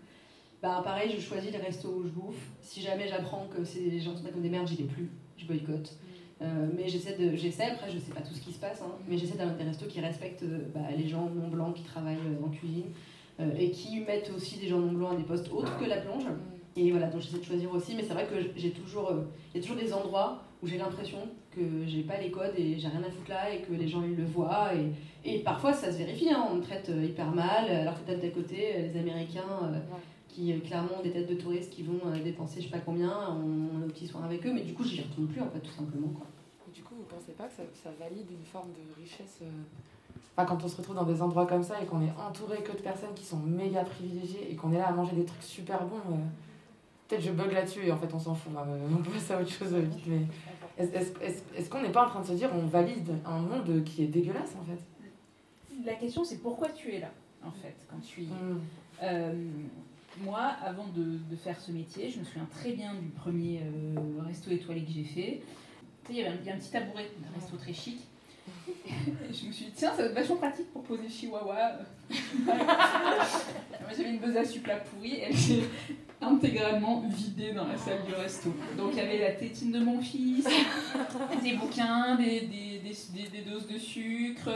[0.62, 2.50] Bah pareil, je choisis les restos où je bouffe.
[2.62, 5.98] Si jamais j'apprends que ces gens sont comme des merdes, j'y vais plus, je boycotte.
[6.42, 8.92] Euh, mais j'essaie de, j'essaie, après je sais pas tout ce qui se passe, hein,
[9.08, 12.50] mais j'essaie d'avoir des restos qui respectent bah, les gens non blancs qui travaillent en
[12.50, 12.86] cuisine
[13.58, 16.26] et qui mettent aussi des gens non blancs à des postes autres que la plonge.
[16.76, 19.12] Et voilà, donc j'essaie de choisir aussi, mais c'est vrai que j'ai toujours,
[19.54, 21.18] il y a toujours des endroits où j'ai l'impression
[21.54, 24.04] que j'ai pas les codes et j'ai rien à foutre là et que les gens
[24.04, 24.92] ils le voient et,
[25.24, 28.30] et parfois ça se vérifie, hein, on me traite euh, hyper mal alors que d'un
[28.30, 29.80] côté les Américains euh,
[30.28, 33.12] qui euh, clairement ont des têtes de touristes qui vont dépenser je sais pas combien,
[33.30, 35.60] on, a des petits soins avec eux mais du coup j'y retourne plus en fait
[35.60, 36.28] tout simplement quoi.
[36.74, 39.44] du coup vous pensez pas que ça, ça valide une forme de richesse
[40.36, 42.72] Enfin, quand on se retrouve dans des endroits comme ça et qu'on est entouré que
[42.72, 45.86] de personnes qui sont méga privilégiées et qu'on est là à manger des trucs super
[45.86, 46.16] bons, euh,
[47.08, 48.52] peut-être je bug là-dessus et en fait on s'en fout.
[48.58, 50.06] hein, euh, on passe à autre chose vite.
[50.08, 50.22] Mais
[50.78, 54.08] est-ce qu'on n'est pas en train de se dire on valide un monde qui est
[54.08, 54.80] dégueulasse en fait?
[55.86, 57.12] La question, c'est pourquoi tu es là,
[57.44, 58.28] en fait, quand tu y es?
[58.28, 58.62] Mm.
[59.04, 59.34] Euh,
[60.24, 64.22] moi, avant de, de faire ce métier, je me souviens très bien du premier euh,
[64.26, 65.42] resto étoilé que j'ai fait.
[66.06, 67.74] Tu sais, il y avait un, il y a un petit tabouret, un resto très
[67.74, 68.00] chic.
[68.68, 71.72] Et je me suis dit, tiens, ça va être vachement pratique pour poser chihuahua.
[73.96, 75.64] J'avais une besace supla pourrie, elle s'est
[76.22, 78.54] intégralement vidée dans la salle du resto.
[78.78, 80.46] Donc il y avait la tétine de mon fils,
[81.44, 84.50] des bouquins, des, des, des, des- des doses de sucre,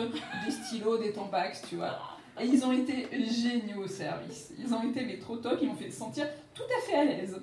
[0.46, 2.00] des stylos, des tampax, tu vois.
[2.40, 4.54] Et ils ont été géniaux au service.
[4.60, 7.40] Ils ont été mais trop top, ils m'ont fait sentir tout à fait à l'aise.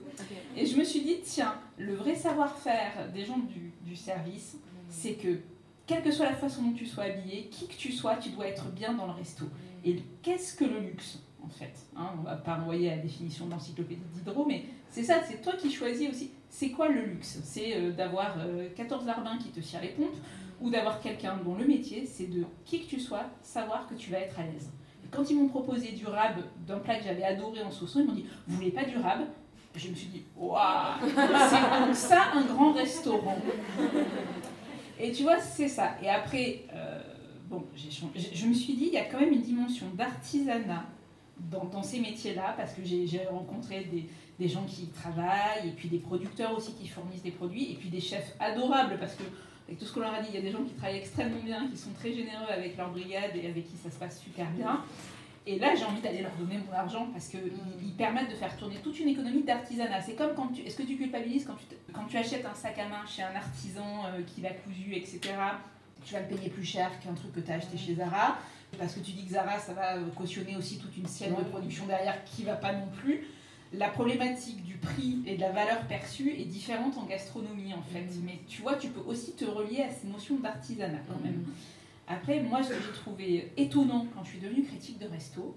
[0.57, 4.57] Et je me suis dit, tiens, le vrai savoir-faire des gens du, du service,
[4.89, 5.39] c'est que,
[5.87, 8.47] quelle que soit la façon dont tu sois habillé, qui que tu sois, tu dois
[8.47, 9.45] être bien dans le resto.
[9.85, 13.51] Et qu'est-ce que le luxe, en fait hein On va pas envoyer la définition de
[13.51, 16.30] l'encyclopédie d'Hydro, mais c'est ça, c'est toi qui choisis aussi.
[16.49, 17.41] C'est quoi le luxe?
[17.45, 20.16] C'est euh, d'avoir euh, 14 larbins qui te cirent les pompes,
[20.61, 24.11] ou d'avoir quelqu'un dont le métier, c'est de, qui que tu sois, savoir que tu
[24.11, 24.70] vas être à l'aise.
[25.11, 28.14] Quand ils m'ont proposé du rab d'un plat que j'avais adoré en saucisson, ils m'ont
[28.14, 29.20] dit, vous voulez pas du rab?
[29.76, 30.61] Je me suis dit, waouh,
[31.05, 33.37] c'est donc ça un grand restaurant.
[35.05, 35.96] Et tu vois, c'est ça.
[36.02, 36.98] Et après, euh,
[37.50, 40.86] bon, je me suis dit, il y a quand même une dimension d'artisanat
[41.50, 43.86] dans, ces métiers-là, parce que j'ai rencontré
[44.38, 47.90] des, gens qui travaillent, et puis des producteurs aussi qui fournissent des produits, et puis
[47.90, 49.24] des chefs adorables, parce que
[49.68, 51.42] avec tout ce qu'on leur a dit, il y a des gens qui travaillent extrêmement
[51.44, 54.50] bien, qui sont très généreux avec leur brigade et avec qui ça se passe super
[54.52, 54.82] bien.
[55.47, 58.57] Et là, j'ai envie d'aller leur donner mon argent parce qu'ils ils permettent de faire
[58.57, 60.01] tourner toute une économie d'artisanat.
[60.01, 60.62] C'est comme quand tu.
[60.62, 63.22] Est-ce que tu culpabilises quand tu, te- quand tu achètes un sac à main chez
[63.22, 65.20] un artisan euh, qui l'a cousu, etc.
[66.05, 68.38] Tu vas le payer plus cher qu'un truc que tu as acheté chez Zara
[68.78, 71.42] parce que tu dis que Zara, ça va euh, cautionner aussi toute une chaîne de
[71.45, 73.26] production derrière qui va pas non plus.
[73.74, 78.07] La problématique du prix et de la valeur perçue est différente en gastronomie en fait.
[78.24, 81.45] Mais tu vois, tu peux aussi te relier à ces notions d'artisanat quand même.
[82.07, 85.57] Après, moi, ce que j'ai trouvé étonnant quand je suis devenue critique de resto,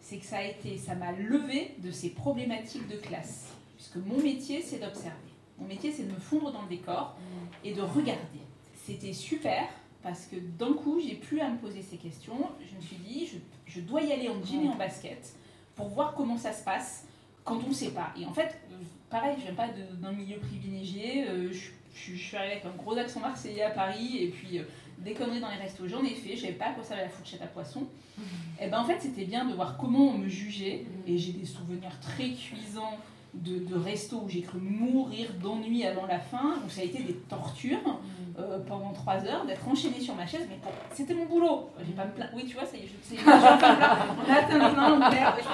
[0.00, 3.48] c'est que ça a été, ça m'a levé de ces problématiques de classe.
[3.76, 5.16] Puisque mon métier, c'est d'observer.
[5.58, 7.16] Mon métier, c'est de me fondre dans le décor
[7.64, 8.40] et de regarder.
[8.86, 9.64] C'était super
[10.02, 12.48] parce que d'un coup, j'ai plus à me poser ces questions.
[12.70, 13.36] Je me suis dit, je,
[13.72, 15.34] je dois y aller en jean et en basket
[15.76, 17.04] pour voir comment ça se passe
[17.44, 18.12] quand on ne sait pas.
[18.18, 18.76] Et en fait, euh,
[19.10, 21.28] pareil, je viens pas d'un milieu privilégié.
[21.28, 21.58] euh, je,
[21.94, 24.64] je- je suis arrivée avec un gros accent marseillais à Paris et puis euh,
[25.04, 26.36] des conneries dans les restos, j'en ai fait.
[26.36, 27.84] Je savais pas quoi la fourchette à poisson.
[28.60, 30.84] Et ben en fait, c'était bien de voir comment on me jugeait.
[31.06, 32.98] Et j'ai des souvenirs très cuisants
[33.34, 37.02] de, de restos où j'ai cru mourir d'ennui avant la fin, où ça a été
[37.02, 38.00] des tortures
[38.38, 40.46] euh, pendant trois heures, d'être enchaînée sur ma chaise.
[40.48, 41.70] Mais bon, c'était mon boulot.
[41.78, 42.32] Je vais pas me plaindre.
[42.34, 43.20] Oui, tu vois, ça y est, je sais.
[43.20, 45.10] je pas me maintenant,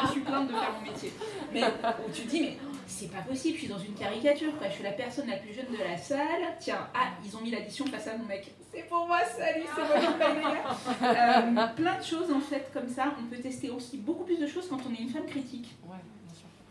[0.07, 1.12] je suis plainte de faire mon métier.
[1.53, 2.57] Mais où tu te dis, mais
[2.87, 4.68] c'est pas possible, je suis dans une caricature, quoi.
[4.68, 6.55] Je suis la personne la plus jeune de la salle.
[6.61, 8.53] Tiens, ah, ils ont mis l'addition face à mon mec.
[8.72, 10.57] C'est pour moi, salut, c'est moi.
[11.03, 13.14] Euh, plein de choses en fait comme ça.
[13.18, 15.74] On peut tester aussi beaucoup plus de choses quand on est une femme critique.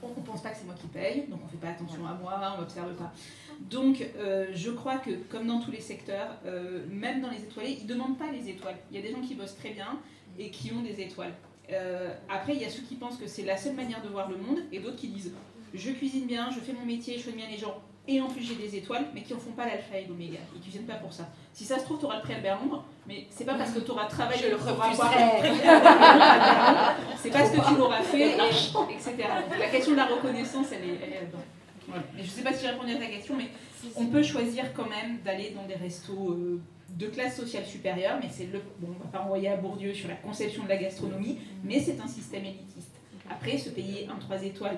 [0.04, 2.06] On ne pense pas que c'est moi qui paye, donc on ne fait pas attention
[2.06, 3.12] à moi, on n'observe pas.
[3.60, 7.78] Donc euh, je crois que comme dans tous les secteurs, euh, même dans les étoilés,
[7.82, 8.76] ils demandent pas les étoiles.
[8.92, 10.00] Il y a des gens qui bossent très bien
[10.38, 11.34] et qui ont des étoiles.
[11.72, 14.30] Euh, après, il y a ceux qui pensent que c'est la seule manière de voir
[14.30, 15.32] le monde et d'autres qui disent
[15.78, 17.76] je cuisine bien, je fais mon métier, je soigne bien les gens
[18.08, 20.38] et en plus j'ai des étoiles, mais qui en font pas l'alpha et l'oméga.
[20.56, 21.28] Ils cuisinent pas pour ça.
[21.54, 23.80] Si ça se trouve, tu auras le prix Albert Londres, mais c'est pas parce que
[23.80, 24.58] tu auras travaillé Je le
[27.18, 29.16] c'est parce que tu l'auras fait, et- etc.
[29.50, 31.44] Donc, la question de la reconnaissance, elle est, elle est là-dedans.
[32.18, 33.48] Je sais pas si j'ai répondu à ta question, mais
[33.96, 36.60] on peut choisir quand même d'aller dans des restos euh,
[36.90, 38.62] de classe sociale supérieure, mais c'est le.
[38.80, 42.00] Bon, on va pas envoyer à Bourdieu sur la conception de la gastronomie, mais c'est
[42.02, 42.92] un système élitiste.
[43.30, 44.78] Après, se payer un 3 étoiles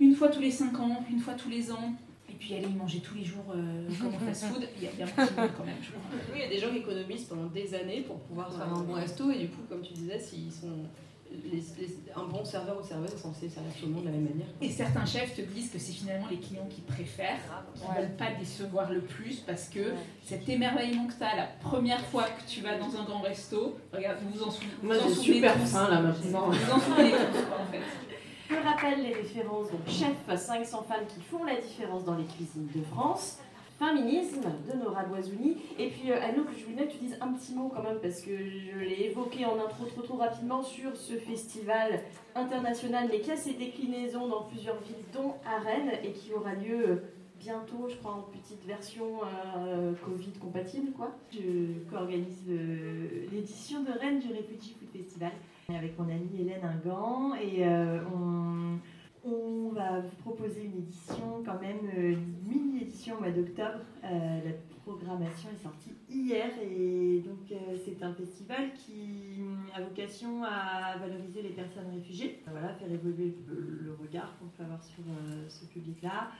[0.00, 1.92] une fois tous les 5 ans, une fois tous les ans,
[2.30, 4.90] et puis aller y manger tous les jours euh, comme en fast-food, il y a
[4.92, 6.02] bien un petit monde quand même, je crois.
[6.32, 8.80] Oui, il y a des gens qui économisent pendant des années pour pouvoir faire un
[8.82, 10.68] bon resto et du coup, comme tu disais, s'ils sont
[11.30, 14.14] les- les- un bon serveur ou serveuse est censé servir tout le monde de la
[14.14, 14.46] même manière.
[14.62, 18.16] Et certains chefs te disent que c'est finalement les clients qui préfèrent, qui ne veulent
[18.16, 19.92] pas décevoir le plus parce que
[20.24, 23.76] cet émerveillement que tu as la première fois que tu vas dans un grand resto,
[23.92, 25.66] regarde, vous vous en, sou- vous Moi, en j'ai souvenez super tous.
[25.70, 26.48] faim, là, maintenant.
[26.48, 27.80] Vous vous en souvenez tous, quoi, en fait.
[28.48, 32.66] Je rappelle les références, donc chef 500 femmes qui font la différence dans les cuisines
[32.74, 33.40] de France,
[33.78, 37.34] féminisme de Nora Boisouni, et puis euh, Anno, que je voulais que tu dises un
[37.34, 40.96] petit mot quand même, parce que je l'ai évoqué en intro trop trop rapidement sur
[40.96, 42.00] ce festival
[42.34, 46.54] international, mais qui a ses déclinaisons dans plusieurs villes, dont à Rennes, et qui aura
[46.54, 46.96] lieu euh,
[47.38, 49.20] bientôt, je crois, en petite version
[49.58, 50.92] euh, Covid compatible.
[50.92, 51.10] Quoi.
[51.30, 52.48] Je co-organise
[53.30, 55.32] l'édition de Rennes du Refugee Food Festival
[55.74, 58.00] avec mon amie Hélène Ingan et euh,
[59.22, 63.80] on, va vous proposer une édition quand même, euh, une mini-édition au mois d'octobre.
[64.02, 64.52] la
[64.84, 69.42] programmation est sortie hier et donc c'est un festival qui
[69.74, 74.82] a vocation à valoriser les personnes réfugiées, voilà, faire évoluer le regard qu'on peut avoir
[74.82, 75.04] sur
[75.48, 76.30] ce public-là.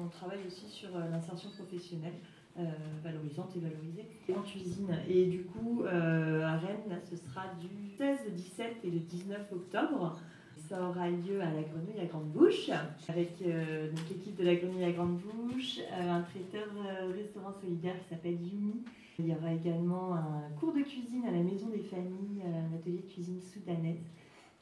[0.00, 2.14] On travaille aussi sur l'insertion professionnelle.
[2.58, 2.64] Euh,
[3.04, 4.96] valorisante et valorisée en cuisine.
[5.10, 7.68] Et du coup, euh, à Rennes, ce sera du
[7.98, 10.18] 16, le 17 et le 19 octobre.
[10.66, 12.70] Ça aura lieu à la Grenouille à Grande Bouche,
[13.08, 16.66] avec euh, l'équipe de la Grenouille à Grande Bouche, un traiteur
[17.14, 18.84] restaurant solidaire qui s'appelle Yumi.
[19.18, 23.02] Il y aura également un cours de cuisine à la Maison des Familles, un atelier
[23.06, 24.06] de cuisine soudanaise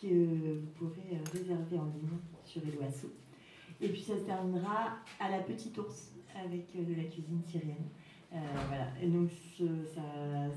[0.03, 3.13] que vous pourrez réserver en ligne sur les loiseaux.
[3.81, 7.89] Et puis ça se terminera à la Petite Ours avec euh, de la cuisine syrienne.
[8.33, 8.37] Euh,
[8.69, 8.87] voilà.
[9.01, 9.31] Et donc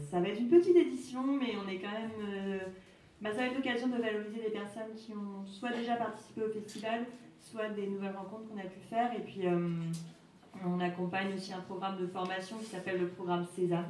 [0.10, 2.12] ça, va être une petite édition, mais on est quand même.
[2.22, 2.60] Euh,
[3.22, 6.50] bah, ça va être l'occasion de valoriser les personnes qui ont soit déjà participé au
[6.50, 7.06] festival,
[7.42, 9.12] soit des nouvelles rencontres qu'on a pu faire.
[9.16, 9.42] Et puis
[10.66, 13.86] on accompagne aussi un programme de formation qui s'appelle le programme César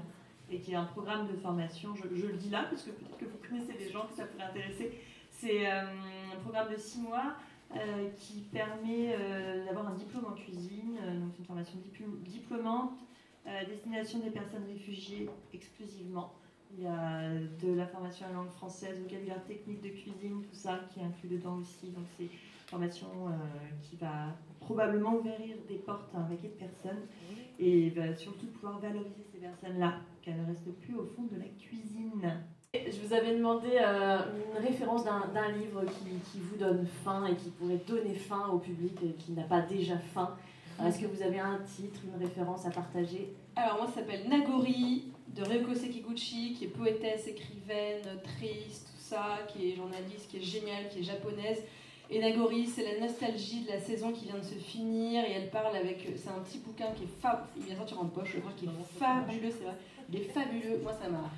[0.49, 3.18] et qui est un programme de formation, je, je, le dis là parce que peut-être
[3.18, 4.93] que vous connaissez des gens que ça pourrait intéresser.
[5.30, 7.35] C'est un programme de six mois
[7.76, 11.77] euh, qui permet euh, d'avoir un diplôme en cuisine, euh, donc une formation
[12.23, 12.94] diplômante,
[13.68, 16.34] destination des personnes réfugiées exclusivement.
[16.72, 17.30] Il y a
[17.61, 21.30] de la formation en langue française, vocabulaire technique de cuisine, tout ça qui est inclus
[21.30, 21.88] dedans aussi.
[21.88, 22.30] Donc c'est une
[22.68, 23.07] formation
[23.81, 27.07] qui va probablement ouvrir des portes à un paquet de personnes
[27.57, 31.48] et va surtout pouvoir valoriser ces personnes-là, qu'elles ne restent plus au fond de la
[31.57, 32.44] cuisine.
[32.73, 37.49] Je vous avais demandé euh, une référence d'un livre qui, vous donne faim et qui
[37.49, 40.35] pourrait donner faim au public et qui n'a pas déjà faim.
[40.85, 43.34] Est-ce que vous avez un titre, une référence à partager?
[43.56, 49.39] Alors moi ça s'appelle Nagori de Ryoko Sekiguchi, qui est poétesse, écrivaine, triste, tout ça,
[49.48, 51.64] qui est journaliste, qui est géniale, qui est japonaise.
[52.10, 55.49] Et Nagori, c'est la nostalgie de la saison qui vient de se finir et elle
[55.49, 56.06] parle avec.
[56.15, 58.65] C'est un petit bouquin qui est fabuleux, il vient sortir en poche, je crois, qui
[58.65, 59.76] est fabuleux, c'est vrai.
[60.11, 61.31] Il est fabuleux, moi ça m'a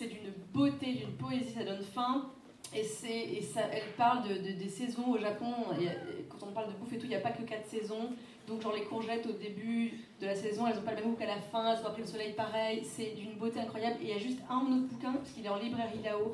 [0.00, 2.30] c'est d'une beauté, d'une poésie, ça donne faim.
[2.74, 5.52] Et, et ça, elle parle de, des saisons au Japon.
[6.28, 8.10] quand on parle de bouffe et tout, il n'y a pas que quatre saisons.
[8.48, 11.16] Donc, genre les courgettes au début de la saison, elles n'ont pas le même goût
[11.16, 12.82] qu'à la fin, elles ont pris le soleil pareil.
[12.82, 13.96] C'est d'une beauté incroyable.
[14.00, 16.32] Et il y a juste un autre bouquin, parce qu'il est en librairie là-haut.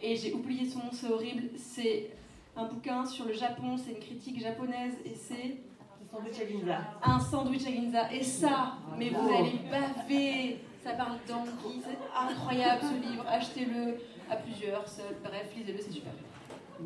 [0.00, 1.50] Et j'ai oublié son nom, c'est horrible.
[1.56, 2.10] C'est
[2.56, 4.94] un bouquin sur le Japon, c'est une critique japonaise.
[5.04, 5.58] Et c'est.
[6.14, 6.78] Un sandwich à Ginza.
[7.02, 8.12] Un sandwich à Ginza.
[8.12, 13.98] Et ça, mais vous allez baver ça parle d'Anguille, c'est incroyable ce livre, achetez-le
[14.30, 16.12] à plusieurs, seul, bref, lisez-le, c'est super.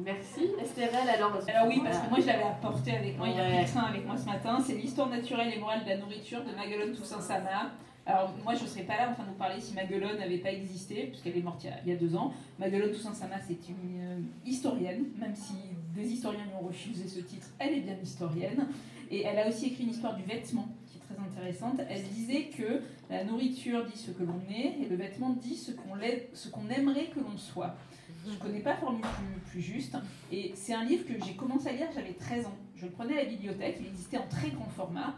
[0.05, 0.51] Merci.
[0.61, 3.63] Estérelle, alors Alors oui, parce que moi je l'avais apporté avec moi, il a pris
[3.63, 4.59] le train avec moi ce matin.
[4.65, 7.73] C'est l'histoire naturelle et morale de la nourriture de Maguelone Toussaint Sama.
[8.05, 10.39] Alors moi je ne serais pas là en train de vous parler si Maguelone n'avait
[10.39, 12.35] pas existé, puisqu'elle est morte il y, a, deux ans.
[12.59, 15.55] Maguelone Toussaint Sama c'est une euh, historienne, même si
[15.95, 18.69] des historiens lui ont refusé ce titre, elle est bien historienne.
[19.11, 20.69] Et elle a aussi écrit une histoire du vêtement
[21.17, 21.81] très intéressante.
[21.89, 25.73] Elle disait que la nourriture dit ce que l'on est et le vêtement dit ce
[25.73, 27.77] qu'on aimerait que l'on soit.
[28.25, 29.05] Je ne connais pas formule
[29.51, 29.97] plus, juste.
[30.33, 32.57] Et c'est un livre que j'ai commencé à lire, j'avais 13 ans.
[32.77, 35.15] Je le prenais à la bibliothèque, il existait en très grand format.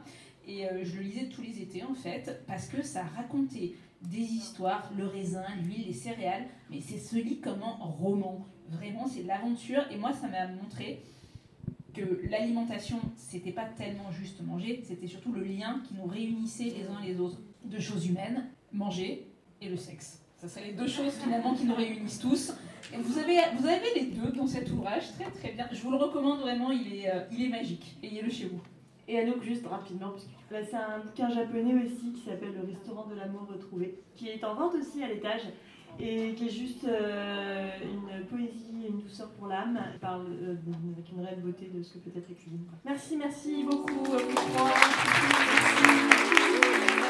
[0.47, 4.19] Et euh, je le lisais tous les étés en fait, parce que ça racontait des
[4.19, 8.47] histoires, le raisin, l'huile, les céréales, mais c'est ce lit comme un roman.
[8.71, 9.83] Vraiment, c'est de l'aventure.
[9.91, 11.03] Et moi, ça m'a montré
[11.99, 16.87] que l'alimentation, c'était pas tellement juste manger, c'était surtout le lien qui nous réunissait les
[16.87, 17.39] uns les autres.
[17.65, 19.27] Deux choses humaines, manger
[19.61, 20.23] et le sexe.
[20.37, 22.53] Ça, c'est les deux choses finalement qui nous réunissent tous.
[22.93, 25.67] Et vous avez, vous avez les deux dans cet ouvrage, très très bien.
[25.73, 27.97] Je vous le recommande vraiment, il est, euh, il est magique.
[28.03, 28.61] Ayez-le chez vous.
[29.09, 30.13] Et Anouk, juste rapidement,
[30.51, 34.55] c'est un bouquin japonais aussi qui s'appelle Le restaurant de l'amour retrouvé, qui est en
[34.55, 35.43] vente aussi à l'étage
[36.01, 39.79] et qui est juste euh, une poésie et une douceur pour l'âme.
[39.93, 40.57] Elle parle euh,
[40.95, 42.67] avec une réelle beauté de ce que peut être la cuisine.
[42.85, 44.71] Merci, merci beaucoup à vous trois.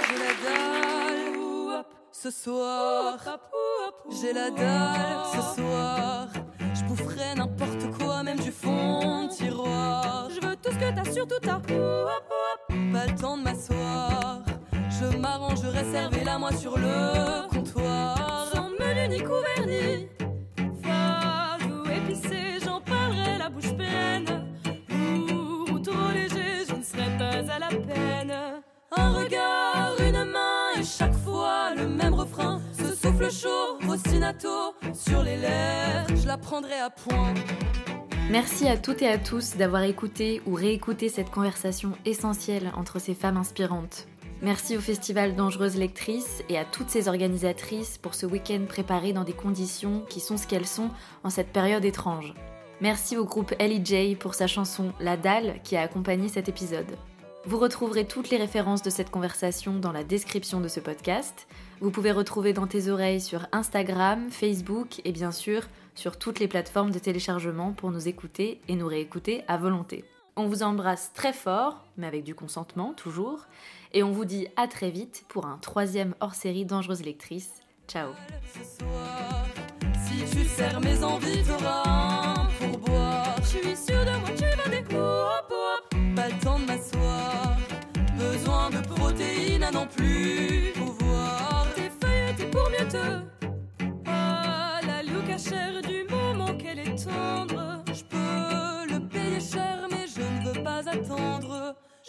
[0.09, 3.39] J'ai la dalle ce soir.
[4.11, 6.29] J'ai la dalle ce soir.
[6.75, 10.29] Je boufferai n'importe quoi, même du fond de tiroir.
[10.31, 11.61] Je veux tout ce que t'as, surtout t'as.
[11.61, 14.43] Pas le temps de m'asseoir.
[15.01, 18.38] Je m'arrangerai, servez la moi sur le comptoir
[19.09, 20.09] ni couvert ni
[21.66, 24.26] ou épicé, j'en parlerai la bouche pleine.
[25.72, 28.35] ou trop léger, je ne serai pas à la peine.
[28.97, 32.60] Un regard, une main et chaque fois le même refrain.
[32.72, 37.35] Ce souffle chaud, ostinato sur les lèvres, je la prendrai à point.
[38.30, 43.14] Merci à toutes et à tous d'avoir écouté ou réécouté cette conversation essentielle entre ces
[43.14, 44.06] femmes inspirantes.
[44.40, 49.24] Merci au Festival Dangereuse Lectrice et à toutes ces organisatrices pour ce week-end préparé dans
[49.24, 50.90] des conditions qui sont ce qu'elles sont
[51.24, 52.35] en cette période étrange.
[52.81, 56.97] Merci au groupe Ellie pour sa chanson La Dalle qui a accompagné cet épisode.
[57.47, 61.48] Vous retrouverez toutes les références de cette conversation dans la description de ce podcast.
[61.81, 65.62] Vous pouvez retrouver dans tes oreilles sur Instagram, Facebook et bien sûr
[65.97, 70.05] sur toutes les plateformes de téléchargement pour nous écouter et nous réécouter à volonté.
[70.40, 73.48] On vous embrasse très fort, mais avec du consentement toujours,
[73.93, 77.51] et on vous dit à très vite pour un troisième hors-série Dangereuse Lectrice.
[77.89, 78.12] Ciao
[80.06, 81.43] Si tu sers mes envies,
[82.60, 83.35] pour boire.
[83.43, 84.82] Je suis sûre de moi, tu vas des
[86.15, 86.66] Pas le temps de.
[88.16, 91.66] Besoin de protéines à non plus pouvoir.
[91.74, 93.24] Tes feuilles étaient pour mieux te.
[94.06, 95.82] Ah, la loup cachère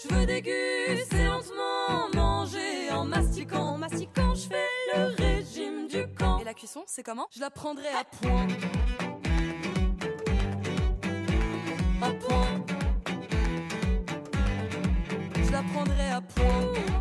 [0.01, 6.39] Je veux déguster lentement, manger en mastiquant, mastiquant, je fais le régime du camp.
[6.39, 8.47] Et la cuisson, c'est comment Je la prendrai à point.
[12.01, 12.65] À point.
[15.35, 16.98] Je la prendrai à point.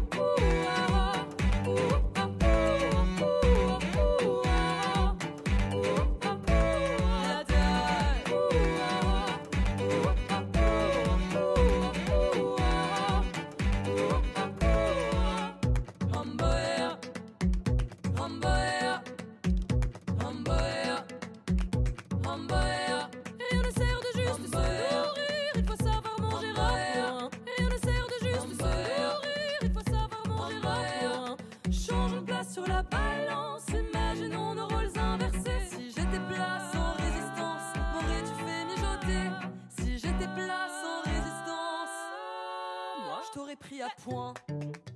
[44.08, 44.87] T'aurais